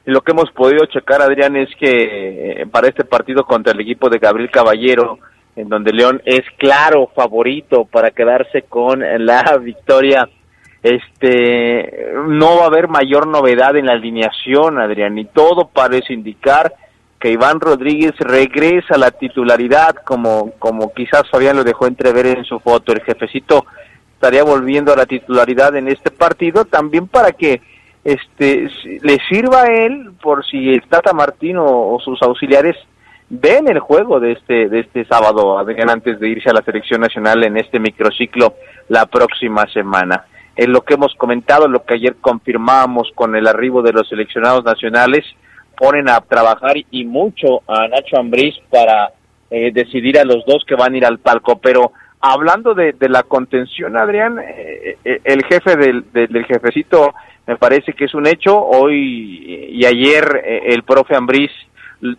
Lo 0.06 0.22
que 0.22 0.32
hemos 0.32 0.50
podido 0.52 0.86
checar, 0.86 1.20
Adrián, 1.20 1.54
es 1.56 1.68
que 1.78 2.62
eh, 2.62 2.66
para 2.66 2.88
este 2.88 3.04
partido 3.04 3.44
contra 3.44 3.74
el 3.74 3.80
equipo 3.80 4.08
de 4.08 4.20
Gabriel 4.20 4.50
Caballero, 4.50 5.18
en 5.54 5.68
donde 5.68 5.92
León 5.92 6.22
es 6.24 6.46
claro 6.56 7.10
favorito 7.14 7.84
para 7.84 8.10
quedarse 8.10 8.62
con 8.62 9.00
la 9.26 9.58
victoria 9.62 10.26
este 10.82 12.12
no 12.28 12.56
va 12.56 12.64
a 12.64 12.66
haber 12.68 12.88
mayor 12.88 13.26
novedad 13.26 13.76
en 13.76 13.86
la 13.86 13.92
alineación, 13.92 14.78
Adrián, 14.78 15.18
y 15.18 15.26
todo 15.26 15.68
parece 15.68 16.14
indicar 16.14 16.72
que 17.18 17.30
Iván 17.30 17.60
Rodríguez 17.60 18.14
regresa 18.18 18.94
a 18.94 18.98
la 18.98 19.10
titularidad, 19.10 19.96
como, 20.04 20.52
como 20.58 20.92
quizás 20.94 21.28
Fabián 21.30 21.56
lo 21.56 21.64
dejó 21.64 21.86
entrever 21.86 22.26
en 22.26 22.44
su 22.44 22.58
foto. 22.60 22.92
El 22.92 23.02
jefecito 23.02 23.66
estaría 24.14 24.42
volviendo 24.42 24.92
a 24.92 24.96
la 24.96 25.04
titularidad 25.04 25.76
en 25.76 25.88
este 25.88 26.10
partido, 26.10 26.64
también 26.64 27.08
para 27.08 27.32
que 27.32 27.60
este 28.04 28.70
le 29.02 29.18
sirva 29.28 29.64
a 29.64 29.66
él 29.66 30.12
por 30.22 30.44
si 30.46 30.70
el 30.70 30.82
Tata 30.88 31.12
Martino 31.12 31.64
o 31.66 32.00
sus 32.00 32.20
auxiliares 32.22 32.74
ven 33.28 33.68
el 33.68 33.78
juego 33.78 34.18
de 34.18 34.32
este 34.32 34.70
de 34.70 34.80
este 34.80 35.04
sábado 35.04 35.58
antes 35.58 36.18
de 36.18 36.28
irse 36.28 36.48
a 36.48 36.54
la 36.54 36.62
selección 36.62 37.02
nacional 37.02 37.44
en 37.44 37.58
este 37.58 37.78
microciclo 37.78 38.54
la 38.88 39.04
próxima 39.04 39.66
semana. 39.66 40.24
En 40.56 40.72
lo 40.72 40.82
que 40.82 40.94
hemos 40.94 41.14
comentado, 41.14 41.68
lo 41.68 41.84
que 41.84 41.94
ayer 41.94 42.16
confirmábamos 42.20 43.10
con 43.14 43.36
el 43.36 43.46
arribo 43.46 43.82
de 43.82 43.92
los 43.92 44.08
seleccionados 44.08 44.64
nacionales, 44.64 45.24
ponen 45.76 46.08
a 46.08 46.20
trabajar 46.20 46.76
y 46.90 47.04
mucho 47.04 47.62
a 47.66 47.88
Nacho 47.88 48.18
Ambriz 48.18 48.54
para 48.70 49.12
eh, 49.50 49.70
decidir 49.72 50.18
a 50.18 50.24
los 50.24 50.44
dos 50.44 50.64
que 50.66 50.74
van 50.74 50.94
a 50.94 50.96
ir 50.96 51.06
al 51.06 51.18
palco. 51.18 51.58
Pero 51.58 51.92
hablando 52.20 52.74
de, 52.74 52.94
la 53.08 53.22
contención, 53.22 53.96
Adrián, 53.96 54.38
eh, 54.38 54.98
eh, 55.04 55.20
el 55.24 55.44
jefe 55.44 55.76
del, 55.76 56.04
jefecito 56.46 57.14
me 57.46 57.56
parece 57.56 57.94
que 57.94 58.04
es 58.04 58.14
un 58.14 58.26
hecho. 58.26 58.58
Hoy 58.62 59.68
y 59.70 59.84
ayer 59.84 60.42
eh, 60.44 60.60
el 60.66 60.82
profe 60.82 61.16
Ambriz 61.16 61.50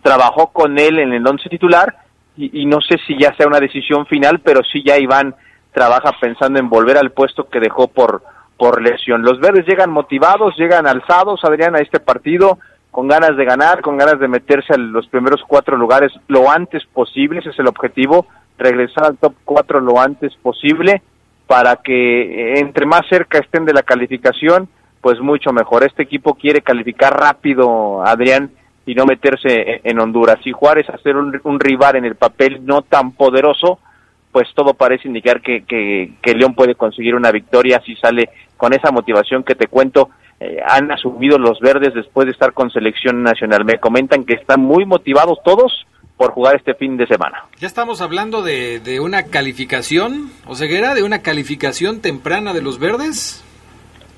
trabajó 0.02 0.48
con 0.48 0.78
él 0.78 0.98
en 0.98 1.12
el 1.12 1.26
once 1.26 1.48
titular 1.48 1.94
y, 2.36 2.62
y 2.62 2.66
no 2.66 2.80
sé 2.80 2.98
si 3.06 3.16
ya 3.18 3.34
sea 3.36 3.46
una 3.46 3.60
decisión 3.60 4.06
final, 4.06 4.40
pero 4.40 4.60
sí 4.64 4.82
ya 4.84 4.98
Iván 4.98 5.34
trabaja 5.72 6.12
pensando 6.20 6.58
en 6.60 6.68
volver 6.68 6.96
al 6.98 7.10
puesto 7.12 7.48
que 7.48 7.60
dejó 7.60 7.88
por 7.88 8.22
por 8.58 8.80
lesión. 8.80 9.22
Los 9.22 9.40
verdes 9.40 9.66
llegan 9.66 9.90
motivados, 9.90 10.54
llegan 10.56 10.86
alzados, 10.86 11.40
Adrián, 11.42 11.74
a 11.74 11.80
este 11.80 11.98
partido 11.98 12.58
con 12.92 13.08
ganas 13.08 13.36
de 13.36 13.44
ganar, 13.44 13.80
con 13.80 13.96
ganas 13.96 14.20
de 14.20 14.28
meterse 14.28 14.74
a 14.74 14.76
los 14.76 15.08
primeros 15.08 15.40
cuatro 15.48 15.76
lugares 15.76 16.12
lo 16.28 16.48
antes 16.48 16.84
posible, 16.92 17.40
ese 17.40 17.48
es 17.50 17.58
el 17.58 17.66
objetivo, 17.66 18.26
regresar 18.58 19.04
al 19.06 19.16
top 19.16 19.32
cuatro 19.44 19.80
lo 19.80 19.98
antes 19.98 20.32
posible 20.36 21.02
para 21.48 21.76
que 21.76 22.54
eh, 22.54 22.60
entre 22.60 22.86
más 22.86 23.00
cerca 23.08 23.38
estén 23.38 23.64
de 23.64 23.72
la 23.72 23.82
calificación, 23.82 24.68
pues 25.00 25.18
mucho 25.20 25.52
mejor. 25.52 25.82
Este 25.84 26.02
equipo 26.04 26.34
quiere 26.34 26.60
calificar 26.60 27.18
rápido, 27.18 28.04
Adrián, 28.06 28.50
y 28.86 28.94
no 28.94 29.06
meterse 29.06 29.48
en- 29.48 29.80
en 29.84 29.98
Honduras. 30.00 30.38
Si 30.44 30.52
Juárez 30.52 30.88
hacer 30.88 31.16
un, 31.16 31.40
un 31.42 31.58
rival 31.58 31.96
en 31.96 32.04
el 32.04 32.14
papel 32.14 32.64
no 32.64 32.82
tan 32.82 33.10
poderoso, 33.12 33.80
pues 34.32 34.48
todo 34.54 34.74
parece 34.74 35.06
indicar 35.08 35.40
que, 35.42 35.64
que, 35.64 36.14
que 36.22 36.34
León 36.34 36.54
puede 36.54 36.74
conseguir 36.74 37.14
una 37.14 37.30
victoria 37.30 37.80
si 37.84 37.94
sale 37.96 38.30
con 38.56 38.72
esa 38.72 38.90
motivación 38.90 39.44
que 39.44 39.54
te 39.54 39.66
cuento. 39.68 40.08
eh, 40.40 40.58
han 40.66 40.90
asumido 40.90 41.38
los 41.38 41.60
verdes 41.60 41.94
después 41.94 42.26
de 42.26 42.32
estar 42.32 42.52
con 42.52 42.70
selección 42.70 43.22
nacional. 43.22 43.64
Me 43.64 43.78
comentan 43.78 44.24
que 44.24 44.34
están 44.34 44.60
muy 44.60 44.84
motivados 44.84 45.38
todos 45.44 45.86
por 46.16 46.32
jugar 46.32 46.56
este 46.56 46.74
fin 46.74 46.96
de 46.96 47.06
semana. 47.06 47.44
Ya 47.58 47.66
estamos 47.66 48.00
hablando 48.00 48.42
de, 48.42 48.80
de 48.80 48.98
una 49.00 49.24
calificación, 49.24 50.30
o 50.46 50.54
ceguera, 50.54 50.94
de 50.94 51.02
una 51.02 51.20
calificación 51.22 52.00
temprana 52.00 52.52
de 52.52 52.62
los 52.62 52.78
verdes. 52.78 53.44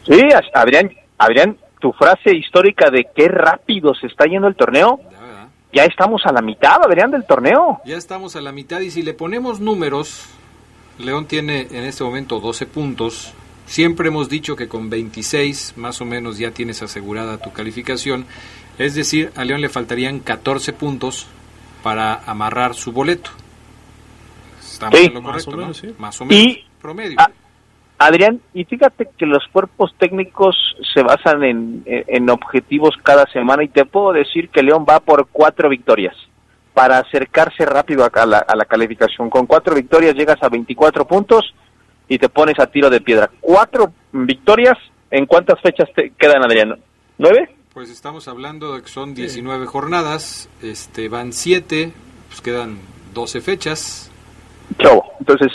Sí, 0.07 0.21
Adrián, 0.55 0.91
Adrián, 1.19 1.57
tu 1.81 1.93
frase 1.93 2.35
histórica 2.35 2.91
de 2.91 3.07
qué 3.15 3.29
rápido 3.29 3.95
se 3.95 4.07
está 4.07 4.25
yendo 4.27 4.49
el 4.49 4.55
torneo, 4.57 5.01
ya 5.75 5.85
estamos 5.85 6.23
a 6.25 6.33
la 6.33 6.41
mitad, 6.41 6.83
Adrián, 6.83 7.11
del 7.11 7.25
torneo. 7.27 7.81
Ya 7.85 7.97
estamos 7.97 8.37
a 8.37 8.41
la 8.41 8.53
mitad 8.53 8.81
y 8.81 8.91
si 8.91 9.03
le 9.03 9.15
ponemos 9.15 9.61
números, 9.61 10.27
León 10.99 11.27
tiene 11.27 11.67
en 11.71 11.85
este 11.85 12.05
momento 12.05 12.41
12 12.41 12.67
puntos. 12.67 13.33
Siempre 13.67 14.09
hemos 14.09 14.29
dicho 14.29 14.57
que 14.57 14.69
con 14.69 14.91
26 14.91 15.75
más 15.77 16.01
o 16.01 16.05
menos 16.05 16.39
ya 16.39 16.51
tienes 16.51 16.83
asegurada 16.83 17.39
tu 17.39 17.53
calificación. 17.53 18.27
Es 18.79 18.95
decir, 18.95 19.33
a 19.37 19.45
León 19.45 19.61
le 19.61 19.69
faltarían 19.69 20.21
14 20.21 20.73
puntos 20.73 21.27
para 21.83 22.15
amarrar 22.27 22.75
su 22.75 22.93
boleto. 22.93 23.31
Estamos 24.61 24.99
Sí. 24.99 25.07
en 25.07 25.15
lo 25.15 25.23
Más 25.23 25.31
correcto, 25.45 25.51
o 25.51 25.55
¿no? 25.55 25.61
menos, 25.63 25.77
sí. 25.79 25.95
Más 25.99 26.21
o 26.21 26.25
menos. 26.25 26.45
Y 26.45 26.65
promedio. 26.81 27.21
a- 27.21 27.31
Adrián, 27.99 28.41
y 28.53 28.65
fíjate 28.65 29.09
que 29.17 29.25
los 29.27 29.45
cuerpos 29.53 29.95
técnicos 29.99 30.57
se 30.93 31.03
basan 31.03 31.45
en, 31.45 31.83
en- 31.87 32.29
objetivos 32.31 32.95
cada 33.03 33.25
semana 33.27 33.63
y 33.63 33.69
te 33.69 33.85
puedo 33.85 34.13
decir 34.13 34.49
que 34.51 34.63
León 34.63 34.85
va 34.89 35.01
por 35.01 35.29
cuatro 35.31 35.69
victorias 35.69 36.15
para 36.75 36.99
acercarse 36.99 37.65
rápido 37.65 38.05
a, 38.13 38.27
la, 38.27 38.39
a 38.39 38.57
la 38.57 38.65
calificación. 38.65 39.31
Con 39.31 39.47
cuatro 39.47 39.75
victorias 39.77 40.15
llegas 40.15 40.43
a 40.43 40.49
24 40.49 41.07
puntos 41.07 41.55
y 42.09 42.19
te 42.19 42.29
pones 42.29 42.59
a 42.59 42.67
tiro 42.67 42.91
de 42.91 43.01
piedra. 43.01 43.31
Cuatro 43.41 43.93
victorias, 44.13 44.77
¿en 45.11 45.27
cuántas 45.27 45.61
fechas 45.61 45.89
te 45.95 46.11
quedan, 46.19 46.43
Adrián? 46.45 46.77
¿Nueve? 47.17 47.55
Pues 47.73 47.91
estamos 47.91 48.27
hablando 48.29 48.75
de 48.75 48.83
que 48.83 48.89
son 48.89 49.15
19 49.15 49.67
jornadas, 49.67 50.49
este 50.63 51.09
van 51.09 51.33
7, 51.33 51.93
pues 52.29 52.41
quedan 52.41 52.79
12 53.15 53.41
fechas. 53.41 54.11
Chau. 54.79 55.03
Entonces, 55.21 55.53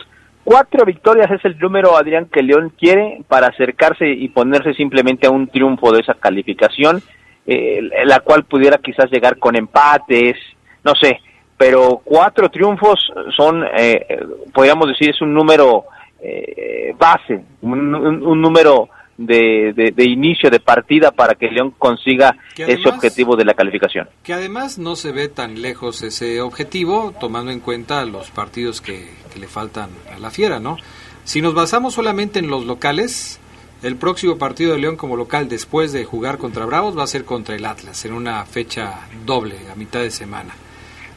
cuatro 0.50 0.84
victorias 0.84 1.30
es 1.30 1.46
el 1.46 1.60
número, 1.60 1.96
Adrián, 1.96 2.26
que 2.26 2.42
León 2.42 2.74
quiere 2.76 3.22
para 3.28 3.50
acercarse 3.50 4.10
y 4.10 4.30
ponerse 4.30 4.74
simplemente 4.74 5.28
a 5.28 5.30
un 5.30 5.48
triunfo 5.48 5.92
de 5.92 6.00
esa 6.00 6.16
calificación, 6.16 7.04
eh, 7.46 7.88
la 8.06 8.22
cual 8.22 8.46
pudiera 8.46 8.80
quizás 8.80 9.12
llegar 9.12 9.38
con 9.38 9.56
empates, 9.56 10.38
no 10.84 10.94
sé, 11.00 11.20
pero 11.56 12.02
cuatro 12.04 12.50
triunfos 12.50 13.14
son, 13.38 13.64
eh, 13.78 14.26
podríamos 14.52 14.88
decir, 14.88 15.12
es 15.12 15.22
un 15.22 15.36
número 15.36 15.84
eh, 16.20 16.96
base, 16.98 17.42
un 17.62 18.42
número 18.42 18.90
de, 19.20 19.74
de- 19.76 19.92
de 19.92 20.06
inicio 20.06 20.50
de 20.50 20.60
partida 20.60 21.12
para 21.12 21.36
que 21.36 21.48
León 21.52 21.74
consiga 21.78 22.36
Que 22.56 22.64
ese 22.64 22.88
objetivo 22.88 23.36
de 23.36 23.44
la 23.46 23.54
calificación. 23.54 24.08
Que 24.24 24.34
además 24.34 24.78
no 24.80 24.96
se 24.96 25.12
ve 25.12 25.28
tan 25.28 25.62
lejos 25.62 26.02
ese 26.04 26.40
objetivo, 26.42 27.14
tomando 27.20 27.52
en 27.52 27.60
cuenta 27.60 28.06
los 28.06 28.32
partidos 28.32 28.80
que, 28.82 29.10
que 29.34 29.40
le 29.40 29.48
faltan 29.48 29.90
a 30.16 30.20
la 30.20 30.32
fiera, 30.32 30.60
¿no? 30.60 30.78
Si 31.26 31.42
nos 31.42 31.54
basamos 31.54 31.94
solamente 31.94 32.40
en 32.40 32.48
los 32.50 32.66
locales, 32.66 33.40
el 33.84 33.98
próximo 33.98 34.38
partido 34.38 34.74
de 34.74 34.80
León 34.80 34.96
como 34.96 35.16
local 35.18 35.48
después 35.50 35.92
de 35.92 36.06
jugar 36.06 36.38
contra 36.38 36.66
Bravos 36.66 36.98
va 36.98 37.04
a 37.04 37.08
ser 37.08 37.26
contra 37.26 37.56
el 37.56 37.66
Atlas, 37.66 38.04
en 38.06 38.14
una 38.14 38.46
fecha 38.46 39.08
doble, 39.26 39.56
a 39.72 39.76
mitad 39.76 40.00
de 40.00 40.12
semana. 40.12 40.54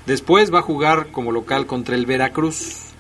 Después 0.07 0.53
va 0.53 0.59
a 0.59 0.63
jugar 0.63 1.07
como 1.13 1.31
local 1.31 1.67
contra 1.67 1.95
el 1.95 2.07
Veracruz, 2.07 2.92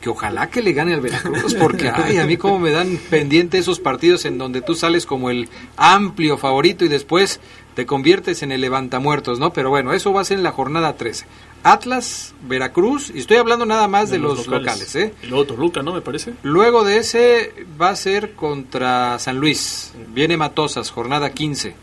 que 0.00 0.08
ojalá 0.08 0.48
que 0.48 0.62
le 0.62 0.72
gane 0.72 0.94
al 0.94 1.00
Veracruz, 1.00 1.54
porque 1.54 1.88
ay, 1.88 2.18
a 2.18 2.26
mí 2.26 2.36
como 2.36 2.58
me 2.58 2.70
dan 2.70 2.98
pendiente 3.10 3.58
esos 3.58 3.80
partidos 3.80 4.24
en 4.24 4.38
donde 4.38 4.62
tú 4.62 4.74
sales 4.74 5.06
como 5.06 5.30
el 5.30 5.48
amplio 5.76 6.38
favorito 6.38 6.84
y 6.84 6.88
después 6.88 7.40
te 7.74 7.86
conviertes 7.86 8.42
en 8.42 8.52
el 8.52 8.60
levantamuertos, 8.60 9.38
¿no? 9.38 9.52
Pero 9.52 9.70
bueno, 9.70 9.92
eso 9.92 10.12
va 10.12 10.20
a 10.20 10.24
ser 10.24 10.38
en 10.38 10.44
la 10.44 10.52
jornada 10.52 10.96
13. 10.96 11.26
Atlas, 11.64 12.34
Veracruz, 12.42 13.10
y 13.14 13.18
estoy 13.18 13.36
hablando 13.36 13.66
nada 13.66 13.88
más 13.88 14.10
de, 14.10 14.18
los, 14.18 14.46
locales. 14.46 14.94
¿eh? 14.96 15.14
Y 15.22 15.26
luego 15.26 15.46
Toluca, 15.46 15.82
¿no? 15.82 15.92
Me 15.92 16.00
parece. 16.00 16.34
Luego 16.42 16.84
de 16.84 16.98
ese 16.98 17.52
va 17.80 17.90
a 17.90 17.96
ser 17.96 18.32
contra 18.32 19.18
San 19.18 19.38
Luis. 19.38 19.92
Viene 20.08 20.36
Matosas, 20.36 20.90
jornada 20.90 21.30
15. 21.30 21.74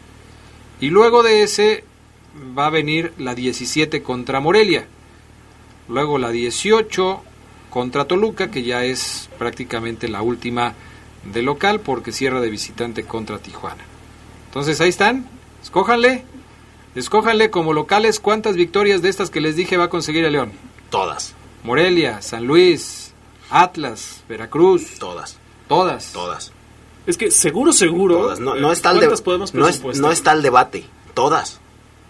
Y 0.79 0.89
luego 0.89 1.23
de 1.23 1.43
ese 1.43 1.83
va 2.57 2.67
a 2.67 2.69
venir 2.69 3.13
la 3.17 3.35
17 3.35 4.01
contra 4.03 4.39
Morelia. 4.39 4.87
Luego 5.87 6.17
la 6.17 6.31
18 6.31 7.21
contra 7.75 8.05
Toluca, 8.05 8.49
que 8.51 8.63
ya 8.63 8.85
es 8.85 9.27
prácticamente 9.37 10.07
la 10.07 10.21
última 10.21 10.75
de 11.25 11.41
local 11.41 11.81
porque 11.81 12.13
cierra 12.13 12.39
de 12.39 12.49
visitante 12.49 13.03
contra 13.03 13.37
Tijuana. 13.39 13.83
Entonces 14.47 14.79
ahí 14.79 14.87
están. 14.87 15.25
Escójanle. 15.61 16.23
Escójanle 16.95 17.49
como 17.49 17.73
locales 17.73 18.21
cuántas 18.21 18.55
victorias 18.55 19.01
de 19.01 19.09
estas 19.09 19.29
que 19.29 19.41
les 19.41 19.57
dije 19.57 19.75
va 19.75 19.83
a 19.85 19.89
conseguir 19.89 20.23
el 20.23 20.31
León. 20.31 20.53
Todas. 20.89 21.33
Morelia, 21.65 22.21
San 22.21 22.47
Luis, 22.47 23.11
Atlas, 23.49 24.23
Veracruz. 24.29 24.97
Todas. 24.97 25.37
Todas. 25.67 26.13
Todas. 26.13 26.53
Es 27.05 27.17
que 27.17 27.29
seguro, 27.29 27.73
seguro. 27.73 28.15
Todas. 28.19 28.39
No, 28.39 28.55
eh, 28.55 28.61
no 28.61 28.71
está 28.71 28.91
el 28.91 28.99
¿Cuántas 28.99 29.19
de- 29.19 29.25
podemos 29.25 29.53
no, 29.53 29.67
es- 29.67 29.83
no 29.99 30.11
está 30.11 30.31
el 30.31 30.41
debate. 30.43 30.85
Todas. 31.13 31.59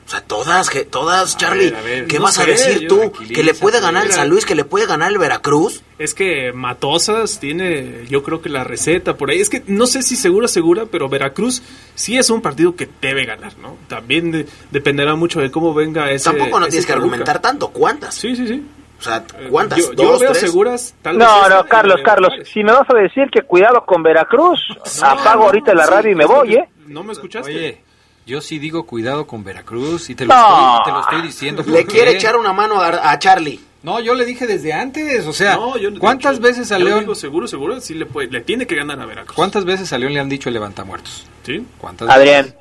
O 0.06 0.08
sea, 0.08 0.22
todas, 0.22 0.70
que, 0.70 0.86
todas, 0.86 1.36
Charlie. 1.36 1.72
ver, 1.72 1.76
a 1.76 1.82
ver, 1.82 2.06
¿Qué 2.08 2.18
no 2.20 2.26
vas 2.26 2.38
a 2.38 2.46
decir 2.46 2.82
yo- 2.82 2.88
tú? 2.88 3.12
¿Que 3.34 3.42
le 3.44 3.56
puede 3.56 3.80
ganar 3.82 4.06
el. 4.06 4.12
San 4.14 4.30
Luis? 4.30 4.46
¿Que 4.46 4.54
le 4.54 4.64
puede 4.64 4.86
ganar 4.86 5.12
el 5.12 5.18
Veracruz? 5.18 5.82
Es 5.98 6.14
que 6.14 6.54
Matosas 6.54 7.40
tiene, 7.40 8.06
yo 8.08 8.22
creo 8.22 8.40
que 8.40 8.50
la 8.50 8.64
receta 8.64 9.18
por 9.18 9.32
ahí. 9.32 9.42
Es 9.42 9.50
que 9.50 9.64
no 9.66 9.88
sé 9.88 10.04
si 10.04 10.16
segura, 10.16 10.48
segura, 10.48 10.86
pero 10.92 11.10
Veracruz 11.10 11.64
sí 11.96 12.18
es 12.20 12.30
un 12.30 12.42
partido 12.44 12.76
que 12.76 12.88
debe 13.02 13.26
ganar, 13.26 13.58
¿no? 13.58 13.78
También 13.88 14.30
de- 14.30 14.46
dependerá 14.70 15.16
mucho 15.16 15.40
de 15.42 15.50
cómo 15.50 15.74
venga 15.74 16.12
ese. 16.12 16.26
Tampoco 16.26 16.60
no 16.60 16.66
ese 16.68 16.72
tienes 16.74 16.86
que 16.86 16.94
argumentar 16.94 17.40
tanto. 17.40 17.70
¿Cuántas? 17.70 18.14
Sí, 18.14 18.36
sí, 18.36 18.48
sí. 18.48 18.64
O 19.00 19.02
sea, 19.02 19.24
¿cuántas? 19.50 19.80
Yo, 19.80 19.94
yo 19.94 20.04
¿Dos, 20.12 20.22
veo 20.22 20.32
tres? 20.34 20.42
seguras, 20.44 20.94
tal 21.02 21.18
vez. 21.18 21.28
No, 21.28 21.50
no, 21.50 21.66
Carlos, 21.66 22.00
Carlos, 22.06 22.32
si 22.54 22.64
me 22.64 22.72
vas 22.72 22.88
a 22.90 22.94
decir 22.94 23.24
que 23.32 23.42
cuidado 23.42 23.84
con 23.86 24.04
Veracruz, 24.04 24.60
apago 25.02 25.46
ahorita 25.46 25.74
la 25.74 25.86
sí, 25.86 25.92
radio 25.92 26.12
y 26.12 26.16
me 26.16 26.26
voy, 26.26 26.56
¿eh? 26.56 26.70
¿No 26.88 27.04
me 27.04 27.12
escuchaste? 27.14 27.50
Oye, 27.54 27.82
yo 28.26 28.42
sí 28.42 28.60
digo 28.60 28.86
cuidado 28.86 29.28
con 29.28 29.44
Veracruz 29.44 30.10
y 30.10 30.16
te 30.16 30.26
lo, 30.26 30.34
No. 30.34 30.78
estoy, 30.78 30.84
te 30.86 30.92
lo 30.92 31.02
estoy 31.02 31.22
diciendo. 31.22 31.64
¿por 31.64 31.74
Le 31.74 31.86
quiere 31.86 32.12
echar 32.12 32.36
una 32.38 32.54
mano 32.54 32.80
a, 32.82 33.12
a 33.12 33.20
Charlie. 33.20 33.60
No, 33.84 34.00
yo 34.00 34.16
le 34.16 34.26
dije 34.26 34.48
desde 34.48 34.74
antes, 34.74 35.28
o 35.28 35.34
sea, 35.34 35.56
No, 35.58 35.78
yo 35.78 35.92
no- 35.92 36.00
¿cuántas 36.00 36.40
veces 36.40 36.72
a 36.72 36.80
yo 36.80 36.86
León, 36.86 37.00
digo 37.02 37.14
seguro, 37.14 37.48
seguro, 37.48 37.80
sí 37.82 37.94
le, 37.94 38.08
puede, 38.08 38.32
le 38.32 38.42
tiene 38.42 38.66
que 38.66 38.76
ganar 38.76 39.00
a 39.00 39.06
Veracruz. 39.06 39.36
cuántas 39.36 39.64
veces 39.64 39.94
a 39.94 39.98
León 40.00 40.14
le 40.14 40.20
han 40.20 40.30
dicho 40.30 40.50
el 40.50 40.54
levantamuertos? 40.54 41.28
¿Sí? 41.44 41.64
¿Cuántas 41.78 42.10
Adrián, 42.10 42.46
veces? 42.46 42.60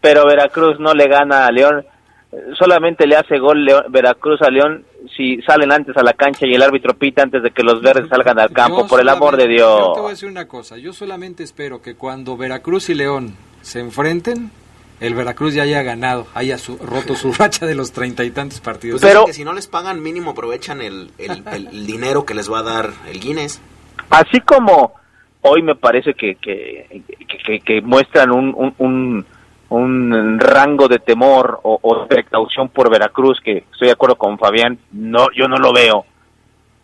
pero 0.00 0.24
Veracruz 0.24 0.78
no 0.78 0.94
le 0.94 1.08
gana 1.08 1.46
a 1.46 1.50
León. 1.50 1.84
Solamente 2.58 3.06
le 3.06 3.16
hace 3.16 3.38
gol 3.38 3.64
León- 3.64 3.84
Veracruz 3.90 4.40
a 4.40 4.50
León 4.50 4.84
si 5.16 5.42
salen 5.42 5.70
antes 5.72 5.96
a 5.96 6.02
la 6.02 6.12
cancha 6.14 6.46
y 6.46 6.54
el 6.54 6.62
árbitro 6.62 6.94
pita 6.94 7.22
antes 7.24 7.42
de 7.42 7.50
que 7.50 7.62
los 7.62 7.82
verdes 7.82 8.08
salgan 8.08 8.38
al 8.38 8.52
campo, 8.52 8.82
Yo 8.82 8.86
por 8.86 9.00
el 9.00 9.08
amor 9.08 9.36
de 9.36 9.42
solamente- 9.42 9.58
Yo 9.58 9.76
te 9.76 9.82
voy 9.82 9.96
a 9.98 10.02
Dios. 10.08 10.10
decir 10.12 10.28
una 10.30 10.46
cosa, 10.48 10.78
yo 10.78 10.92
solamente 10.92 11.42
espero 11.42 11.82
que 11.82 11.94
cuando 11.96 12.36
Veracruz 12.36 12.88
y 12.88 12.94
León 12.94 13.34
se 13.60 13.80
enfrenten, 13.80 14.50
el 15.02 15.14
Veracruz 15.14 15.54
ya 15.54 15.62
haya 15.64 15.82
ganado, 15.82 16.26
haya 16.34 16.58
su- 16.58 16.78
roto 16.78 17.14
su 17.14 17.32
racha 17.38 17.66
de 17.66 17.74
los 17.74 17.92
treinta 17.92 18.24
y 18.24 18.30
tantos 18.30 18.60
partidos. 18.60 19.00
Pues 19.00 19.12
dicen 19.12 19.26
que 19.26 19.32
si 19.32 19.44
no 19.44 19.52
les 19.52 19.66
pagan 19.66 20.02
mínimo 20.02 20.30
aprovechan 20.30 20.80
el, 20.80 21.10
el- 21.18 21.42
el 21.52 21.86
dinero 21.86 22.24
que 22.24 22.34
les 22.34 22.50
va 22.50 22.60
a 22.60 22.62
dar 22.62 22.90
el 23.08 23.20
Guinness. 23.20 23.60
Así 24.10 24.40
como 24.40 24.94
hoy 25.42 25.62
me 25.62 25.74
parece 25.74 26.14
que, 26.14 26.36
que, 26.36 27.02
que- 27.28 27.38
que- 27.44 27.60
que 27.60 27.80
muestran 27.82 28.30
un, 28.30 28.54
un, 28.56 28.74
un, 28.78 29.26
un 29.70 30.38
rango 30.38 30.86
de 30.88 30.98
temor 30.98 31.58
o, 31.62 31.78
o 31.82 32.00
de 32.02 32.06
precaución 32.06 32.68
por 32.68 32.90
Veracruz, 32.90 33.40
que 33.42 33.64
estoy 33.72 33.88
de 33.88 33.92
acuerdo 33.92 34.16
con 34.16 34.38
Fabián, 34.38 34.78
no, 34.92 35.26
yo 35.36 35.48
no 35.48 35.56
lo 35.56 35.72
veo. 35.72 36.04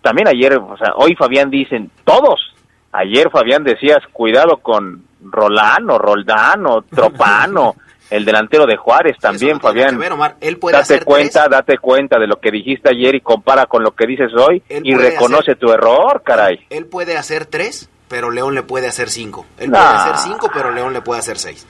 También 0.03 0.27
ayer, 0.29 0.55
o 0.57 0.77
sea, 0.77 0.95
hoy 0.97 1.15
Fabián 1.15 1.51
dicen, 1.51 1.91
todos. 2.05 2.55
Ayer 2.93 3.29
Fabián 3.31 3.63
decías, 3.65 3.99
cuidado 4.13 4.57
con 4.59 5.05
Rolán 5.23 5.91
o 5.91 5.99
Roldán 5.99 6.67
o 6.67 6.83
Tropano, 6.83 7.75
el 8.11 8.25
delantero 8.25 8.67
de 8.67 8.77
Juárez 8.77 9.17
también, 9.21 9.61
Fabián. 9.61 9.91
que 9.91 9.97
ver, 9.97 10.13
Omar. 10.13 10.37
Él 10.41 10.57
puede 10.59 10.73
date 10.77 10.95
hacer 10.95 11.05
cuenta, 11.05 11.49
date 11.49 11.79
cuenta 11.79 12.19
de 12.19 12.27
lo 12.27 12.41
que 12.41 12.51
dijiste 12.51 12.89
ayer 12.91 13.15
y 13.15 13.21
compara 13.21 13.67
con 13.67 13.83
lo 13.83 13.95
que 13.95 14.07
dices 14.07 14.31
hoy 14.35 14.63
Él 14.69 14.83
y 14.85 14.95
reconoce 14.95 15.53
hacer- 15.53 15.59
tu 15.59 15.71
error, 15.73 16.23
caray. 16.25 16.67
Él 16.71 16.87
puede 16.87 17.17
hacer 17.19 17.47
tres, 17.47 17.89
pero 18.09 18.31
León 18.31 18.55
le 18.55 18.63
puede 18.63 18.87
hacer 18.89 19.11
cinco. 19.11 19.45
Él 19.59 19.71
Nah. 19.71 19.79
puede 19.79 19.99
hacer 19.99 20.17
cinco, 20.33 20.51
pero 20.53 20.73
León 20.73 20.93
le 20.93 21.03
puede 21.03 21.21
hacer 21.21 21.39
seis. 21.39 21.67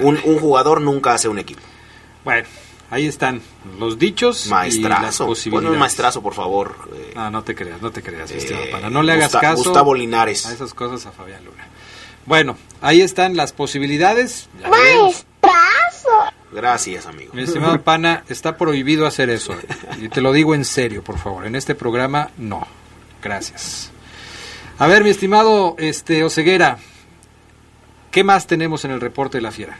Un, 0.00 0.18
un 0.24 0.38
jugador 0.38 0.80
nunca 0.80 1.14
hace 1.14 1.28
un 1.28 1.38
equipo. 1.38 1.60
Bueno, 2.24 2.46
ahí 2.90 3.06
están 3.06 3.40
los 3.78 3.98
dichos 3.98 4.46
y 4.46 4.50
las 4.50 4.58
Maestrazo. 4.58 5.24
Pon 5.24 5.32
posibilidades. 5.32 5.70
un 5.70 5.78
maestrazo, 5.78 6.22
por 6.22 6.34
favor. 6.34 6.74
eh, 6.94 7.12
No, 7.14 7.30
no 7.30 7.42
te 7.44 7.54
creas, 7.54 7.80
no 7.80 7.90
te 7.90 8.02
creas, 8.02 8.30
Eh, 8.30 8.68
pana. 8.72 8.90
No 8.90 9.02
le 9.02 9.12
hagas 9.12 9.26
Gusta- 9.32 9.40
caso 9.40 9.56
Gustavo 9.64 9.94
Linares. 9.94 10.44
a 10.46 10.52
esas 10.52 10.74
cosas 10.74 11.04
a 11.06 11.12
Fabián 11.12 11.44
Luna. 11.44 11.66
Bueno, 12.26 12.56
ahí 12.80 13.00
están 13.00 13.36
las 13.36 13.52
posibilidades. 13.52 14.48
Ya 14.60 14.68
veremos. 14.70 15.26
Gracias, 16.52 17.06
amigo. 17.06 17.32
Mi 17.34 17.42
estimado 17.42 17.80
pana, 17.82 18.24
está 18.28 18.56
prohibido 18.56 19.06
hacer 19.06 19.30
eso. 19.30 19.54
Y 20.00 20.08
te 20.08 20.20
lo 20.20 20.32
digo 20.32 20.54
en 20.54 20.64
serio, 20.64 21.02
por 21.02 21.18
favor. 21.18 21.46
En 21.46 21.54
este 21.54 21.74
programa, 21.74 22.30
no. 22.38 22.66
Gracias. 23.22 23.92
A 24.78 24.86
ver, 24.86 25.02
mi 25.04 25.10
estimado 25.10 25.74
este 25.78 26.24
Oceguera, 26.24 26.78
¿qué 28.10 28.24
más 28.24 28.46
tenemos 28.46 28.84
en 28.84 28.92
el 28.92 29.00
reporte 29.00 29.38
de 29.38 29.42
la 29.42 29.50
fiera? 29.50 29.78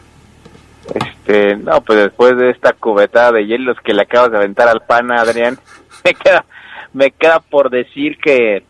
Este, 0.95 1.57
no, 1.57 1.81
pues 1.81 1.99
después 1.99 2.37
de 2.37 2.51
esta 2.51 2.73
cubetada 2.73 3.33
de 3.33 3.47
hielos 3.47 3.77
que 3.85 3.95
le 3.95 4.03
acabas 4.03 4.31
de 4.31 4.39
aventar 4.39 4.69
al 4.69 4.83
pana, 4.83 5.21
Adrián, 5.21 5.59
me 6.05 6.15
queda, 6.15 6.45
me 6.93 7.11
queda 7.11 7.41
por 7.41 7.71
decir 7.71 8.19
que, 8.19 8.65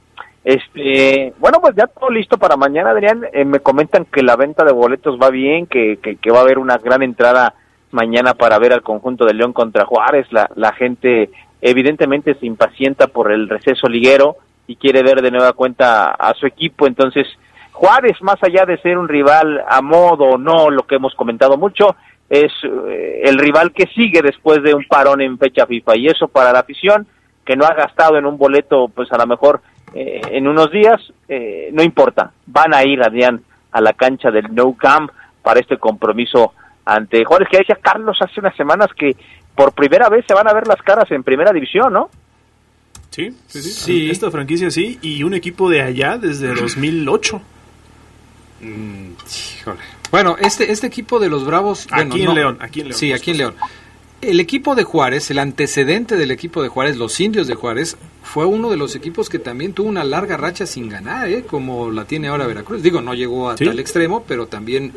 este, 0.46 1.34
bueno, 1.40 1.58
pues 1.60 1.74
ya 1.74 1.88
todo 1.88 2.08
listo 2.08 2.38
para 2.38 2.56
mañana, 2.56 2.90
Adrián. 2.90 3.26
Eh, 3.32 3.44
me 3.44 3.58
comentan 3.58 4.04
que 4.04 4.22
la 4.22 4.36
venta 4.36 4.64
de 4.64 4.72
boletos 4.72 5.18
va 5.20 5.28
bien, 5.28 5.66
que, 5.66 5.98
que, 6.00 6.18
que 6.18 6.30
va 6.30 6.38
a 6.38 6.42
haber 6.42 6.60
una 6.60 6.78
gran 6.78 7.02
entrada 7.02 7.54
mañana 7.90 8.34
para 8.34 8.56
ver 8.60 8.72
al 8.72 8.82
conjunto 8.82 9.24
de 9.24 9.34
León 9.34 9.52
contra 9.52 9.86
Juárez. 9.86 10.28
La, 10.30 10.72
gente 10.72 11.30
evidentemente 11.60 12.36
se 12.36 12.46
impacienta 12.46 13.08
por 13.08 13.32
el 13.32 13.48
receso 13.48 13.88
liguero 13.88 14.36
y 14.68 14.76
quiere 14.76 15.02
ver 15.02 15.20
de 15.20 15.32
nueva 15.32 15.52
cuenta 15.52 16.12
a 16.12 16.32
su 16.34 16.46
equipo, 16.46 16.86
entonces 16.86 17.26
Juárez, 17.72 18.22
más 18.22 18.36
allá 18.42 18.64
de 18.66 18.78
ser 18.78 18.98
un 18.98 19.08
rival 19.08 19.64
a 19.68 19.82
modo 19.82 20.26
o 20.26 20.38
no, 20.38 20.70
lo 20.70 20.86
que 20.86 20.94
hemos 20.94 21.14
comentado 21.16 21.56
mucho, 21.56 21.96
es 22.30 22.52
eh, 22.62 23.22
el 23.24 23.36
rival 23.36 23.72
que 23.72 23.86
sigue 23.94 24.22
después 24.22 24.62
de 24.62 24.74
un 24.74 24.84
parón 24.88 25.20
en 25.20 25.38
fecha 25.38 25.66
FIFA. 25.66 25.96
Y 25.96 26.06
eso 26.06 26.28
para 26.28 26.52
la 26.52 26.60
afición, 26.60 27.06
que 27.44 27.56
no 27.56 27.64
ha 27.64 27.74
gastado 27.74 28.16
en 28.16 28.26
un 28.26 28.38
boleto, 28.38 28.88
pues 28.88 29.12
a 29.12 29.18
lo 29.18 29.26
mejor 29.26 29.60
eh, 29.94 30.20
en 30.30 30.46
unos 30.48 30.70
días, 30.70 31.00
eh, 31.28 31.70
no 31.72 31.82
importa. 31.82 32.32
Van 32.46 32.74
a 32.74 32.84
ir, 32.84 33.02
Adrián, 33.02 33.42
a 33.72 33.80
la 33.80 33.92
cancha 33.92 34.30
del 34.30 34.54
No 34.54 34.74
Camp 34.74 35.10
para 35.42 35.60
este 35.60 35.78
compromiso 35.78 36.52
ante 36.84 37.24
Juárez, 37.24 37.48
que 37.50 37.58
decía 37.58 37.78
Carlos 37.80 38.18
hace 38.20 38.40
unas 38.40 38.56
semanas 38.56 38.88
que 38.96 39.16
por 39.54 39.72
primera 39.72 40.08
vez 40.08 40.24
se 40.26 40.34
van 40.34 40.48
a 40.48 40.52
ver 40.52 40.66
las 40.66 40.80
caras 40.82 41.10
en 41.10 41.22
primera 41.22 41.52
división, 41.52 41.92
¿no? 41.92 42.10
Sí, 43.10 43.34
sí, 43.46 43.62
sí. 43.62 43.70
Sí. 43.70 44.10
Esta 44.10 44.30
franquicia 44.30 44.70
sí, 44.70 44.98
y 45.00 45.22
un 45.22 45.34
equipo 45.34 45.70
de 45.70 45.82
allá 45.82 46.18
desde 46.18 46.54
2008. 46.54 47.40
Mm, 48.60 49.12
híjole. 49.58 49.78
Bueno, 50.10 50.36
este, 50.38 50.70
este 50.70 50.86
equipo 50.86 51.18
de 51.18 51.28
los 51.28 51.44
Bravos... 51.44 51.86
bueno, 51.88 52.12
Aquí 52.14 52.22
en 52.22 52.26
no. 52.28 52.34
León, 52.34 52.58
aquí 52.60 52.80
en 52.80 52.88
León, 52.88 52.98
Sí, 52.98 53.12
aquí 53.12 53.30
en 53.32 53.38
León. 53.38 53.54
El 54.20 54.40
equipo 54.40 54.74
de 54.74 54.84
Juárez, 54.84 55.30
el 55.30 55.38
antecedente 55.38 56.16
del 56.16 56.30
equipo 56.30 56.62
de 56.62 56.68
Juárez, 56.68 56.96
los 56.96 57.18
indios 57.20 57.46
de 57.46 57.54
Juárez, 57.54 57.96
fue 58.26 58.44
uno 58.44 58.70
de 58.70 58.76
los 58.76 58.94
equipos 58.96 59.28
que 59.28 59.38
también 59.38 59.72
tuvo 59.72 59.88
una 59.88 60.02
larga 60.04 60.36
racha 60.36 60.66
sin 60.66 60.88
ganar, 60.88 61.28
¿eh? 61.30 61.44
como 61.44 61.90
la 61.90 62.04
tiene 62.06 62.28
ahora 62.28 62.46
Veracruz. 62.46 62.82
Digo, 62.82 63.00
no 63.00 63.14
llegó 63.14 63.48
a 63.50 63.56
Sí. 63.56 63.64
tal 63.64 63.78
extremo, 63.78 64.24
pero 64.26 64.46
también 64.48 64.92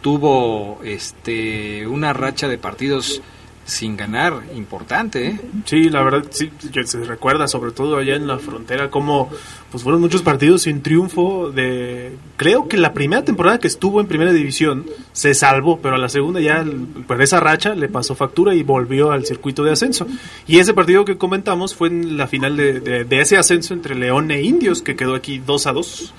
tuvo 0.00 0.80
este 0.84 1.86
una 1.86 2.12
racha 2.12 2.48
de 2.48 2.58
partidos 2.58 3.22
sin 3.64 3.96
ganar 3.96 4.42
importante. 4.56 5.26
¿eh? 5.28 5.40
Sí, 5.64 5.88
la 5.88 6.02
verdad, 6.02 6.24
sí, 6.30 6.50
se 6.84 7.04
recuerda 7.04 7.46
sobre 7.46 7.70
todo 7.70 7.96
allá 7.96 8.16
en 8.16 8.26
la 8.26 8.38
frontera 8.38 8.90
como 8.90 9.30
pues 9.70 9.84
fueron 9.84 10.00
muchos 10.00 10.20
partidos 10.22 10.62
sin 10.62 10.82
triunfo 10.82 11.50
de 11.50 12.16
creo 12.36 12.66
que 12.68 12.76
la 12.76 12.92
primera 12.92 13.24
temporada 13.24 13.58
que 13.58 13.68
estuvo 13.68 14.00
en 14.00 14.06
primera 14.08 14.32
división 14.32 14.84
se 15.12 15.32
salvó, 15.34 15.78
pero 15.80 15.94
a 15.94 15.98
la 15.98 16.08
segunda 16.08 16.40
ya 16.40 16.64
por 17.06 17.22
esa 17.22 17.38
racha 17.40 17.74
le 17.74 17.88
pasó 17.88 18.14
factura 18.16 18.54
y 18.54 18.62
volvió 18.64 19.12
al 19.12 19.24
circuito 19.24 19.62
de 19.62 19.70
ascenso. 19.72 20.06
Y 20.46 20.58
ese 20.58 20.74
partido 20.74 21.04
que 21.04 21.16
comentamos 21.16 21.74
fue 21.74 21.88
en 21.88 22.16
la 22.16 22.26
final 22.26 22.56
de, 22.56 22.80
de- 22.80 23.04
de 23.04 23.20
ese 23.20 23.36
ascenso 23.38 23.72
entre 23.74 23.94
León 23.94 24.30
e 24.32 24.42
Indios 24.42 24.82
que 24.82 24.96
quedó 24.96 25.14
aquí 25.14 25.38
2 25.38 25.66
a 25.68 25.72
2. 25.72 26.14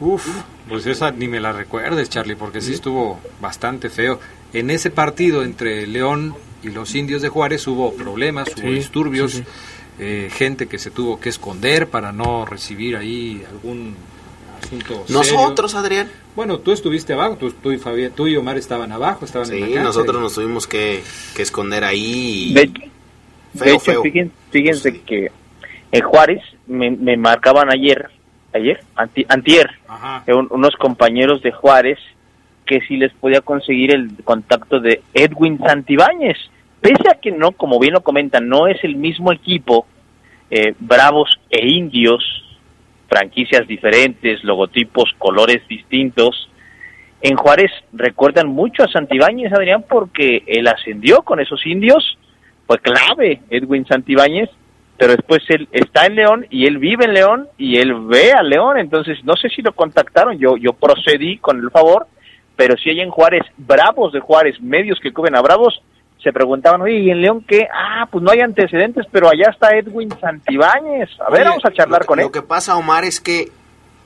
Uf, 0.00 0.26
pues 0.68 0.84
esa 0.86 1.10
ni 1.10 1.28
me 1.28 1.40
la 1.40 1.52
recuerdes, 1.52 2.10
Charlie, 2.10 2.36
porque 2.36 2.60
sí 2.60 2.72
estuvo 2.72 3.20
bastante 3.40 3.88
feo. 3.90 4.18
En 4.52 4.70
ese 4.70 4.90
partido 4.90 5.42
entre 5.42 5.86
León 5.86 6.34
y 6.66 6.70
los 6.70 6.94
indios 6.94 7.22
de 7.22 7.28
Juárez 7.28 7.66
hubo 7.66 7.94
problemas, 7.94 8.48
hubo 8.56 8.68
Sí, 8.68 8.74
disturbios, 8.74 9.32
sí, 9.32 9.38
sí. 9.38 9.44
eh, 10.00 10.28
gente 10.32 10.66
que 10.66 10.78
se 10.78 10.90
tuvo 10.90 11.18
que 11.20 11.28
esconder 11.28 11.88
para 11.88 12.12
no 12.12 12.44
recibir 12.44 12.96
ahí 12.96 13.42
algún 13.50 13.94
asunto 14.62 15.04
serio. 15.06 15.18
Nosotros, 15.18 15.74
Adrián. 15.74 16.08
Bueno, 16.34 16.58
tú 16.58 16.72
estuviste 16.72 17.12
abajo, 17.14 17.36
tú, 17.36 17.50
tú 17.52 17.72
y 17.72 17.78
Fabián, 17.78 18.12
tú 18.14 18.26
y 18.26 18.36
Omar 18.36 18.58
estaban 18.58 18.92
abajo, 18.92 19.24
estaban 19.24 19.50
en 19.52 19.74
la 19.74 19.82
nosotros 19.84 20.20
nos 20.20 20.34
tuvimos 20.34 20.66
que, 20.66 21.02
que 21.34 21.42
esconder 21.42 21.84
ahí. 21.84 22.52
De, 22.52 22.70
Feo, 23.56 23.64
de 23.64 23.70
hecho, 23.72 23.80
feo. 23.80 24.02
fíjense, 24.02 24.32
fíjense 24.50 25.00
que 25.00 25.30
en 25.92 26.02
Juárez 26.02 26.42
me, 26.66 26.90
me 26.90 27.16
marcaban 27.16 27.70
ayer, 27.72 28.10
ayer, 28.52 28.80
Anti- 28.96 29.24
antier, 29.30 29.70
eh, 30.26 30.34
un- 30.34 30.48
unos 30.50 30.74
compañeros 30.76 31.40
de 31.42 31.52
Juárez 31.52 31.98
que 32.66 32.80
si 32.82 32.96
les 32.98 33.12
podía 33.14 33.40
conseguir 33.40 33.92
el 33.94 34.10
contacto 34.24 34.78
de 34.80 35.00
Edwin 35.14 35.56
Santibáñez. 35.58 36.36
Pese 36.80 37.08
a 37.10 37.20
que 37.20 37.32
no, 37.32 37.52
como 37.52 37.78
bien 37.78 37.94
lo 37.94 38.02
comentan, 38.02 38.48
no 38.48 38.66
es 38.66 38.82
el 38.84 38.96
mismo 38.96 39.32
equipo, 39.32 39.86
eh, 40.50 40.74
Bravos 40.78 41.38
e 41.50 41.66
Indios, 41.66 42.22
franquicias 43.08 43.66
diferentes, 43.66 44.42
logotipos, 44.44 45.12
colores 45.18 45.66
distintos. 45.68 46.48
En 47.22 47.36
Juárez 47.36 47.70
recuerdan 47.92 48.48
mucho 48.48 48.84
a 48.84 48.88
Santibáñez, 48.88 49.52
Adrián, 49.52 49.84
porque 49.88 50.42
él 50.46 50.68
ascendió 50.68 51.22
con 51.22 51.40
esos 51.40 51.64
indios, 51.66 52.18
fue 52.66 52.78
clave 52.78 53.40
Edwin 53.48 53.86
Santibáñez, 53.86 54.50
pero 54.98 55.12
después 55.12 55.40
él 55.48 55.68
está 55.72 56.06
en 56.06 56.16
León 56.16 56.46
y 56.50 56.66
él 56.66 56.78
vive 56.78 57.04
en 57.04 57.14
León 57.14 57.48
y 57.58 57.78
él 57.78 57.94
ve 58.06 58.32
a 58.32 58.42
León, 58.42 58.78
entonces 58.78 59.18
no 59.24 59.34
sé 59.36 59.48
si 59.48 59.62
lo 59.62 59.72
contactaron, 59.72 60.38
yo, 60.38 60.56
yo 60.56 60.72
procedí 60.72 61.38
con 61.38 61.58
el 61.58 61.70
favor, 61.70 62.06
pero 62.56 62.76
si 62.76 62.90
hay 62.90 63.00
en 63.00 63.10
Juárez, 63.10 63.42
Bravos 63.56 64.12
de 64.12 64.20
Juárez, 64.20 64.60
medios 64.60 64.98
que 65.00 65.12
cubren 65.12 65.36
a 65.36 65.42
Bravos, 65.42 65.82
se 66.22 66.32
preguntaban, 66.32 66.80
oye, 66.82 66.98
¿y 66.98 67.10
en 67.10 67.20
León 67.20 67.44
qué? 67.46 67.68
Ah, 67.72 68.08
pues 68.10 68.22
no 68.24 68.30
hay 68.30 68.40
antecedentes, 68.40 69.06
pero 69.12 69.28
allá 69.28 69.50
está 69.50 69.76
Edwin 69.76 70.08
Santibáñez. 70.20 71.08
A 71.20 71.30
ver, 71.30 71.42
Oye, 71.42 71.50
vamos 71.50 71.64
a 71.64 71.72
charlar 71.72 72.00
que- 72.02 72.06
con 72.06 72.18
él. 72.18 72.24
Lo 72.26 72.32
que 72.32 72.42
pasa, 72.42 72.76
Omar, 72.76 73.04
es 73.04 73.20
que 73.20 73.50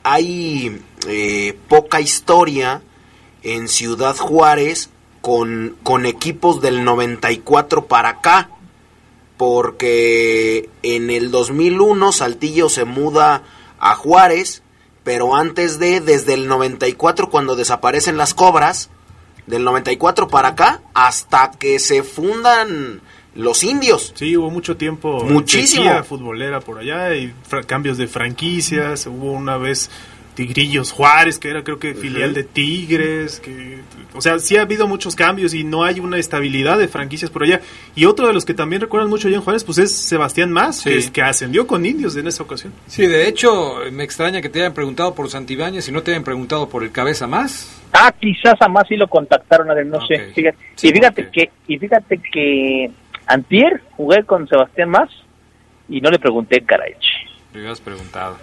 hay 0.02 0.80
eh, 1.08 1.56
poca 1.68 2.00
historia 2.00 2.82
en 3.42 3.68
Ciudad 3.68 4.16
Juárez 4.16 4.90
con, 5.22 5.76
con 5.82 6.04
equipos 6.06 6.60
del 6.60 6.84
94 6.84 7.86
para 7.86 8.08
acá. 8.10 8.50
Porque 9.36 10.68
en 10.82 11.08
el 11.10 11.30
2001 11.30 12.12
Saltillo 12.12 12.68
se 12.68 12.84
muda 12.84 13.42
a 13.78 13.94
Juárez, 13.94 14.62
pero 15.02 15.34
antes 15.34 15.78
de, 15.78 16.00
desde 16.00 16.34
el 16.34 16.46
94 16.46 17.30
cuando 17.30 17.56
desaparecen 17.56 18.18
las 18.18 18.34
cobras, 18.34 18.90
del 19.46 19.64
94 19.64 20.28
para 20.28 20.48
acá, 20.48 20.80
hasta 20.94 21.50
que 21.52 21.78
se 21.78 22.02
fundan 22.02 23.00
los 23.34 23.62
indios. 23.62 24.12
Sí, 24.14 24.36
hubo 24.36 24.50
mucho 24.50 24.76
tiempo. 24.76 25.24
Muchísimo. 25.24 26.02
futbolera 26.04 26.60
por 26.60 26.78
allá 26.78 27.14
y 27.14 27.32
cambios 27.66 27.98
de 27.98 28.06
franquicias. 28.06 29.06
Hubo 29.06 29.32
una 29.32 29.56
vez 29.56 29.90
Tigrillos 30.46 30.90
Juárez, 30.92 31.38
que 31.38 31.50
era 31.50 31.62
creo 31.62 31.78
que 31.78 31.94
filial 31.94 32.32
de 32.34 32.44
Tigres, 32.44 33.40
que 33.40 33.78
o 34.14 34.20
sea, 34.22 34.38
sí 34.38 34.56
ha 34.56 34.62
habido 34.62 34.86
muchos 34.88 35.14
cambios 35.14 35.52
y 35.54 35.64
no 35.64 35.84
hay 35.84 36.00
una 36.00 36.16
estabilidad 36.16 36.78
de 36.78 36.88
franquicias 36.88 37.30
por 37.30 37.42
allá. 37.42 37.60
Y 37.94 38.06
otro 38.06 38.26
de 38.26 38.32
los 38.32 38.44
que 38.44 38.54
también 38.54 38.80
recuerdan 38.80 39.10
mucho 39.10 39.28
allá 39.28 39.36
en 39.36 39.42
Juárez, 39.42 39.64
pues 39.64 39.78
es 39.78 39.94
Sebastián 39.94 40.50
Más, 40.50 40.82
que, 40.82 40.96
es- 40.96 41.10
que 41.10 41.22
ascendió 41.22 41.66
con 41.66 41.84
Indios 41.84 42.16
en 42.16 42.26
esa 42.26 42.42
ocasión. 42.42 42.72
Sí, 42.86 43.06
de 43.06 43.28
hecho, 43.28 43.76
me 43.92 44.02
extraña 44.02 44.40
que 44.40 44.48
te 44.48 44.60
hayan 44.60 44.72
preguntado 44.74 45.14
por 45.14 45.28
Santibáñez 45.28 45.88
y 45.88 45.92
no 45.92 46.02
te 46.02 46.12
hayan 46.12 46.24
preguntado 46.24 46.68
por 46.68 46.82
el 46.84 46.90
cabeza 46.90 47.26
más. 47.26 47.82
Ah, 47.92 48.12
quizás 48.18 48.54
a 48.60 48.68
más 48.68 48.84
sí 48.88 48.96
lo 48.96 49.08
contactaron, 49.08 49.70
Adrián, 49.70 49.90
no 49.90 50.06
sé. 50.06 50.32
Fíjate- 50.34 50.56
y 50.82 50.90
fíjate 50.92 51.28
que 51.30 51.50
y 51.68 51.78
fíjate 51.78 52.20
que 52.32 52.90
antier 53.26 53.82
jugué 53.96 54.24
con 54.24 54.48
Sebastián 54.48 54.88
Más 54.90 55.10
y 55.88 56.00
no 56.00 56.10
le 56.10 56.18
pregunté, 56.18 56.62
caray. 56.62 56.94
Le 57.52 57.60
hubieras 57.60 57.80
preguntado. 57.80 58.38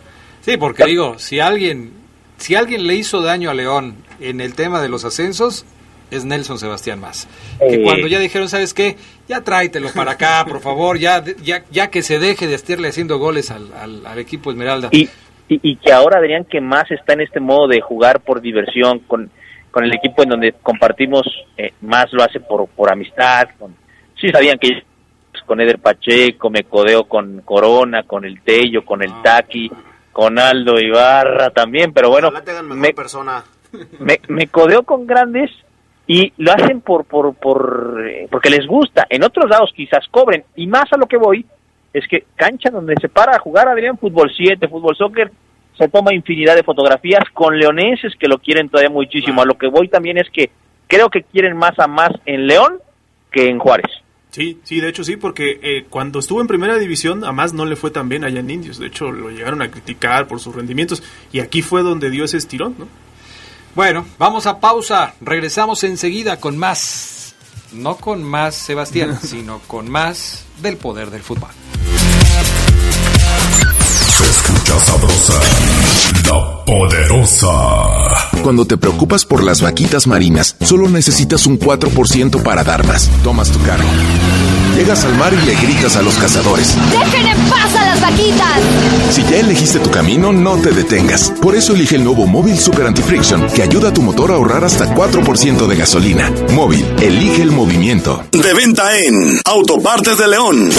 Sí, 0.48 0.58
porque 0.58 0.86
digo, 0.86 1.20
si 1.20 1.42
alguien, 1.42 1.92
si 2.38 2.56
alguien 2.56 2.88
le 2.88 2.96
hizo 2.96 3.22
daño 3.22 3.50
a 3.50 3.54
León 3.54 3.96
en 4.22 4.40
el 4.40 4.56
tema 4.56 4.82
de 4.82 4.88
los 4.88 5.04
ascensos, 5.04 5.66
es 6.10 6.24
Nelson 6.24 6.58
Sebastián 6.58 7.02
más. 7.02 7.28
Que 7.60 7.76
Eh. 7.76 7.82
cuando 7.84 8.08
ya 8.08 8.18
dijeron, 8.18 8.48
¿sabes 8.48 8.74
qué? 8.74 8.96
Ya 9.28 9.42
tráetelo 9.42 9.90
para 9.94 10.12
acá, 10.14 10.46
por 10.48 10.62
favor, 10.62 10.98
ya, 10.98 11.22
ya, 11.44 11.66
ya 11.70 11.90
que 11.90 12.02
se 12.02 12.18
deje 12.18 12.48
de 12.48 12.56
estarle 12.56 12.88
haciendo 12.88 13.20
goles 13.20 13.52
al, 13.52 13.74
al, 13.74 14.06
al 14.06 14.20
equipo 14.20 14.50
Esmeralda. 14.50 14.88
Y, 14.94 15.10
y, 15.50 15.60
y 15.72 15.76
que 15.76 15.92
ahora 15.92 16.20
Adrián 16.20 16.46
que 16.46 16.62
más 16.62 16.90
está 16.92 17.12
en 17.12 17.22
este 17.22 17.42
modo 17.42 17.68
de 17.68 17.82
jugar 17.82 18.22
por 18.22 18.40
diversión 18.40 19.00
con, 19.00 19.30
con 19.72 19.84
el 19.84 19.94
equipo 19.94 20.24
en 20.24 20.30
donde 20.30 20.54
compartimos, 20.64 21.28
eh, 21.58 21.74
más 21.82 22.06
lo 22.14 22.24
hace 22.24 22.40
por, 22.40 22.70
por 22.70 22.90
amistad. 22.90 23.50
Con, 23.60 23.76
sí 24.20 24.30
sabían 24.30 24.58
que 24.60 24.82
con 25.46 25.60
Eder 25.60 25.80
Pacheco, 25.80 26.50
me 26.50 26.64
codeo 26.64 27.04
con 27.04 27.42
Corona, 27.42 28.04
con 28.04 28.24
el 28.26 28.42
Tello, 28.42 28.84
con 28.86 29.02
el 29.04 29.12
Taki, 29.22 29.70
con 30.18 30.40
Aldo 30.40 30.80
Ibarra 30.80 31.52
también, 31.52 31.94
pero 31.94 32.10
bueno, 32.10 32.32
me, 32.64 32.92
persona. 32.92 33.44
me, 34.00 34.20
me 34.30 34.48
codeo 34.48 34.82
con 34.82 35.06
grandes 35.06 35.52
y 36.08 36.34
lo 36.38 36.54
hacen 36.54 36.82
por, 36.82 37.06
por, 37.06 37.36
por 37.36 38.04
eh, 38.04 38.28
porque 38.32 38.50
les 38.50 38.66
gusta. 38.66 39.06
En 39.12 39.24
otros 39.24 39.48
lados 39.48 39.72
quizás 39.76 40.08
cobren. 40.10 40.44
Y 40.56 40.66
más 40.66 40.92
a 40.92 40.98
lo 40.98 41.06
que 41.06 41.18
voy 41.18 41.46
es 41.94 42.08
que 42.08 42.26
cancha 42.36 42.72
donde 42.72 42.96
se 43.00 43.10
para 43.10 43.36
a 43.36 43.40
jugar 43.40 43.68
Adrián 43.68 44.00
fútbol 44.00 44.32
7, 44.36 44.68
fútbol 44.68 44.96
soccer, 44.96 45.32
se 45.78 45.88
toma 45.88 46.16
infinidad 46.16 46.56
de 46.56 46.64
fotografías 46.64 47.24
con 47.32 47.56
leoneses 47.56 48.16
que 48.16 48.28
lo 48.28 48.40
quieren 48.40 48.70
todavía 48.70 48.90
muchísimo. 48.90 49.44
A 49.44 49.46
lo 49.46 49.56
que 49.56 49.68
voy 49.68 49.88
también 49.88 50.18
es 50.18 50.32
que 50.32 50.50
creo 50.88 51.12
que 51.12 51.22
quieren 51.22 51.56
más 51.56 51.78
a 51.78 51.86
más 51.86 52.10
en 52.26 52.48
León 52.48 52.80
que 53.32 53.50
en 53.50 53.60
Juárez. 53.60 53.92
Sí, 54.38 54.60
sí, 54.64 54.80
de 54.80 54.90
hecho 54.90 55.04
sí, 55.04 55.18
porque 55.18 55.60
eh, 55.64 55.88
cuando 55.90 56.20
estuvo 56.20 56.42
en 56.42 56.46
primera 56.46 56.78
división, 56.78 57.24
a 57.24 57.32
más 57.32 57.54
no 57.54 57.66
le 57.66 57.76
fue 57.76 57.90
tan 57.90 58.08
bien 58.08 58.24
allá 58.24 58.40
en 58.40 58.52
Indios. 58.52 58.78
De 58.78 58.86
hecho, 58.86 59.12
lo 59.12 59.32
llegaron 59.32 59.64
a 59.64 59.72
criticar 59.72 60.28
por 60.28 60.40
sus 60.40 60.54
rendimientos. 60.54 61.02
Y 61.32 61.40
aquí 61.40 61.64
fue 61.64 61.82
donde 61.82 62.12
dio 62.12 62.24
ese 62.24 62.38
estirón, 62.38 62.76
¿no? 62.78 62.88
Bueno, 63.74 64.06
vamos 64.20 64.46
a 64.46 64.60
pausa. 64.60 65.16
Regresamos 65.22 65.84
enseguida 65.84 66.40
con 66.40 66.56
más, 66.56 67.34
no 67.72 67.98
con 67.98 68.22
más 68.22 68.54
Sebastián, 68.54 69.18
sino 69.24 69.58
con 69.66 69.90
más 69.90 70.46
del 70.62 70.78
poder 70.78 71.10
del 71.10 71.24
fútbol. 71.24 71.50
Se 73.90 74.24
escucha 74.24 74.80
sabrosa, 74.82 75.42
la 76.30 76.64
poderosa. 76.64 78.37
Cuando 78.48 78.64
te 78.64 78.78
preocupas 78.78 79.26
por 79.26 79.44
las 79.44 79.62
vaquitas 79.62 80.08
marinas, 80.08 80.56
solo 80.62 80.88
necesitas 80.88 81.46
un 81.48 81.60
4% 81.60 82.42
para 82.44 82.64
dar 82.64 82.88
más. 82.88 83.10
Tomas 83.22 83.52
tu 83.52 83.62
cargo. 83.64 83.90
Llegas 84.78 85.04
al 85.04 85.18
mar 85.18 85.34
y 85.34 85.46
le 85.46 85.54
gritas 85.56 85.98
a 85.98 86.02
los 86.02 86.16
cazadores. 86.16 86.74
¡Dejen 86.90 87.28
en 87.28 87.38
paz 87.50 87.76
a 87.76 87.86
las 87.88 88.00
vaquitas! 88.00 88.62
Si 89.12 89.22
ya 89.24 89.40
elegiste 89.40 89.80
tu 89.80 89.92
camino, 89.92 90.32
no 90.32 90.56
te 90.56 90.72
detengas. 90.72 91.34
Por 91.42 91.58
eso 91.58 91.74
elige 91.74 91.98
el 91.98 92.06
nuevo 92.06 92.26
Móvil 92.26 92.58
Super 92.58 92.88
Anti-Friction, 92.88 93.48
que 93.48 93.64
ayuda 93.64 93.90
a 93.90 93.94
tu 93.94 94.02
motor 94.02 94.32
a 94.32 94.36
ahorrar 94.36 94.64
hasta 94.64 94.96
4% 94.96 95.68
de 95.68 95.76
gasolina. 95.76 96.32
Móvil, 96.54 96.86
elige 97.02 97.42
el 97.42 97.52
movimiento. 97.52 98.24
De 98.32 98.54
venta 98.54 98.98
en 98.98 99.42
Autopartes 99.44 100.18
de 100.18 100.28
León. 100.30 100.70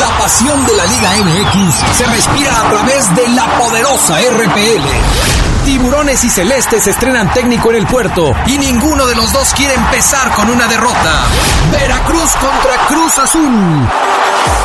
La 0.00 0.18
pasión 0.18 0.64
de 0.64 0.74
la 0.74 0.86
Liga 0.86 1.10
MX 1.18 1.98
se 1.98 2.06
respira 2.06 2.58
a 2.58 2.70
través 2.70 3.16
de 3.16 3.28
la 3.34 3.58
poderosa 3.58 4.18
RPL. 4.18 5.45
Tiburones 5.66 6.22
y 6.22 6.30
Celestes 6.30 6.86
estrenan 6.86 7.32
técnico 7.32 7.70
en 7.70 7.78
el 7.78 7.88
puerto 7.88 8.32
y 8.46 8.56
ninguno 8.56 9.04
de 9.04 9.16
los 9.16 9.32
dos 9.32 9.52
quiere 9.52 9.74
empezar 9.74 10.32
con 10.32 10.48
una 10.48 10.68
derrota. 10.68 11.26
Veracruz 11.72 12.30
contra 12.34 12.86
Cruz 12.86 13.18
Azul. 13.18 13.88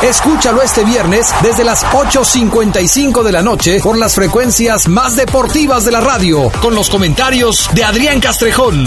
Escúchalo 0.00 0.62
este 0.62 0.84
viernes 0.84 1.34
desde 1.42 1.64
las 1.64 1.84
8.55 1.86 3.24
de 3.24 3.32
la 3.32 3.42
noche 3.42 3.80
por 3.82 3.98
las 3.98 4.14
frecuencias 4.14 4.86
más 4.86 5.16
deportivas 5.16 5.84
de 5.84 5.90
la 5.90 6.00
radio, 6.00 6.52
con 6.60 6.76
los 6.76 6.88
comentarios 6.88 7.68
de 7.74 7.82
Adrián 7.82 8.20
Castrejón. 8.20 8.84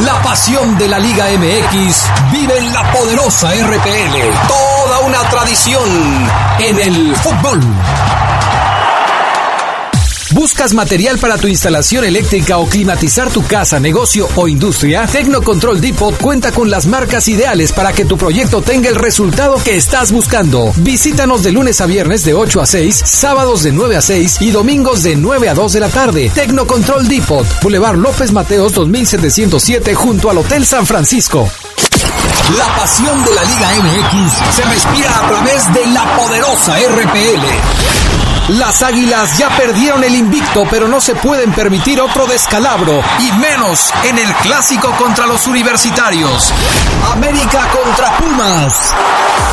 La 0.00 0.20
pasión 0.22 0.76
de 0.76 0.88
la 0.88 0.98
Liga 0.98 1.26
MX 1.38 2.04
vive 2.32 2.58
en 2.58 2.72
la 2.72 2.82
poderosa 2.90 3.52
RPL. 3.54 4.48
Toda 4.48 4.98
una 5.06 5.20
tradición 5.30 5.88
en 6.58 6.80
el 6.80 7.14
fútbol. 7.14 7.60
¿Buscas 10.32 10.74
material 10.74 11.18
para 11.18 11.38
tu 11.38 11.46
instalación 11.46 12.04
eléctrica 12.04 12.58
o 12.58 12.66
climatizar 12.66 13.30
tu 13.30 13.44
casa, 13.46 13.78
negocio 13.78 14.28
o 14.34 14.48
industria? 14.48 15.06
Tecnocontrol 15.06 15.80
Depot 15.80 16.16
cuenta 16.18 16.50
con 16.50 16.68
las 16.68 16.86
marcas 16.86 17.28
ideales 17.28 17.72
para 17.72 17.92
que 17.92 18.04
tu 18.04 18.16
proyecto 18.16 18.60
tenga 18.60 18.88
el 18.88 18.96
resultado 18.96 19.56
que 19.62 19.76
estás 19.76 20.10
buscando. 20.10 20.72
Visítanos 20.78 21.44
de 21.44 21.52
lunes 21.52 21.80
a 21.80 21.86
viernes 21.86 22.24
de 22.24 22.34
8 22.34 22.60
a 22.60 22.66
6, 22.66 23.02
sábados 23.04 23.62
de 23.62 23.72
9 23.72 23.96
a 23.96 24.02
6 24.02 24.38
y 24.40 24.50
domingos 24.50 25.04
de 25.04 25.14
9 25.14 25.48
a 25.48 25.54
2 25.54 25.72
de 25.72 25.80
la 25.80 25.88
tarde. 25.88 26.30
Tecnocontrol 26.34 27.06
Depot, 27.06 27.46
Boulevard 27.62 27.96
López 27.96 28.32
Mateos 28.32 28.72
2707 28.72 29.94
junto 29.94 30.28
al 30.28 30.38
Hotel 30.38 30.66
San 30.66 30.86
Francisco. 30.86 31.48
La 32.58 32.76
pasión 32.76 33.24
de 33.24 33.34
la 33.34 33.42
Liga 33.42 33.70
MX 33.82 34.32
se 34.56 34.62
respira 34.64 35.18
a 35.18 35.28
través 35.28 35.72
de 35.72 35.86
la 35.86 36.16
poderosa 36.16 36.76
RPL. 36.78 38.35
Las 38.48 38.80
Águilas 38.80 39.38
ya 39.38 39.48
perdieron 39.56 40.04
el 40.04 40.14
invicto, 40.14 40.64
pero 40.70 40.86
no 40.86 41.00
se 41.00 41.16
pueden 41.16 41.50
permitir 41.52 42.00
otro 42.00 42.28
descalabro, 42.28 43.02
y 43.18 43.32
menos 43.32 43.92
en 44.04 44.18
el 44.18 44.32
clásico 44.34 44.92
contra 44.92 45.26
los 45.26 45.48
universitarios. 45.48 46.52
América 47.12 47.68
contra 47.72 48.16
Pumas. 48.18 48.94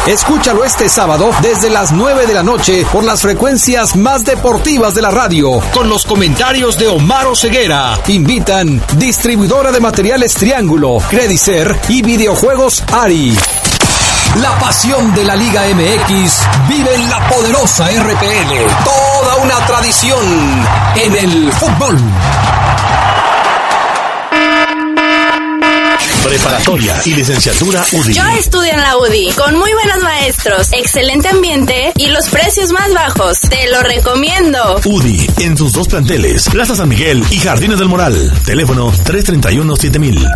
Escúchalo 0.06 0.64
este 0.64 0.89
sábado 0.89 1.32
desde 1.41 1.72
las 1.72 1.91
9 1.91 2.28
de 2.28 2.36
la 2.36 2.44
noche 2.44 2.86
por 2.91 3.04
las 3.04 3.24
frecuencias 3.24 3.96
más 3.96 4.26
deportivas 4.26 4.94
de 4.94 5.02
la 5.02 5.10
radio, 5.10 5.60
con 5.74 5.89
los 5.89 6.06
comentarios 6.06 6.78
de 6.78 6.88
Omar 6.88 7.36
Ceguera. 7.36 7.98
Invitan 8.08 8.80
distribuidora 8.98 9.72
de 9.72 9.80
materiales 9.80 10.36
Triángulo, 10.36 11.00
Credicer 11.10 11.80
y 11.89 12.04
videojuegos 12.04 12.84
Ari. 12.91 13.36
La 14.36 14.57
pasión 14.57 15.13
de 15.13 15.23
la 15.23 15.36
Liga 15.36 15.61
MX 15.75 16.41
vive 16.67 16.95
en 16.95 17.09
la 17.09 17.19
poderosa 17.27 17.86
RPL. 17.86 18.84
Toda 18.84 19.36
una 19.43 19.55
tradición 19.67 20.25
en 20.95 21.15
el 21.15 21.53
fútbol. 21.53 21.99
Preparatoria 26.24 27.01
y 27.05 27.13
licenciatura 27.15 27.86
UDI. 27.91 28.13
Yo 28.13 28.24
estudio 28.39 28.71
en 28.71 28.80
la 28.82 28.97
UDI, 28.97 29.32
con 29.34 29.57
muy 29.57 29.71
buenos 29.74 30.01
maestros, 30.01 30.69
excelente 30.71 31.28
ambiente 31.28 31.91
y 31.97 32.07
los 32.07 32.30
precios 32.30 32.71
más 32.71 32.93
bajos. 32.93 33.41
Te 33.41 33.69
lo 33.69 33.82
recomiendo. 33.82 34.80
UDI 34.86 35.30
en 35.39 35.57
sus 35.57 35.74
dos 35.74 35.88
planteles, 35.88 36.47
Plaza 36.49 36.76
San 36.76 36.88
Miguel 36.88 37.24
y 37.30 37.39
Jardines 37.39 37.78
del 37.78 37.89
Moral. 37.89 38.32
Teléfono 38.45 38.91
331-7000. 38.91 40.32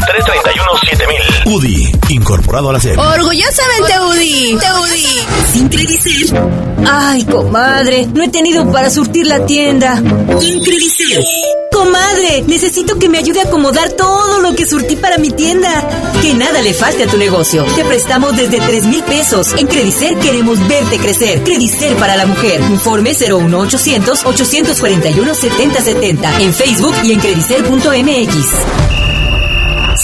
331-7000. 1.45 1.45
UDI, 1.45 1.91
incorporado 2.09 2.69
a 2.69 2.73
la 2.73 2.79
SEP. 2.81 2.97
Orgullosamente 2.97 3.99
UDI. 4.09 4.57
Te 4.59 4.71
UDI. 4.73 5.19
Sin 5.53 5.69
Credicer. 5.69 6.41
Ay, 6.85 7.23
comadre, 7.25 8.07
no 8.07 8.23
he 8.23 8.29
tenido 8.29 8.69
para 8.71 8.89
surtir 8.89 9.25
la 9.25 9.45
tienda. 9.45 9.95
Sin 10.39 10.61
Credicer. 10.63 11.23
Comadre, 11.71 12.43
necesito 12.47 12.97
que 12.97 13.07
me 13.07 13.19
ayude 13.19 13.41
a 13.41 13.43
acomodar 13.43 13.91
todo 13.91 14.39
lo 14.39 14.55
que 14.55 14.65
surtí 14.65 14.95
para 14.95 15.17
mi 15.17 15.29
tienda. 15.31 15.76
Que 16.21 16.33
nada 16.33 16.61
le 16.61 16.73
falte 16.73 17.03
a 17.03 17.07
tu 17.07 17.17
negocio. 17.17 17.63
Te 17.75 17.85
prestamos 17.85 18.35
desde 18.35 18.59
3 18.59 18.85
mil 18.85 19.03
pesos. 19.03 19.53
En 19.57 19.67
Credicer 19.67 20.17
queremos 20.17 20.65
verte 20.67 20.97
crecer. 20.97 21.43
Credicer 21.43 21.95
para 21.97 22.17
la 22.17 22.25
mujer. 22.25 22.61
Informe 22.61 23.13
01800 23.13 24.25
841 24.25 25.35
7070. 25.35 26.41
En 26.41 26.53
Facebook 26.53 26.95
y 27.03 27.13
en 27.13 27.19
credicer.mx. 27.19 28.37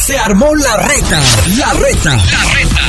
Se 0.06 0.18
armó 0.18 0.54
la 0.56 0.76
reta, 0.78 1.22
la 1.58 1.74
reta. 1.74 2.18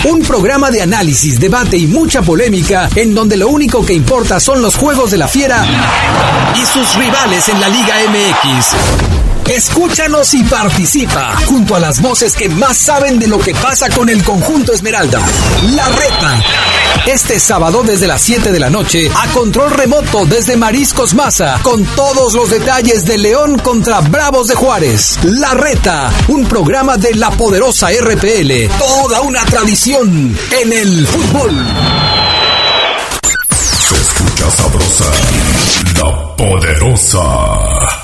Un 0.05 0.22
programa 0.22 0.70
de 0.70 0.82
análisis, 0.82 1.39
debate 1.39 1.76
y 1.76 1.87
mucha 1.87 2.22
polémica 2.22 2.89
en 2.95 3.14
donde 3.14 3.37
lo 3.37 3.49
único 3.49 3.85
que 3.85 3.93
importa 3.93 4.41
son 4.41 4.62
los 4.62 4.76
juegos 4.76 5.11
de 5.11 5.18
la 5.18 5.28
fiera 5.28 5.64
y 6.57 6.64
sus 6.66 6.95
rivales 6.97 7.49
en 7.49 7.61
la 7.61 7.68
Liga 7.68 7.95
MX. 8.09 9.24
Escúchanos 9.49 10.32
y 10.34 10.42
participa 10.45 11.36
junto 11.47 11.76
a 11.76 11.80
las 11.80 12.01
voces 12.01 12.34
que 12.34 12.49
más 12.49 12.78
saben 12.78 13.18
de 13.18 13.26
lo 13.26 13.38
que 13.38 13.55
pasa 13.55 13.90
con 13.90 14.09
el 14.09 14.24
conjunto 14.24 14.72
Esmeralda. 14.72 15.20
La 15.74 15.86
reta. 15.88 16.42
Este 17.07 17.38
sábado 17.38 17.82
desde 17.82 18.07
las 18.07 18.22
7 18.22 18.51
de 18.53 18.59
la 18.59 18.70
noche 18.70 19.11
a 19.14 19.28
control 19.28 19.70
remoto 19.72 20.24
desde 20.24 20.57
Mariscos 20.57 21.12
Maza 21.14 21.61
con 21.62 21.84
todos 21.84 22.32
los 22.32 22.49
detalles 22.51 23.05
de 23.05 23.18
León 23.18 23.59
contra 23.59 24.01
Bravos 24.01 24.47
de 24.47 24.55
Juárez. 24.55 25.18
La 25.24 25.53
reta, 25.53 26.11
un 26.28 26.47
programa 26.47 26.97
de 26.97 27.14
la 27.14 27.30
poderosa 27.30 27.88
RPL. 27.90 28.70
Toda 28.78 29.20
una 29.20 29.45
tradición 29.45 30.36
en 30.62 30.72
el 30.72 31.07
fútbol. 31.07 31.66
Se 33.61 33.95
escucha 33.95 34.51
sabrosa, 34.51 35.11
la 35.97 36.36
poderosa. 36.36 38.03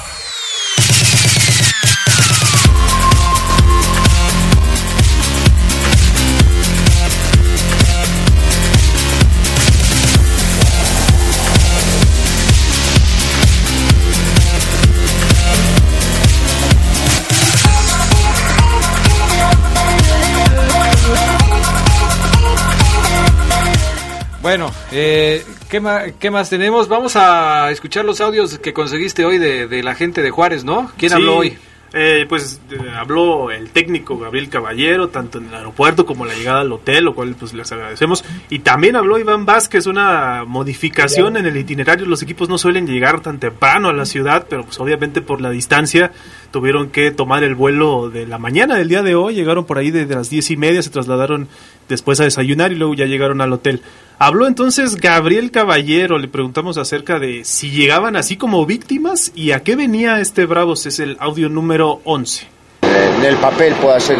Bueno, 24.42 24.70
eh, 24.90 25.44
¿qué, 25.68 25.80
ma- 25.80 26.04
¿qué 26.18 26.30
más 26.30 26.48
tenemos? 26.48 26.88
Vamos 26.88 27.14
a 27.16 27.70
escuchar 27.70 28.06
los 28.06 28.20
audios 28.22 28.58
que 28.58 28.72
conseguiste 28.72 29.24
hoy 29.26 29.36
de, 29.38 29.66
de 29.68 29.82
la 29.82 29.94
gente 29.94 30.22
de 30.22 30.30
Juárez, 30.30 30.64
¿no? 30.64 30.90
¿Quién 30.96 31.10
Sí, 31.10 31.16
habló 31.16 31.36
hoy? 31.36 31.58
eh, 31.92 32.24
pues 32.28 32.58
eh, 32.70 32.76
habló 32.96 33.50
el 33.50 33.68
técnico 33.70 34.16
Gabriel 34.16 34.48
Caballero, 34.48 35.08
tanto 35.08 35.38
en 35.38 35.48
el 35.48 35.54
aeropuerto 35.54 36.06
como 36.06 36.24
en 36.24 36.30
la 36.30 36.36
llegada 36.38 36.60
al 36.60 36.72
hotel, 36.72 37.04
lo 37.04 37.14
cual 37.14 37.34
pues 37.38 37.52
les 37.52 37.70
agradecemos. 37.70 38.24
Y 38.48 38.60
también 38.60 38.96
habló 38.96 39.18
Iván 39.18 39.44
Vázquez, 39.44 39.86
una 39.86 40.44
modificación 40.46 41.36
en 41.36 41.44
el 41.44 41.56
itinerario. 41.58 42.06
Los 42.06 42.22
equipos 42.22 42.48
no 42.48 42.56
suelen 42.56 42.86
llegar 42.86 43.20
tan 43.20 43.40
temprano 43.40 43.88
a 43.90 43.92
la 43.92 44.06
ciudad, 44.06 44.46
pero 44.48 44.64
pues 44.64 44.78
obviamente 44.80 45.20
por 45.20 45.40
la 45.42 45.50
distancia 45.50 46.12
tuvieron 46.50 46.90
que 46.90 47.10
tomar 47.10 47.44
el 47.44 47.54
vuelo 47.56 48.08
de 48.08 48.26
la 48.26 48.38
mañana 48.38 48.76
del 48.76 48.88
día 48.88 49.02
de 49.02 49.16
hoy. 49.16 49.34
Llegaron 49.34 49.66
por 49.66 49.76
ahí 49.76 49.90
desde 49.90 50.14
las 50.14 50.30
diez 50.30 50.50
y 50.50 50.56
media, 50.56 50.82
se 50.82 50.90
trasladaron 50.90 51.48
después 51.94 52.20
a 52.20 52.24
desayunar 52.24 52.72
y 52.72 52.76
luego 52.76 52.94
ya 52.94 53.06
llegaron 53.06 53.40
al 53.40 53.52
hotel. 53.52 53.82
Habló 54.18 54.46
entonces 54.46 54.96
Gabriel 54.96 55.50
Caballero, 55.50 56.18
le 56.18 56.28
preguntamos 56.28 56.76
acerca 56.78 57.18
de 57.18 57.44
si 57.44 57.70
llegaban 57.70 58.16
así 58.16 58.36
como 58.36 58.66
víctimas 58.66 59.32
y 59.34 59.52
a 59.52 59.60
qué 59.60 59.76
venía 59.76 60.20
este 60.20 60.46
Bravos, 60.46 60.86
es 60.86 61.00
el 61.00 61.16
audio 61.20 61.48
número 61.48 62.00
11. 62.04 62.46
en 62.82 63.24
el 63.24 63.36
papel 63.36 63.74
pueda 63.74 63.98
ser 64.00 64.18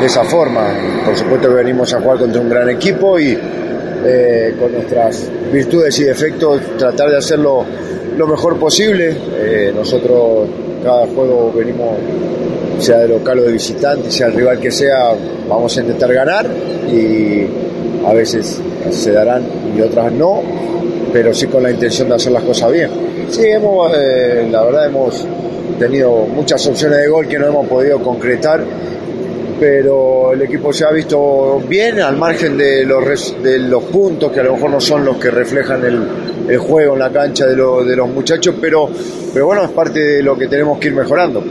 de 0.00 0.06
esa 0.06 0.24
forma. 0.24 0.72
Por 1.04 1.16
supuesto 1.16 1.48
que 1.48 1.54
venimos 1.54 1.92
a 1.92 2.00
jugar 2.00 2.18
contra 2.18 2.40
un 2.40 2.48
gran 2.48 2.68
equipo 2.70 3.18
y 3.18 3.36
eh, 4.02 4.56
con 4.58 4.72
nuestras 4.72 5.28
virtudes 5.52 5.98
y 6.00 6.04
defectos 6.04 6.62
tratar 6.78 7.10
de 7.10 7.18
hacerlo 7.18 7.66
lo 8.16 8.26
mejor 8.26 8.58
posible. 8.58 9.14
Eh, 9.34 9.72
nosotros 9.74 10.48
cada 10.82 11.06
juego 11.06 11.52
venimos, 11.52 11.98
sea 12.80 12.98
de 12.98 13.08
local 13.08 13.38
o 13.40 13.42
de 13.42 13.52
visitante, 13.52 14.10
sea 14.10 14.28
el 14.28 14.34
rival 14.34 14.58
que 14.58 14.70
sea, 14.70 15.14
vamos 15.48 15.76
a 15.76 15.80
intentar 15.80 16.12
ganar 16.12 16.46
y 16.90 17.46
a 18.06 18.12
veces 18.12 18.60
se 18.90 19.12
darán 19.12 19.42
y 19.76 19.80
otras 19.80 20.12
no, 20.12 20.42
pero 21.12 21.34
sí 21.34 21.46
con 21.46 21.62
la 21.62 21.70
intención 21.70 22.08
de 22.08 22.14
hacer 22.14 22.32
las 22.32 22.42
cosas 22.42 22.72
bien. 22.72 22.90
Sí, 23.28 23.42
hemos, 23.46 23.92
eh, 23.96 24.48
la 24.50 24.64
verdad 24.64 24.86
hemos 24.86 25.26
tenido 25.78 26.26
muchas 26.26 26.66
opciones 26.66 26.98
de 26.98 27.08
gol 27.08 27.26
que 27.28 27.38
no 27.38 27.46
hemos 27.46 27.66
podido 27.66 28.02
concretar, 28.02 28.62
pero 29.58 30.32
el 30.32 30.42
equipo 30.42 30.72
se 30.72 30.84
ha 30.84 30.90
visto 30.90 31.62
bien 31.68 32.00
al 32.00 32.16
margen 32.16 32.56
de 32.56 32.84
los, 32.84 33.84
puntos 33.84 34.32
que 34.32 34.40
a 34.40 34.42
lo 34.44 34.54
mejor 34.54 34.70
no 34.70 34.80
son 34.80 35.04
los 35.04 35.16
que 35.18 35.30
reflejan 35.30 35.84
el, 35.84 36.58
juego 36.58 36.94
en 36.94 36.98
la 36.98 37.10
cancha 37.10 37.46
de, 37.46 37.54
de 37.54 37.96
los 37.96 38.08
muchachos, 38.08 38.56
pero, 38.60 38.88
pero 39.32 39.46
bueno, 39.46 39.64
es 39.64 39.70
parte 39.70 40.00
de 40.00 40.22
lo 40.22 40.36
que 40.36 40.48
tenemos 40.48 40.78
que 40.78 40.88
ir 40.88 40.94
mejorando. 40.94 41.44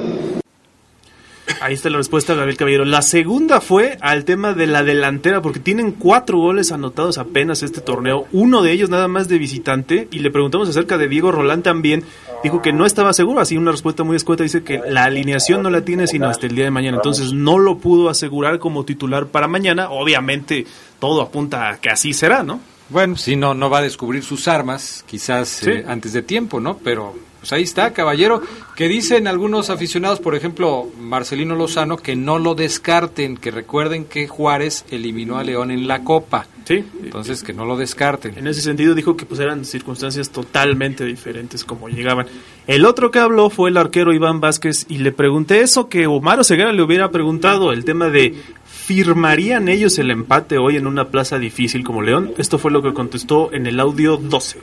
Ahí 1.62 1.74
está 1.74 1.90
la 1.90 1.98
respuesta, 1.98 2.36
Gabriel 2.36 2.56
Caballero. 2.56 2.86
La 2.86 3.02
segunda 3.02 3.60
fue 3.60 3.98
al 4.00 4.24
tema 4.24 4.54
de 4.54 4.66
la 4.66 4.82
delantera, 4.84 5.42
porque 5.42 5.60
tienen 5.60 5.92
cuatro 5.92 6.38
goles 6.38 6.72
anotados 6.72 7.18
apenas 7.18 7.64
este 7.64 7.82
torneo, 7.82 8.28
uno 8.32 8.62
de 8.62 8.72
ellos 8.72 8.90
nada 8.90 9.10
más 9.10 9.28
de 9.28 9.38
visitante, 9.38 10.08
y 10.10 10.20
le 10.20 10.32
preguntamos 10.32 10.70
acerca 10.70 10.98
de 10.98 11.10
Diego 11.10 11.34
Rolán 11.34 11.62
también, 11.62 12.04
dijo 12.44 12.62
que 12.62 12.72
no 12.72 12.86
estaba 12.86 13.12
seguro, 13.12 13.42
así 13.42 13.58
una 13.58 13.72
respuesta 13.72 14.06
muy 14.06 14.16
escueta, 14.16 14.44
dice 14.44 14.64
que 14.64 14.80
la 14.88 15.04
alineación 15.04 15.62
no 15.62 15.70
la 15.70 15.82
tiene 15.84 16.08
sino 16.08 16.30
hasta 16.30 16.48
el 16.48 16.56
día 16.56 16.64
de 16.64 16.72
mañana, 16.72 16.96
entonces 16.98 17.34
no 17.34 17.60
lo 17.60 17.78
pudo 17.80 18.10
asegurar 18.10 18.60
como 18.60 18.86
titular 18.86 19.28
para 19.28 19.50
mañana, 19.50 19.90
obviamente 19.90 20.66
todo 21.00 21.22
apunta 21.22 21.70
a 21.70 21.78
que 21.82 21.90
así 21.90 22.14
será, 22.14 22.42
¿no? 22.42 22.62
Bueno, 22.88 23.18
si 23.18 23.36
no, 23.36 23.54
no 23.54 23.70
va 23.70 23.80
a 23.80 23.82
descubrir 23.84 24.24
sus 24.24 24.48
armas, 24.48 25.04
quizás 25.08 25.50
Sí. 25.50 25.70
eh, 25.72 25.86
antes 25.86 26.14
de 26.14 26.22
tiempo, 26.22 26.60
¿no? 26.62 26.78
Pero 26.78 27.14
pues 27.40 27.54
ahí 27.54 27.64
está, 27.64 27.94
caballero, 27.94 28.42
que 28.76 28.88
dicen 28.88 29.28
algunos 29.28 29.70
aficionados, 29.70 30.20
por 30.20 30.36
ejemplo, 30.36 30.88
Marcelino 31.00 31.56
Lozano, 31.56 31.98
que 31.98 32.16
no 32.16 32.38
lo 32.38 32.56
descarten, 32.56 33.38
que 33.38 33.52
recuerden 33.52 34.06
que 34.06 34.28
Juárez 34.28 34.86
eliminó 34.92 35.38
a 35.38 35.44
León 35.44 35.72
en 35.72 35.88
la 35.88 36.04
Copa. 36.04 36.48
Sí. 36.66 36.84
Entonces, 37.04 37.42
que 37.42 37.54
no 37.54 37.66
lo 37.66 37.78
descarten. 37.78 38.38
En 38.38 38.46
ese 38.46 38.62
sentido 38.62 38.94
dijo 38.94 39.18
que 39.18 39.26
pues 39.26 39.40
eran 39.40 39.66
circunstancias 39.66 40.30
totalmente 40.30 41.04
diferentes 41.04 41.64
como 41.64 41.90
llegaban. 41.90 42.28
El 42.68 42.86
otro 42.86 43.10
que 43.10 43.20
habló 43.20 43.50
fue 43.50 43.72
el 43.72 43.78
arquero 43.78 44.14
Iván 44.14 44.40
Vázquez 44.40 44.86
y 44.88 45.00
le 45.00 45.12
pregunté 45.12 45.62
eso 45.62 45.90
que 45.90 46.06
Omar 46.06 46.40
Oseguera 46.40 46.72
le 46.72 46.84
hubiera 46.84 47.10
preguntado, 47.10 47.72
el 47.72 47.86
tema 47.86 48.10
de 48.10 48.36
¿firmarían 48.66 49.68
ellos 49.68 49.98
el 49.98 50.12
empate 50.12 50.58
hoy 50.58 50.76
en 50.76 50.88
una 50.88 51.10
plaza 51.10 51.40
difícil 51.40 51.84
como 51.84 52.02
León? 52.02 52.34
Esto 52.38 52.60
fue 52.60 52.72
lo 52.72 52.82
que 52.82 52.94
contestó 52.94 53.52
en 53.54 53.66
el 53.66 53.80
audio 53.80 54.18
12. 54.18 54.60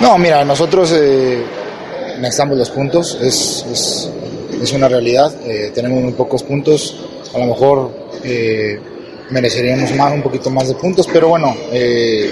No, 0.00 0.18
mira, 0.18 0.44
nosotros 0.44 0.92
eh, 0.94 1.44
necesitamos 2.18 2.58
los 2.58 2.70
puntos, 2.70 3.18
es, 3.22 3.64
es, 3.70 4.10
es 4.62 4.72
una 4.72 4.88
realidad, 4.88 5.32
eh, 5.46 5.70
tenemos 5.74 6.02
muy 6.02 6.12
pocos 6.12 6.42
puntos, 6.42 6.96
a 7.34 7.38
lo 7.38 7.46
mejor 7.46 7.90
eh, 8.24 8.78
mereceríamos 9.30 9.94
más, 9.94 10.12
un 10.12 10.22
poquito 10.22 10.50
más 10.50 10.68
de 10.68 10.74
puntos, 10.74 11.08
pero 11.12 11.28
bueno, 11.28 11.54
eh, 11.72 12.30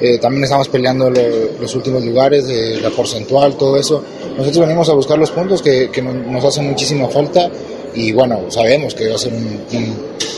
eh, 0.00 0.18
también 0.18 0.44
estamos 0.44 0.68
peleando 0.68 1.10
lo- 1.10 1.60
los 1.60 1.74
últimos 1.74 2.04
lugares, 2.04 2.46
la 2.82 2.90
porcentual, 2.90 3.56
todo 3.56 3.76
eso. 3.78 4.02
Nosotros 4.36 4.58
venimos 4.66 4.88
a 4.88 4.92
buscar 4.92 5.18
los 5.18 5.30
puntos 5.30 5.62
que, 5.62 5.90
que 5.90 6.02
no- 6.02 6.12
nos 6.12 6.44
hacen 6.44 6.66
muchísima 6.68 7.08
falta 7.08 7.50
y 7.94 8.12
bueno, 8.12 8.50
sabemos 8.50 8.94
que 8.94 9.08
va 9.08 9.14
a 9.14 9.18
ser 9.18 9.32
un, 9.32 9.60
un 9.72 9.96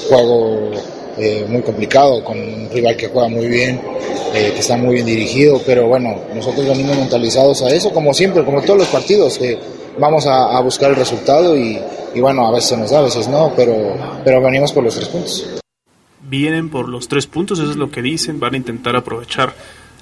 juego 0.09 0.71
eh, 1.19 1.47
muy 1.49 1.63
complicado 1.63 2.23
con 2.25 2.39
un 2.39 2.71
rival 2.71 2.97
que 2.97 3.09
juega 3.09 3.29
muy 3.29 3.47
bien, 3.47 3.81
eh, 4.35 4.53
que 4.55 4.61
está 4.61 4.77
muy 4.77 4.95
bien 4.95 5.07
dirigido, 5.07 5.61
pero 5.67 5.87
bueno, 5.89 6.17
nosotros 6.35 6.67
venimos 6.67 6.97
mentalizados 6.97 7.63
a 7.63 7.69
eso, 7.69 7.91
como 7.91 8.15
siempre, 8.15 8.45
como 8.45 8.63
todos 8.63 8.79
los 8.79 8.89
partidos, 8.89 9.39
que 9.39 9.59
vamos 9.99 10.27
a, 10.27 10.57
a 10.57 10.61
buscar 10.61 10.91
el 10.91 10.97
resultado 10.97 11.57
y, 11.57 11.79
y 12.15 12.21
bueno, 12.21 12.47
a 12.47 12.53
veces 12.53 12.71
se 12.71 12.77
nos 12.77 12.91
da, 12.91 13.01
a 13.01 13.03
veces 13.03 13.29
no, 13.29 13.53
pero, 13.57 13.75
pero 14.25 14.41
venimos 14.41 14.73
por 14.73 14.85
los 14.85 14.95
tres 14.95 15.09
puntos. 15.09 15.47
Vienen 16.23 16.69
por 16.71 16.89
los 16.89 17.09
tres 17.09 17.27
puntos, 17.27 17.59
eso 17.59 17.71
es 17.71 17.77
lo 17.77 17.91
que 17.91 18.03
dicen, 18.03 18.39
van 18.39 18.55
a 18.55 18.57
intentar 18.59 18.95
aprovechar 18.97 19.55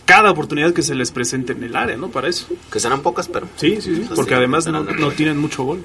cada 0.05 0.31
oportunidad 0.31 0.73
que 0.73 0.83
se 0.83 0.95
les 0.95 1.11
presente 1.11 1.53
en 1.53 1.63
el 1.65 1.75
área, 1.77 1.97
¿no? 1.97 2.09
Para 2.11 2.29
eso. 2.29 2.47
Que 2.73 2.79
serán 2.79 3.03
pocas, 3.03 3.29
pero... 3.29 3.49
Sí, 3.57 3.81
sí, 3.81 3.97
sí, 3.97 4.07
porque 4.15 4.35
además 4.35 4.67
no, 4.67 4.83
no 4.85 5.11
tienen 5.11 5.37
mucho 5.37 5.65
gol. 5.65 5.83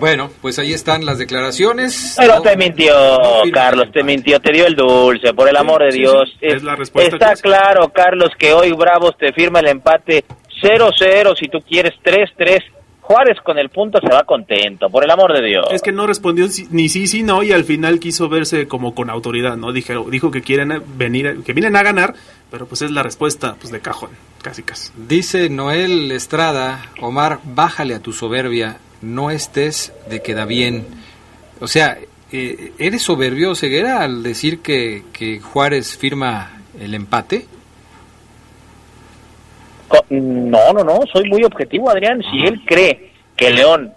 Bueno, 0.00 0.30
pues 0.42 0.58
ahí 0.58 0.72
están 0.72 1.04
las 1.04 1.18
declaraciones. 1.18 2.14
Pero 2.18 2.36
No- 2.36 2.42
te 2.42 2.56
mintió, 2.56 2.94
Carlos, 3.52 3.88
te 3.92 4.02
mintió, 4.02 4.40
te 4.40 4.52
dio 4.52 4.66
el 4.66 4.74
dulce, 4.74 5.32
por 5.34 5.48
el 5.48 5.56
amor 5.56 5.84
de 5.84 5.92
sí, 5.92 5.98
Dios. 6.00 6.30
sí, 6.40 6.46
es 6.46 6.62
la 6.62 6.74
respuesta 6.74 7.14
Está 7.16 7.34
que- 7.34 7.42
claro, 7.42 7.90
Carlos, 7.90 8.30
que 8.38 8.52
hoy 8.52 8.72
Bravos 8.72 9.16
te 9.18 9.32
firma 9.32 9.60
el 9.60 9.68
empate 9.68 10.24
0-0, 10.62 11.34
si 11.36 11.48
tú 11.48 11.58
quieres 11.60 11.92
3-3. 12.02 12.62
Juárez 13.02 13.38
con 13.42 13.58
el 13.58 13.70
punto 13.70 13.98
se 14.00 14.06
va 14.06 14.22
contento, 14.22 14.88
por 14.88 15.02
el 15.02 15.10
amor 15.10 15.32
de 15.32 15.44
Dios. 15.44 15.66
Es 15.72 15.82
que 15.82 15.90
no 15.90 16.06
respondió 16.06 16.46
ni 16.70 16.88
sí, 16.88 17.08
sí, 17.08 17.24
no, 17.24 17.42
y 17.42 17.50
al 17.50 17.64
final 17.64 17.98
quiso 17.98 18.28
verse 18.28 18.68
como 18.68 18.94
con 18.94 19.10
autoridad, 19.10 19.56
¿no? 19.56 19.72
Dijo, 19.72 20.08
dijo 20.08 20.30
que 20.30 20.42
quieren 20.42 20.80
venir, 20.96 21.26
a- 21.26 21.34
que 21.44 21.52
vienen 21.52 21.74
a 21.74 21.82
ganar, 21.82 22.14
pero 22.52 22.66
pues 22.66 22.82
es 22.82 22.92
la 22.92 23.02
respuesta 23.02 23.56
pues 23.58 23.72
de 23.72 23.80
cajón, 23.80 24.10
casi 24.42 24.62
casi. 24.62 24.92
Dice 24.96 25.50
Noel 25.50 26.12
Estrada, 26.12 26.82
Omar, 27.00 27.40
bájale 27.42 27.96
a 27.96 28.00
tu 28.00 28.12
soberbia, 28.12 28.76
no 29.02 29.30
estés 29.30 29.92
de 30.08 30.22
queda 30.22 30.44
bien. 30.44 30.86
O 31.60 31.66
sea, 31.66 31.98
eh, 32.32 32.72
¿eres 32.78 33.02
soberbio, 33.02 33.54
Ceguera, 33.54 34.02
al 34.02 34.22
decir 34.22 34.60
que, 34.60 35.02
que 35.12 35.40
Juárez 35.40 35.96
firma 35.96 36.62
el 36.78 36.94
empate? 36.94 37.46
No, 40.08 40.72
no, 40.72 40.84
no, 40.84 41.00
soy 41.12 41.28
muy 41.28 41.44
objetivo, 41.44 41.90
Adrián. 41.90 42.22
Si 42.30 42.46
él 42.46 42.60
cree 42.64 43.10
que 43.36 43.50
León 43.50 43.92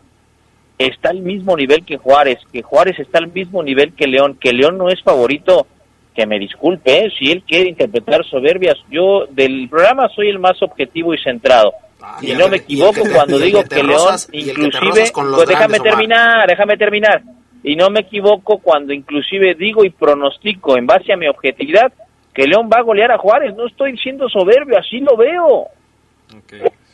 está 0.78 1.10
al 1.10 1.22
mismo 1.22 1.56
nivel 1.56 1.86
que 1.86 1.97
Juárez, 1.97 2.39
que 2.51 2.62
Juárez 2.62 2.99
está 2.99 3.20
al 3.20 3.32
mismo 3.32 3.62
nivel 3.62 3.93
que 3.93 4.08
León, 4.08 4.38
que 4.39 4.54
León 4.54 4.78
no 4.78 4.89
es 4.89 5.01
favorito, 5.04 5.68
que 6.16 6.26
me 6.26 6.39
disculpe, 6.39 7.06
¿eh? 7.06 7.12
si 7.18 7.32
él 7.32 7.43
quiere 7.47 7.70
interpretar 7.70 8.24
soberbias, 8.26 8.78
yo 8.89 9.26
del 9.30 9.68
programa 9.70 10.10
soy 10.16 10.30
el 10.30 10.39
más 10.39 10.62
objetivo 10.62 11.14
y 11.14 11.18
centrado. 11.18 11.74
Y 12.22 12.34
no 12.34 12.47
me 12.49 12.58
equivoco 12.58 13.01
te- 13.04 13.10
cuando 13.12 13.38
digo 13.39 13.64
que 13.64 13.84
León 13.84 14.16
inclusive 14.32 15.12
pues 15.14 15.47
déjame 15.49 15.80
terminar 15.80 16.47
déjame 16.47 16.78
terminar 16.78 17.22
y 17.64 17.76
no 17.76 17.89
me 17.89 18.01
equivoco 18.01 18.58
cuando 18.60 18.93
inclusive 18.93 19.56
digo 19.56 19.84
y 19.86 19.89
pronostico 19.89 20.78
en 20.78 20.86
base 20.86 21.14
a 21.14 21.18
mi 21.18 21.28
objetividad 21.28 21.93
que 22.34 22.45
León 22.47 22.70
va 22.72 22.80
a 22.80 22.84
golear 22.84 23.12
a 23.12 23.18
Juárez 23.18 23.56
no 23.56 23.68
estoy 23.68 23.97
siendo 23.97 24.28
soberbio 24.30 24.78
así 24.78 24.99
lo 24.99 25.16
veo 25.18 25.68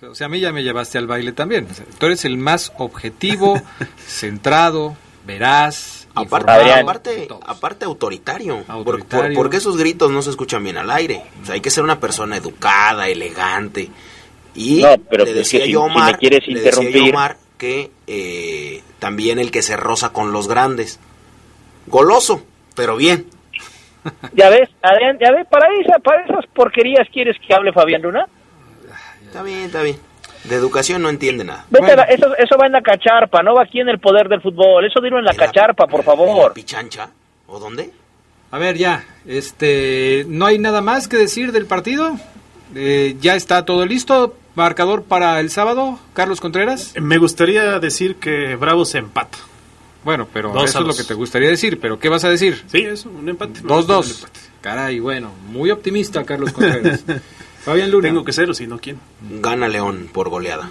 O 0.10 0.16
sea, 0.16 0.28
a 0.28 0.30
mí 0.30 0.40
ya 0.40 0.52
me 0.52 0.64
llevaste 0.64 0.98
al 0.98 1.08
baile 1.08 1.32
también. 1.34 1.68
O 1.70 1.74
sea, 1.74 1.86
tú 1.98 2.06
eres 2.08 2.24
el 2.26 2.38
más 2.38 2.72
objetivo, 2.78 3.62
centrado, 3.98 4.96
veraz, 5.26 6.08
Aparte, 6.16 6.52
aparte, 6.74 7.28
aparte 7.46 7.86
autoritario. 7.86 8.64
Por- 8.64 8.76
Autoritario. 8.76 9.28
Por, 9.36 9.44
porque 9.44 9.58
esos 9.58 9.78
gritos 9.78 10.12
no 10.12 10.22
se 10.22 10.32
escuchan 10.32 10.64
bien 10.64 10.78
al 10.78 10.90
aire? 10.90 11.24
O 11.42 11.46
sea, 11.46 11.56
hay 11.56 11.62
que 11.62 11.70
ser 11.70 11.84
una 11.84 12.00
persona 12.00 12.36
educada, 12.38 13.08
elegante. 13.08 13.90
Y 14.56 14.82
No, 14.82 14.96
pero 15.10 15.24
le 15.26 15.32
pues 15.32 15.36
decía 15.36 15.66
si- 15.66 15.72
yo 15.72 15.84
a 15.84 15.88
si 15.88 15.90
me 15.90 15.96
Omar, 16.02 16.20
quieres 16.20 16.48
le 16.48 16.54
decía 16.56 16.72
yo 16.72 16.80
a 16.80 16.84
interrumpir. 16.84 17.14
Omar 17.16 17.38
que 17.58 17.92
eh, 18.08 18.82
también 19.00 19.38
el 19.40 19.52
que 19.52 19.62
se 19.62 19.76
roza 19.78 20.12
con 20.14 20.32
los 20.32 20.48
grandes. 20.48 21.00
Goloso, 21.88 22.44
pero 22.76 22.96
bien. 22.96 23.26
ya 24.34 24.50
ves 24.50 24.70
Adrián 24.82 25.18
ya 25.20 25.32
ves 25.32 25.46
para 25.48 25.68
esa 25.82 26.00
para 26.00 26.24
esas 26.24 26.46
porquerías 26.54 27.08
quieres 27.12 27.36
que 27.46 27.54
hable 27.54 27.74
Fabián 27.74 28.02
Luna 28.02 28.28
Está 29.26 29.44
bien, 29.44 29.60
está 29.66 29.82
bien. 29.84 29.98
De 30.46 30.56
educación 30.56 31.02
no 31.02 31.10
entiende 31.10 31.44
nada. 31.44 31.66
Vete 31.70 31.96
la- 31.96 32.04
eso, 32.06 32.34
eso 32.38 32.58
va 32.58 32.66
en 32.66 32.72
la 32.72 32.82
cacharpa, 32.82 33.44
no 33.44 33.54
va 33.56 33.64
aquí 33.64 33.80
en 33.82 33.90
el 33.90 34.00
poder 34.00 34.28
del 34.30 34.42
fútbol. 34.42 34.86
Eso 34.86 35.02
dilo 35.02 35.20
en 35.20 35.26
la 35.26 35.34
cacharpa, 35.34 35.86
por 35.86 36.04
favor. 36.04 36.54
¿Pichancha? 36.54 37.12
¿O 37.46 37.60
dónde? 37.60 37.92
A 38.52 38.58
ver, 38.58 38.78
ya, 38.78 39.04
este, 39.28 40.26
no 40.28 40.46
hay 40.48 40.58
nada 40.58 40.82
más 40.82 41.08
que 41.08 41.18
decir 41.18 41.52
del 41.52 41.66
partido. 41.68 42.16
Eh, 42.74 43.18
ya 43.20 43.36
está 43.36 43.66
todo 43.66 43.86
listo. 43.86 44.38
Marcador 44.56 45.04
para 45.04 45.40
el 45.40 45.50
sábado, 45.50 46.00
Carlos 46.14 46.42
Contreras. 46.42 46.94
Me 47.00 47.18
gustaría 47.18 47.80
decir 47.80 48.16
que 48.16 48.56
Bravo 48.56 48.86
se 48.86 48.98
empata. 48.98 49.38
Bueno, 50.04 50.28
pero 50.32 50.52
Dos 50.54 50.70
eso 50.70 50.80
es 50.80 50.86
lo 50.86 50.94
que 50.94 51.04
te 51.04 51.14
gustaría 51.14 51.50
decir. 51.50 51.80
¿Pero 51.80 52.00
qué 52.00 52.10
vas 52.10 52.24
a 52.24 52.30
decir? 52.30 52.64
Sí, 52.68 52.80
eso, 52.80 53.10
un 53.10 53.28
empate. 53.28 53.62
Dos, 53.64 53.86
dos. 53.86 54.28
Caray, 54.62 55.00
bueno, 55.00 55.32
muy 55.50 55.72
optimista, 55.72 56.24
Carlos 56.24 56.52
Contreras. 56.52 57.04
Fabián 57.64 57.92
Luna. 57.92 58.08
Tengo 58.08 58.24
que 58.24 58.32
ser, 58.32 58.50
o 58.50 58.54
si 58.54 58.68
no, 58.68 58.80
¿quién? 58.80 59.00
Gana 59.42 59.68
León 59.68 60.10
por 60.12 60.30
goleada. 60.30 60.70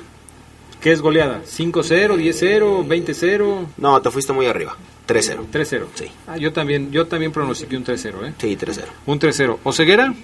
¿Qué 0.81 0.93
es 0.93 1.03
goleada? 1.03 1.43
¿5-0, 1.43 2.17
10-0, 2.17 2.87
20-0? 2.87 3.67
No, 3.79 4.01
te 4.01 4.11
fuiste 4.11 4.33
muy 4.33 4.47
arriba. 4.47 4.77
3-0. 5.07 5.47
3-0. 5.53 5.85
Sí. 5.95 6.07
Ah, 6.27 6.37
yo 6.37 6.53
también, 6.53 6.93
yo 6.93 7.07
también 7.07 7.33
pronostiqué 7.33 7.77
un 7.77 7.85
3-0, 7.85 8.29
¿eh? 8.29 8.35
Sí, 8.39 8.57
3-0. 8.57 8.85
Un 9.07 9.19
3-0. 9.19 9.59
¿Oseguera? 9.65 10.15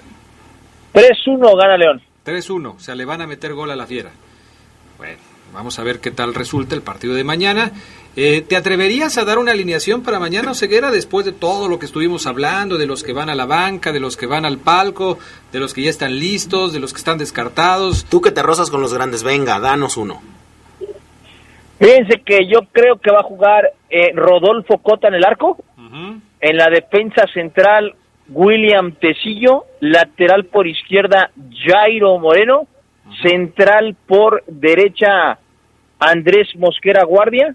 3-1 0.95 1.59
gana 1.59 1.77
León. 1.77 2.03
3-1. 2.25 2.77
O 2.77 2.79
sea, 2.79 2.95
le 2.95 3.05
van 3.05 3.21
a 3.21 3.27
meter 3.27 3.55
gol 3.55 3.71
a 3.71 3.77
la 3.77 3.87
fiera. 3.87 4.11
Bueno, 4.99 5.19
vamos 5.53 5.79
a 5.79 5.85
ver 5.85 6.01
qué 6.01 6.11
tal 6.11 6.35
resulta 6.35 6.75
el 6.75 6.83
partido 6.83 7.15
de 7.15 7.25
mañana. 7.25 7.73
Eh, 8.17 8.43
¿Te 8.43 8.57
atreverías 8.57 9.19
a 9.19 9.25
dar 9.25 9.39
una 9.39 9.51
alineación 9.53 10.03
para 10.03 10.21
mañana, 10.21 10.53
Oseguera, 10.53 10.91
después 10.91 11.27
de 11.27 11.33
todo 11.33 11.69
lo 11.69 11.79
que 11.81 11.87
estuvimos 11.87 12.27
hablando, 12.27 12.79
de 12.79 12.87
los 12.87 13.03
que 13.03 13.13
van 13.13 13.29
a 13.29 13.35
la 13.35 13.45
banca, 13.45 13.93
de 13.93 13.99
los 13.99 14.17
que 14.17 14.27
van 14.27 14.45
al 14.45 14.59
palco, 14.59 15.19
de 15.53 15.59
los 15.59 15.75
que 15.75 15.83
ya 15.83 15.91
están 15.91 16.19
listos, 16.19 16.73
de 16.73 16.79
los 16.79 16.93
que 16.93 16.99
están 16.99 17.19
descartados? 17.19 18.05
Tú 18.05 18.21
que 18.21 18.31
te 18.31 18.43
rozas 18.43 18.71
con 18.71 18.81
los 18.81 18.95
grandes, 18.95 19.25
venga, 19.25 19.59
danos 19.59 19.97
uno. 19.97 20.23
Fíjense 21.79 22.23
que 22.25 22.47
yo 22.47 22.61
creo 22.71 23.01
que 23.01 23.11
va 23.11 23.21
a 23.21 23.25
jugar 23.25 23.73
eh, 23.91 24.13
Rodolfo 24.15 24.79
Cota 24.79 25.09
en 25.09 25.15
el 25.15 25.25
arco. 25.25 25.59
En 26.41 26.57
la 26.57 26.69
defensa 26.69 27.27
central, 27.33 27.95
William 28.29 28.93
Tecillo. 28.93 29.65
Lateral 29.81 30.45
por 30.47 30.67
izquierda, 30.67 31.31
Jairo 31.65 32.19
Moreno. 32.19 32.67
Central 33.23 33.97
por 34.07 34.43
derecha, 34.47 35.39
Andrés 35.99 36.49
Mosquera 36.57 37.05
Guardia. 37.05 37.55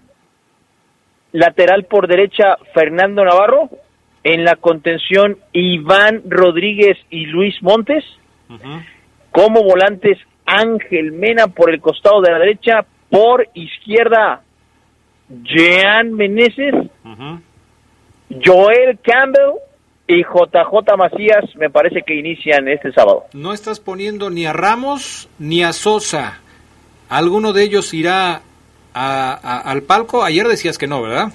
Lateral 1.32 1.84
por 1.84 2.06
derecha, 2.06 2.56
Fernando 2.72 3.24
Navarro. 3.24 3.68
En 4.22 4.44
la 4.44 4.56
contención, 4.56 5.38
Iván 5.52 6.22
Rodríguez 6.28 6.98
y 7.10 7.26
Luis 7.26 7.60
Montes. 7.62 8.04
Como 9.30 9.62
volantes, 9.62 10.18
Ángel 10.44 11.12
Mena 11.12 11.46
por 11.48 11.70
el 11.70 11.80
costado 11.80 12.20
de 12.20 12.32
la 12.32 12.38
derecha. 12.38 12.84
Por 13.08 13.48
izquierda, 13.54 14.42
Jean 15.42 16.12
Meneses. 16.12 16.74
Joel 18.44 18.98
Campbell 19.02 19.58
y 20.10 20.22
JJ 20.24 20.96
Macías 20.96 21.44
me 21.56 21.70
parece 21.70 22.02
que 22.02 22.14
inician 22.14 22.66
este 22.68 22.92
sábado. 22.92 23.24
No 23.32 23.52
estás 23.52 23.80
poniendo 23.80 24.28
ni 24.30 24.44
a 24.46 24.52
Ramos 24.52 25.28
ni 25.38 25.62
a 25.62 25.72
Sosa. 25.72 26.40
¿Alguno 27.08 27.52
de 27.52 27.62
ellos 27.64 27.92
irá 27.94 28.42
a- 28.94 29.32
a- 29.42 29.60
al 29.70 29.82
palco? 29.82 30.22
Ayer 30.24 30.46
decías 30.46 30.78
que 30.78 30.86
no, 30.86 31.02
¿verdad? 31.02 31.28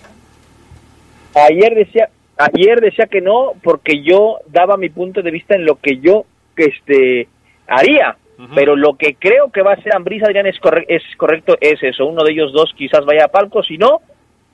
Ayer 1.35 1.75
decía, 1.75 2.09
ayer 2.37 2.79
decía 2.81 3.07
que 3.07 3.21
no 3.21 3.53
porque 3.63 4.01
yo 4.03 4.37
daba 4.47 4.77
mi 4.77 4.89
punto 4.89 5.21
de 5.21 5.31
vista 5.31 5.55
en 5.55 5.65
lo 5.65 5.75
que 5.75 5.97
yo 5.99 6.25
este 6.55 7.27
haría, 7.67 8.15
pero 8.53 8.75
lo 8.75 8.95
que 8.95 9.15
creo 9.15 9.51
que 9.51 9.61
va 9.61 9.73
a 9.73 9.81
ser 9.81 9.95
Ambriz 9.95 10.23
Adrián 10.23 10.45
es, 10.47 10.57
corre- 10.59 10.85
es 10.87 11.01
correcto 11.17 11.57
es 11.59 11.81
eso, 11.83 12.05
uno 12.05 12.23
de 12.23 12.31
ellos 12.31 12.53
dos 12.53 12.71
quizás 12.77 13.05
vaya 13.05 13.25
a 13.25 13.29
palco, 13.29 13.63
si 13.63 13.77
no 13.77 14.01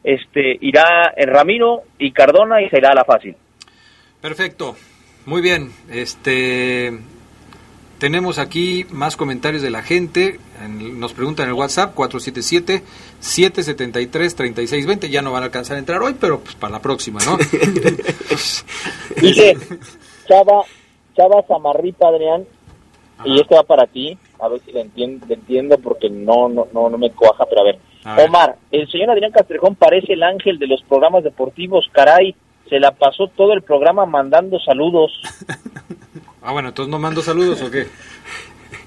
este 0.03 0.57
irá 0.61 1.13
en 1.15 1.29
Ramiro 1.29 1.81
y 1.99 2.11
Cardona 2.11 2.61
y 2.61 2.69
será 2.69 2.89
a 2.89 2.95
la 2.95 3.03
fácil. 3.05 3.35
Perfecto. 4.21 4.75
Muy 5.25 5.41
bien. 5.41 5.71
Este 5.89 6.91
tenemos 7.99 8.39
aquí 8.39 8.85
más 8.89 9.15
comentarios 9.15 9.61
de 9.61 9.69
la 9.69 9.83
gente. 9.83 10.39
En- 10.63 10.99
nos 10.99 11.13
preguntan 11.13 11.43
en 11.45 11.49
el 11.49 11.53
WhatsApp 11.55 11.93
477 11.93 12.83
773 13.19 14.35
3620. 14.35 15.09
Ya 15.09 15.21
no 15.21 15.31
van 15.31 15.43
a 15.43 15.45
alcanzar 15.47 15.75
a 15.75 15.79
entrar 15.79 16.01
hoy, 16.01 16.15
pero 16.19 16.39
pues 16.39 16.55
para 16.55 16.71
la 16.73 16.81
próxima, 16.81 17.19
¿no? 17.25 17.37
Dice 19.21 19.55
Chava, 20.27 20.63
Chava 21.15 21.43
Samarripa, 21.47 22.07
Adrián, 22.07 22.45
y 23.25 23.39
esto 23.39 23.55
va 23.55 23.63
para 23.63 23.85
ti, 23.85 24.17
a 24.39 24.47
ver 24.47 24.61
si 24.65 24.71
le 24.71 24.81
entiendo, 24.81 25.25
le 25.27 25.35
entiendo 25.35 25.77
porque 25.77 26.09
no, 26.09 26.49
no, 26.49 26.67
no, 26.73 26.89
no 26.89 26.97
me 26.97 27.11
cuaja, 27.11 27.45
pero 27.47 27.61
a 27.61 27.65
ver. 27.65 27.79
A 28.03 28.15
ver. 28.15 28.27
Omar, 28.29 28.55
el 28.71 28.89
señor 28.89 29.11
Adrián 29.11 29.31
Castrejón 29.31 29.75
parece 29.75 30.13
el 30.13 30.23
ángel 30.23 30.57
de 30.57 30.65
los 30.65 30.81
programas 30.83 31.23
deportivos, 31.23 31.85
caray, 31.91 32.35
se 32.71 32.79
la 32.79 32.91
pasó 32.91 33.27
todo 33.27 33.51
el 33.51 33.61
programa 33.63 34.05
mandando 34.05 34.57
saludos. 34.61 35.11
ah, 36.41 36.53
bueno, 36.53 36.69
entonces 36.69 36.89
no 36.89 36.99
mando 36.99 37.21
saludos 37.21 37.61
o 37.61 37.69
qué? 37.69 37.85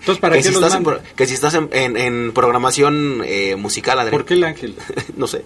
Entonces, 0.01 0.19
¿para 0.21 0.37
que, 0.37 0.39
qué 0.39 0.49
si 0.49 0.55
los 0.55 0.63
estás 0.63 0.75
en, 0.79 0.83
mando? 0.85 1.01
pro- 1.03 1.15
que 1.15 1.27
si 1.27 1.35
estás 1.35 1.53
en, 1.55 1.69
en- 1.73 1.97
en 1.99 2.33
programación 2.33 3.21
eh, 3.27 3.57
musical, 3.57 3.99
Adrián. 3.99 4.13
¿Por 4.13 4.25
qué 4.25 4.35
el 4.35 4.45
ángel? 4.45 4.75
no 5.19 5.27
sé. 5.27 5.45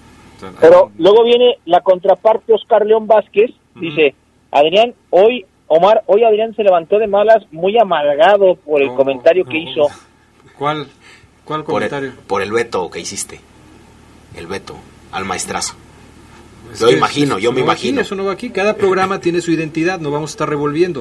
Pero 0.61 0.93
luego 0.99 1.25
viene 1.25 1.59
la 1.65 1.81
contraparte 1.81 2.53
Oscar 2.55 2.87
León 2.87 3.09
Vázquez, 3.09 3.51
dice, 3.75 4.15
Adrián, 4.53 4.95
hoy, 5.11 5.45
Omar, 5.67 6.05
hoy 6.07 6.23
Adrián 6.23 6.55
se 6.55 6.63
levantó 6.63 7.01
de 7.01 7.09
malas, 7.09 7.43
muy 7.51 7.77
amargado 7.77 8.55
por 8.55 8.81
el 8.81 8.95
comentario 8.95 9.45
que 9.45 9.59
hizo. 9.59 9.89
¿Cuál, 10.57 10.87
cuál 11.45 11.65
Por 11.65 11.83
el, 11.83 11.89
comentario? 11.91 12.13
por 12.29 12.43
el 12.43 12.53
veto 12.53 12.89
que 12.89 13.01
hiciste. 13.01 13.41
El 14.37 14.47
veto 14.47 14.77
al 15.11 15.25
maestrazo. 15.25 15.75
Es 16.73 16.81
Yo 16.81 16.91
imagino, 16.91 17.39
yo 17.39 17.51
no 17.51 17.55
me 17.55 17.61
aquí, 17.61 17.67
imagino. 17.67 18.01
eso 18.01 18.15
no 18.15 18.25
va 18.25 18.33
aquí. 18.33 18.51
Cada 18.51 18.77
programa 18.77 19.21
tiene 19.21 19.41
su 19.41 19.51
identidad, 19.51 20.01
no 20.01 20.11
vamos 20.11 20.31
a 20.31 20.33
estar 20.33 20.49
revolviendo. 20.49 21.01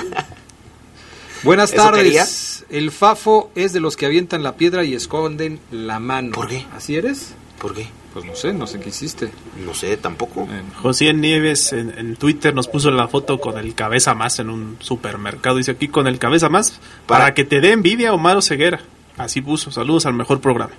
Buenas 1.43 1.72
¿Eso 1.74 1.84
tardes. 1.84 2.65
El 2.70 2.91
Fafo 2.91 3.51
es 3.55 3.72
de 3.74 3.80
los 3.80 3.95
que 3.95 4.05
avientan 4.05 4.43
la 4.43 4.55
piedra 4.55 4.84
y 4.84 4.93
esconden 4.93 5.59
la 5.72 5.99
mano. 5.99 6.32
¿Por 6.34 6.47
qué? 6.47 6.65
¿Así 6.76 6.95
eres? 6.95 7.34
¿Por 7.61 7.74
qué? 7.74 7.88
Pues 8.13 8.26
no 8.26 8.36
sé, 8.36 8.51
no 8.51 8.65
sé 8.65 8.80
qué 8.80 8.89
hiciste. 8.89 9.30
No 9.63 9.74
sé, 9.74 9.95
tampoco. 9.97 10.47
José 10.82 11.13
Nieves 11.13 11.72
en, 11.74 11.93
en 11.97 12.15
Twitter 12.15 12.53
nos 12.53 12.68
puso 12.68 12.89
la 12.91 13.07
foto 13.07 13.39
con 13.39 13.57
el 13.57 13.76
cabeza 13.76 14.15
más 14.15 14.39
en 14.39 14.49
un 14.49 14.78
supermercado. 14.80 15.57
Dice 15.57 15.72
aquí 15.72 15.88
con 15.88 16.07
el 16.07 16.18
cabeza 16.18 16.49
más 16.49 16.80
para, 17.05 17.34
que 17.34 17.45
te 17.45 17.61
dé 17.61 17.72
envidia 17.72 18.13
Omar 18.13 18.41
Ceguera. 18.41 18.82
Así 19.18 19.41
puso. 19.41 19.72
Saludos 19.72 20.05
al 20.07 20.13
mejor 20.15 20.41
programa. 20.41 20.74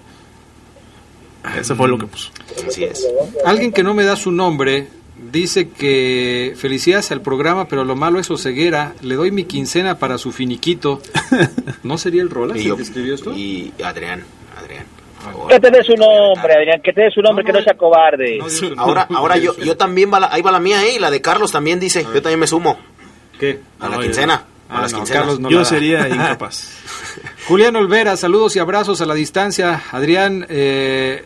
Eso 1.57 1.77
fue 1.77 1.89
lo 1.89 1.99
que 1.99 2.07
puso. 2.07 2.31
Así 2.67 2.85
es. 2.85 3.07
Alguien 3.45 3.73
que 3.73 3.83
no 3.83 3.95
me 3.95 4.05
da 4.05 4.17
su 4.17 4.31
nombre 4.33 4.89
dice 5.33 5.69
que 5.71 6.55
felicidades 6.57 7.11
al 7.13 7.21
programa, 7.23 7.67
pero 7.69 7.85
lo 7.85 7.97
malo 7.97 8.19
es 8.19 8.31
Oseguera. 8.31 8.95
Le 9.03 9.15
doy 9.17 9.31
mi 9.31 9.45
quincena 9.45 9.99
para 9.99 10.19
su 10.19 10.33
finiquito. 10.33 11.01
¿No 11.83 11.99
sería 11.99 12.23
el 12.23 12.31
Rolas 12.31 12.57
Y 12.59 12.61
el 12.61 12.67
yo- 12.69 12.77
que 12.77 12.83
escribió 12.83 13.15
esto? 13.15 13.33
Y 13.33 13.73
Adrián, 13.85 14.25
Adrián. 14.57 14.85
favor. 15.23 15.49
Que 15.51 15.59
te 15.61 15.71
dé 15.71 15.83
su 15.83 15.95
nombre, 15.95 16.55
Adrián, 16.55 16.81
que 16.83 16.93
te 16.93 17.03
dé 17.03 17.11
su 17.11 17.21
nombre, 17.21 17.45
que 17.45 17.53
no 17.53 17.61
sea 17.63 17.75
cobarde. 17.77 18.39
Ahora, 18.77 19.07
ahora 19.15 19.37
yo, 19.37 19.57
yo 19.59 19.77
también 19.77 20.13
va 20.13 20.21
la, 20.21 20.29
ahí 20.33 20.43
va 20.43 20.53
la 20.53 20.61
mía, 20.61 20.83
¿eh? 20.85 20.95
Y 20.95 20.99
la 21.01 21.11
de 21.11 21.21
Carlos 21.21 21.51
también 21.53 21.81
dice. 21.81 22.03
Yo 22.15 22.23
también 22.23 22.39
me 22.41 22.47
sumo. 22.47 22.79
¿Qué? 23.39 23.61
A 23.81 23.89
la 23.89 23.97
No, 23.97 24.03
quincena. 24.03 24.45
Ah, 24.71 24.79
a 24.79 24.83
las 24.83 24.93
no, 24.93 24.99
quincenas. 24.99 25.21
Carlos 25.23 25.41
no 25.41 25.51
Yo 25.51 25.65
sería 25.65 26.09
incapaz. 26.09 26.69
Julián 27.49 27.77
Olvera, 27.77 28.15
saludos 28.19 28.57
y 28.57 28.59
abrazos 28.59 29.01
a 29.01 29.07
la 29.07 29.15
distancia. 29.15 29.81
Adrián, 29.91 30.45
eh, 30.51 31.25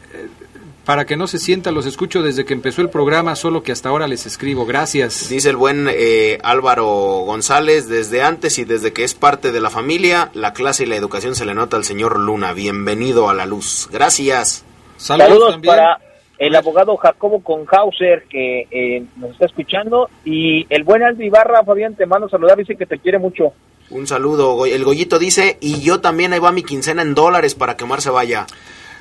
para 0.85 1.05
que 1.05 1.17
no 1.17 1.27
se 1.27 1.41
sientan, 1.41 1.75
los 1.75 1.85
escucho 1.85 2.23
desde 2.23 2.45
que 2.45 2.55
empezó 2.55 2.81
el 2.81 2.91
programa, 2.91 3.35
solo 3.35 3.65
que 3.65 3.73
hasta 3.73 3.89
ahora 3.89 4.07
les 4.07 4.25
escribo. 4.25 4.65
Gracias. 4.65 5.29
Dice 5.29 5.51
el 5.51 5.57
buen 5.57 5.89
eh, 5.91 6.39
Álvaro 6.45 6.87
González, 7.27 7.89
desde 7.89 8.23
antes 8.23 8.61
y 8.61 8.65
desde 8.65 8.93
que 8.93 9.03
es 9.03 9.15
parte 9.15 9.51
de 9.51 9.61
la 9.61 9.69
familia, 9.69 10.31
la 10.33 10.53
clase 10.53 10.85
y 10.85 10.87
la 10.87 10.95
educación 10.95 11.35
se 11.35 11.45
le 11.45 11.55
nota 11.55 11.77
al 11.77 11.83
señor 11.83 12.17
Luna. 12.21 12.53
Bienvenido 12.53 13.29
a 13.29 13.35
la 13.35 13.45
luz. 13.45 13.89
Gracias. 13.91 14.65
Saludos, 14.99 15.59
para 15.67 15.99
el 16.39 16.55
abogado 16.55 16.97
Jacobo 16.99 17.43
Conhauser 17.43 18.27
que 18.31 18.69
eh, 18.71 19.03
nos 19.17 19.33
está 19.33 19.47
escuchando 19.47 20.09
y 20.25 20.67
el 20.71 20.85
buen 20.85 21.03
Aldo 21.03 21.25
Ibarra, 21.25 21.65
Fabián, 21.65 21.97
te 21.97 22.07
mando 22.07 22.29
a 22.29 22.31
saludar, 22.31 22.59
dice 22.59 22.77
que 22.77 22.87
te 22.87 23.01
quiere 23.01 23.19
mucho. 23.19 23.55
Un 23.93 24.07
saludo. 24.07 24.65
El 24.65 24.85
Goyito 24.85 25.19
dice, 25.19 25.59
y 25.61 25.83
yo 25.83 26.01
también 26.01 26.33
ahí 26.33 26.39
va 26.39 26.51
mi 26.51 26.63
quincena 26.63 27.03
en 27.03 27.15
dólares 27.15 27.55
para 27.55 27.77
que 27.77 27.85
Mar 27.85 28.01
se 28.01 28.09
vaya. 28.09 28.47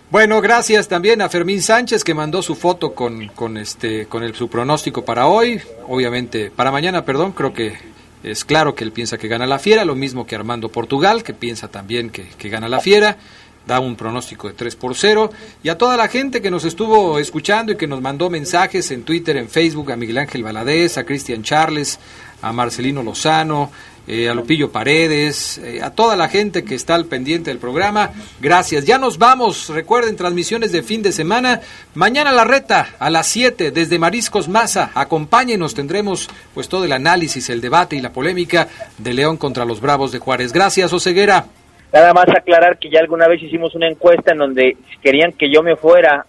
Bueno, 0.09 0.41
gracias 0.41 0.89
también 0.89 1.21
a 1.21 1.29
Fermín 1.29 1.61
Sánchez 1.61 2.03
que 2.03 2.13
mandó 2.13 2.41
su 2.41 2.55
foto 2.55 2.93
con, 2.93 3.29
con 3.29 3.57
este 3.57 4.07
con 4.07 4.23
el, 4.23 4.35
su 4.35 4.49
pronóstico 4.49 5.05
para 5.05 5.27
hoy, 5.27 5.61
obviamente 5.87 6.51
para 6.51 6.69
mañana, 6.73 7.05
perdón, 7.05 7.31
creo 7.31 7.53
que 7.53 7.77
es 8.21 8.43
claro 8.43 8.75
que 8.75 8.83
él 8.83 8.91
piensa 8.91 9.17
que 9.17 9.29
gana 9.29 9.47
la 9.47 9.59
Fiera, 9.59 9.85
lo 9.85 9.95
mismo 9.95 10.27
que 10.27 10.35
Armando 10.35 10.67
Portugal, 10.67 11.23
que 11.23 11.33
piensa 11.33 11.69
también 11.69 12.09
que, 12.09 12.25
que 12.37 12.49
gana 12.49 12.67
la 12.67 12.81
Fiera, 12.81 13.17
da 13.65 13.79
un 13.79 13.95
pronóstico 13.95 14.49
de 14.49 14.53
3 14.53 14.75
por 14.75 14.95
0, 14.95 15.31
y 15.63 15.69
a 15.69 15.77
toda 15.77 15.95
la 15.95 16.09
gente 16.09 16.41
que 16.41 16.51
nos 16.51 16.65
estuvo 16.65 17.17
escuchando 17.17 17.71
y 17.71 17.77
que 17.77 17.87
nos 17.87 18.01
mandó 18.01 18.29
mensajes 18.29 18.91
en 18.91 19.03
Twitter, 19.03 19.37
en 19.37 19.47
Facebook, 19.47 19.93
a 19.93 19.95
Miguel 19.95 20.17
Ángel 20.17 20.43
Valadez, 20.43 20.97
a 20.97 21.05
Cristian 21.05 21.43
Charles, 21.43 21.99
a 22.41 22.51
Marcelino 22.51 23.01
Lozano, 23.01 23.71
eh, 24.07 24.29
a 24.29 24.33
Lupillo 24.33 24.71
Paredes, 24.71 25.57
eh, 25.59 25.81
a 25.81 25.91
toda 25.91 26.15
la 26.15 26.27
gente 26.27 26.63
que 26.63 26.75
está 26.75 26.95
al 26.95 27.05
pendiente 27.05 27.49
del 27.49 27.59
programa. 27.59 28.11
Gracias. 28.39 28.85
Ya 28.85 28.97
nos 28.97 29.17
vamos. 29.17 29.69
Recuerden, 29.69 30.15
transmisiones 30.15 30.71
de 30.71 30.83
fin 30.83 31.01
de 31.01 31.11
semana. 31.11 31.61
Mañana 31.93 32.31
la 32.31 32.43
reta 32.43 32.89
a 32.99 33.09
las 33.09 33.27
7 33.27 33.71
desde 33.71 33.99
Mariscos 33.99 34.47
Maza. 34.47 34.91
Acompáñenos. 34.95 35.75
Tendremos 35.75 36.29
pues 36.53 36.67
todo 36.67 36.85
el 36.85 36.91
análisis, 36.91 37.49
el 37.49 37.61
debate 37.61 37.95
y 37.95 38.01
la 38.01 38.11
polémica 38.11 38.67
de 38.97 39.13
León 39.13 39.37
contra 39.37 39.65
los 39.65 39.81
Bravos 39.81 40.11
de 40.11 40.19
Juárez. 40.19 40.51
Gracias, 40.51 40.91
Oseguera. 40.93 41.45
Nada 41.93 42.13
más 42.13 42.29
aclarar 42.29 42.79
que 42.79 42.89
ya 42.89 42.99
alguna 42.99 43.27
vez 43.27 43.43
hicimos 43.43 43.75
una 43.75 43.87
encuesta 43.87 44.31
en 44.31 44.37
donde 44.37 44.77
querían 45.03 45.33
que 45.33 45.51
yo 45.51 45.61
me 45.61 45.75
fuera 45.75 46.25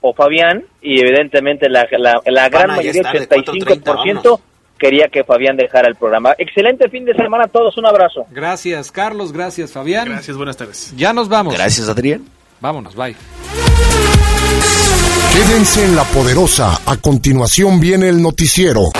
o 0.00 0.12
Fabián 0.12 0.64
y 0.82 1.00
evidentemente 1.00 1.68
la, 1.68 1.86
la, 1.98 2.20
la 2.26 2.48
gran 2.48 2.68
mayoría, 2.68 3.02
tarde, 3.02 3.26
85%, 3.26 4.40
quería 4.84 5.08
que 5.08 5.24
Fabián 5.24 5.56
dejara 5.56 5.88
el 5.88 5.94
programa. 5.94 6.34
Excelente 6.36 6.90
fin 6.90 7.06
de 7.06 7.14
semana 7.14 7.44
a 7.44 7.48
todos, 7.48 7.78
un 7.78 7.86
abrazo. 7.86 8.26
Gracias, 8.30 8.92
Carlos. 8.92 9.32
Gracias, 9.32 9.72
Fabián. 9.72 10.10
Gracias, 10.10 10.36
buenas 10.36 10.58
tardes. 10.58 10.92
Ya 10.94 11.14
nos 11.14 11.30
vamos. 11.30 11.54
Gracias, 11.54 11.88
Adrián. 11.88 12.26
Vámonos, 12.60 12.94
bye. 12.94 13.16
Quédense 15.32 15.86
en 15.86 15.96
La 15.96 16.04
Poderosa. 16.04 16.80
A 16.84 16.98
continuación 16.98 17.80
viene 17.80 18.10
el 18.10 18.20
noticiero. 18.20 18.90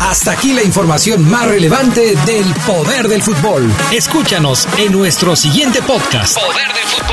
Hasta 0.00 0.32
aquí 0.32 0.52
la 0.52 0.64
información 0.64 1.30
más 1.30 1.46
relevante 1.46 2.16
del 2.26 2.52
poder 2.66 3.06
del 3.06 3.22
fútbol. 3.22 3.70
Escúchanos 3.92 4.66
en 4.76 4.90
nuestro 4.90 5.36
siguiente 5.36 5.80
podcast. 5.82 6.36
Poder 6.36 6.66
del 6.66 6.84
fútbol. 6.84 7.09